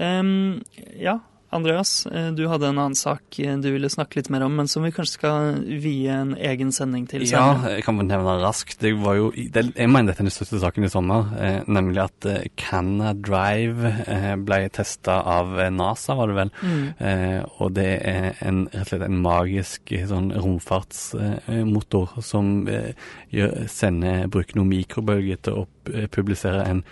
Um, 0.00 0.62
ja, 0.96 1.18
Andreas, 1.50 2.06
eh, 2.06 2.30
du 2.30 2.44
hadde 2.46 2.68
en 2.68 2.78
annen 2.78 2.94
sak 2.94 3.38
eh, 3.42 3.56
du 3.58 3.70
ville 3.74 3.90
snakke 3.90 4.20
litt 4.20 4.28
mer 4.30 4.44
om, 4.46 4.54
men 4.54 4.68
som 4.70 4.84
vi 4.86 4.92
kanskje 4.94 5.16
skal 5.18 5.56
vie 5.82 6.10
en 6.14 6.36
egen 6.38 6.70
sending 6.74 7.08
til 7.10 7.24
Ja, 7.26 7.56
jeg 7.74 7.82
kan 7.86 7.98
nevne 7.98 8.36
raskt. 8.38 8.78
Det 8.84 8.92
var 9.02 9.18
jo, 9.18 9.30
det, 9.34 9.64
jeg 9.74 9.90
mener 9.90 10.12
dette 10.12 10.22
er 10.22 10.28
den 10.28 10.34
største 10.34 10.60
saken 10.62 10.86
i 10.86 10.92
sommer, 10.92 11.32
eh, 11.42 11.58
nemlig 11.66 12.04
at 12.04 12.28
eh, 12.30 12.46
Canna 12.60 13.14
Drive 13.18 13.90
eh, 14.06 14.34
ble 14.38 14.60
testa 14.74 15.18
av 15.26 15.58
eh, 15.58 15.72
NASA, 15.74 16.14
var 16.20 16.30
det 16.30 16.38
vel. 16.38 16.54
Mm. 16.62 16.86
Eh, 17.10 17.42
og 17.58 17.74
det 17.80 17.90
er 17.98 18.30
en, 18.46 18.62
rett 18.70 18.86
og 18.86 18.92
slett 18.92 19.06
en 19.08 19.20
magisk 19.26 19.94
sånn 20.10 20.30
romfartsmotor 20.36 22.14
som 22.22 22.54
gjør, 22.70 23.58
sender, 23.70 24.26
bruker 24.30 24.60
noen 24.60 24.70
mikrobølger 24.70 25.42
til 25.48 25.64
å 25.64 25.68
publisere 26.14 26.62
en 26.68 26.84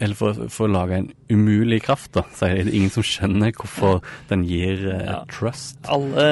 eller 0.00 0.16
for, 0.16 0.34
for 0.48 0.66
å 0.68 0.72
lage 0.72 0.96
en 0.96 1.08
umulig 1.30 1.82
kraft, 1.84 2.12
da. 2.16 2.22
Så 2.34 2.48
er 2.48 2.64
det 2.64 2.72
ingen 2.74 2.90
som 2.90 3.04
skjønner 3.04 3.52
hvorfor 3.52 4.00
den 4.30 4.44
gir 4.48 4.80
uh, 4.88 5.02
Ja. 5.04 5.18
trust. 5.30 5.76
Alle, 5.92 6.24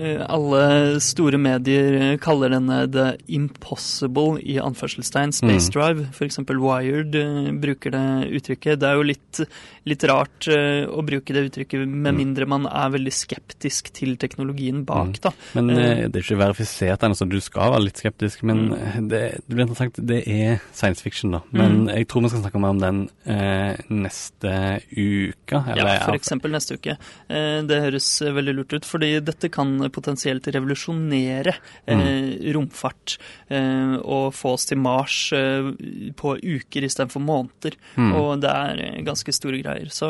eh, 0.00 0.22
alle 0.26 1.00
store 1.04 1.38
medier 1.38 1.98
eh, 2.00 2.16
kaller 2.22 2.48
denne 2.56 2.80
the 2.90 3.06
impossible 3.28 4.38
i 4.42 4.58
anførselstegn. 4.62 5.32
Space 5.36 5.68
Mm. 5.70 5.74
Drive, 5.74 6.06
f.eks. 6.14 6.38
Wired 6.48 7.16
bruker 7.60 7.90
det 7.92 8.04
uttrykket. 8.40 8.80
Det 8.80 8.88
er 8.88 8.94
jo 8.96 9.02
litt, 9.06 9.40
litt 9.86 10.04
rart 10.08 10.48
uh, 10.48 10.88
å 10.88 11.04
bruke 11.06 11.34
det 11.36 11.46
uttrykket 11.50 11.84
med 11.86 12.10
Mm. 12.14 12.16
mindre 12.16 12.46
man 12.48 12.66
er 12.66 12.90
veldig 12.90 13.12
skeptisk 13.12 13.92
til 13.92 14.16
teknologien 14.16 14.84
bak, 14.84 15.20
da. 15.20 15.30
Men 15.54 15.70
eh, 15.70 16.08
det 16.08 16.16
er 16.16 16.24
ikke 16.24 16.40
verifisert 16.40 17.02
ennå, 17.04 17.14
så 17.18 17.28
du 17.28 17.38
skal 17.40 17.72
være 17.76 17.84
litt 17.90 18.00
skeptisk. 18.00 18.42
Men 18.42 18.70
Mm. 18.70 19.08
det, 19.08 19.22
det 19.46 19.54
blir 19.54 19.66
interessant. 19.66 19.94
Det 20.06 20.22
er 20.28 20.60
science 20.72 21.02
fiction, 21.02 21.30
da. 21.32 21.40
Men 21.52 21.86
jeg 21.88 22.08
tror 22.08 22.22
vi 22.22 22.28
skal 22.32 22.42
snakke 22.46 22.60
mer 22.60 22.70
om 22.70 22.80
den 22.80 23.09
eh, 23.24 23.76
neste 23.90 24.52
uke. 24.92 25.60
Eller, 25.66 25.86
Ja, 25.94 25.96
f.eks. 26.08 26.30
neste 26.50 26.76
uke. 26.78 26.96
Eh, 27.28 27.62
Det 27.66 27.80
høres 27.82 28.08
veldig 28.22 28.54
lurt 28.56 28.72
ut, 28.72 28.84
fordi 28.88 29.20
dette 29.24 29.50
kan 29.52 29.76
potensielt 29.90 30.46
revolusjonere 30.46 31.54
eh, 31.86 31.96
Mm. 31.96 32.52
romfart. 32.54 33.18
eh, 33.48 33.96
Og 34.00 34.32
få 34.34 34.52
oss 34.54 34.66
til 34.66 34.78
Mars 34.78 35.32
eh, 35.32 35.70
på 36.16 36.36
uker 36.40 36.82
istedenfor 36.86 37.20
måneder. 37.20 37.76
Mm. 37.96 38.12
Og 38.14 38.40
det 38.40 38.50
er 38.50 38.80
eh, 38.86 39.02
ganske 39.02 39.32
store 39.32 39.62
greier. 39.62 39.88
Så 39.90 40.08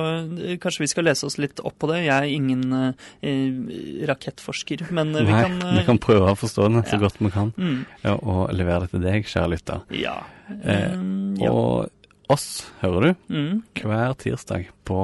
kanskje 0.60 0.80
vi 0.84 0.86
skal 0.92 1.04
lese 1.04 1.26
oss 1.26 1.38
litt 1.38 1.60
opp 1.60 1.78
på 1.78 1.88
det. 1.92 2.04
Jeg 2.06 2.14
er 2.14 2.30
ingen 2.30 2.94
rakettforsker, 4.06 4.86
men 4.92 5.12
vi 5.14 5.24
Nei, 5.28 5.42
kan 5.44 5.58
vi 5.78 5.84
kan 5.86 5.98
prøve 6.02 6.32
å 6.32 6.36
forstå 6.38 6.68
det 6.74 6.84
så 6.88 6.96
ja. 6.98 7.02
godt 7.04 7.20
vi 7.20 7.30
kan, 7.34 7.52
mm, 7.56 7.80
og 8.20 8.42
levere 8.56 8.86
det 8.86 8.92
til 8.94 9.04
deg, 9.04 9.26
kjære 9.30 9.52
lytter. 9.54 9.82
Ja. 9.96 10.16
Eh, 10.64 10.94
ja. 11.40 11.50
Og 11.52 11.90
oss, 12.30 12.46
hører 12.82 13.00
du, 13.10 13.34
Mm. 13.34 13.62
hver 13.80 14.14
tirsdag 14.20 14.68
på 14.88 14.98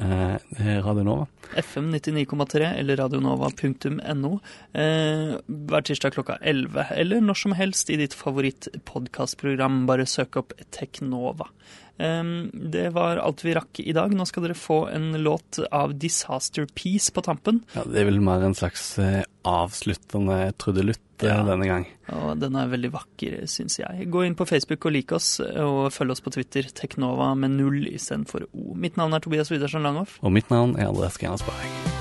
eh, 0.00 0.80
Radio 0.84 1.04
Nova. 1.04 1.26
FM 1.60 1.90
99,3 1.92 2.70
eller 2.80 2.96
radionova.no 2.98 4.30
eh, 4.74 5.34
hver 5.46 5.84
tirsdag 5.86 6.14
klokka 6.16 6.38
11, 6.40 6.86
eller 6.96 7.20
når 7.22 7.36
som 7.42 7.52
helst 7.58 7.90
i 7.92 7.98
ditt 8.00 8.14
favorittpodkastprogram. 8.16 9.84
Bare 9.86 10.06
søk 10.08 10.36
opp 10.40 10.52
Teknova. 10.74 11.46
Eh, 11.98 12.22
det 12.74 12.88
var 12.94 13.20
alt 13.22 13.44
vi 13.44 13.54
rakk 13.54 13.80
i 13.84 13.92
dag. 13.96 14.14
Nå 14.16 14.26
skal 14.26 14.42
dere 14.48 14.56
få 14.58 14.84
en 14.92 15.12
låt 15.22 15.60
av 15.70 15.94
Disaster 15.98 16.66
Peace 16.74 17.12
på 17.14 17.22
tampen. 17.22 17.62
Ja, 17.76 17.84
det 17.86 18.02
er 18.02 18.08
vel 18.10 18.20
mer 18.24 18.42
en 18.42 18.54
slags 18.58 18.98
eh, 18.98 19.22
avsluttende 19.44 20.52
trudelutt 20.58 20.98
eh, 21.22 21.28
Ja. 21.30 21.42
denne 21.46 21.66
gang. 21.70 21.86
Og 22.12 22.38
den 22.42 22.56
er 22.60 22.68
veldig 22.68 22.90
vakker, 22.92 23.38
syns 23.48 23.78
jeg. 23.80 24.08
Gå 24.12 24.24
inn 24.26 24.34
på 24.36 24.44
Facebook 24.48 24.84
og 24.84 24.92
lik 24.92 25.12
oss, 25.16 25.38
og 25.40 25.88
følg 25.94 26.10
oss 26.16 26.20
på 26.24 26.32
Twitter. 26.34 26.66
Teknova 26.74 27.30
med 27.38 27.54
null 27.56 27.86
istedenfor 27.94 28.48
O. 28.52 28.74
Mitt 28.74 28.98
navn 29.00 29.14
er 29.16 29.24
Tobias 29.24 29.52
Widersen 29.54 29.86
Langhoff. 29.86 30.18
Og 30.22 30.32
mitt 30.34 30.50
navn 30.52 30.76
er 30.76 30.90
Andreas 30.90 31.16
Gernersberg. 31.20 31.93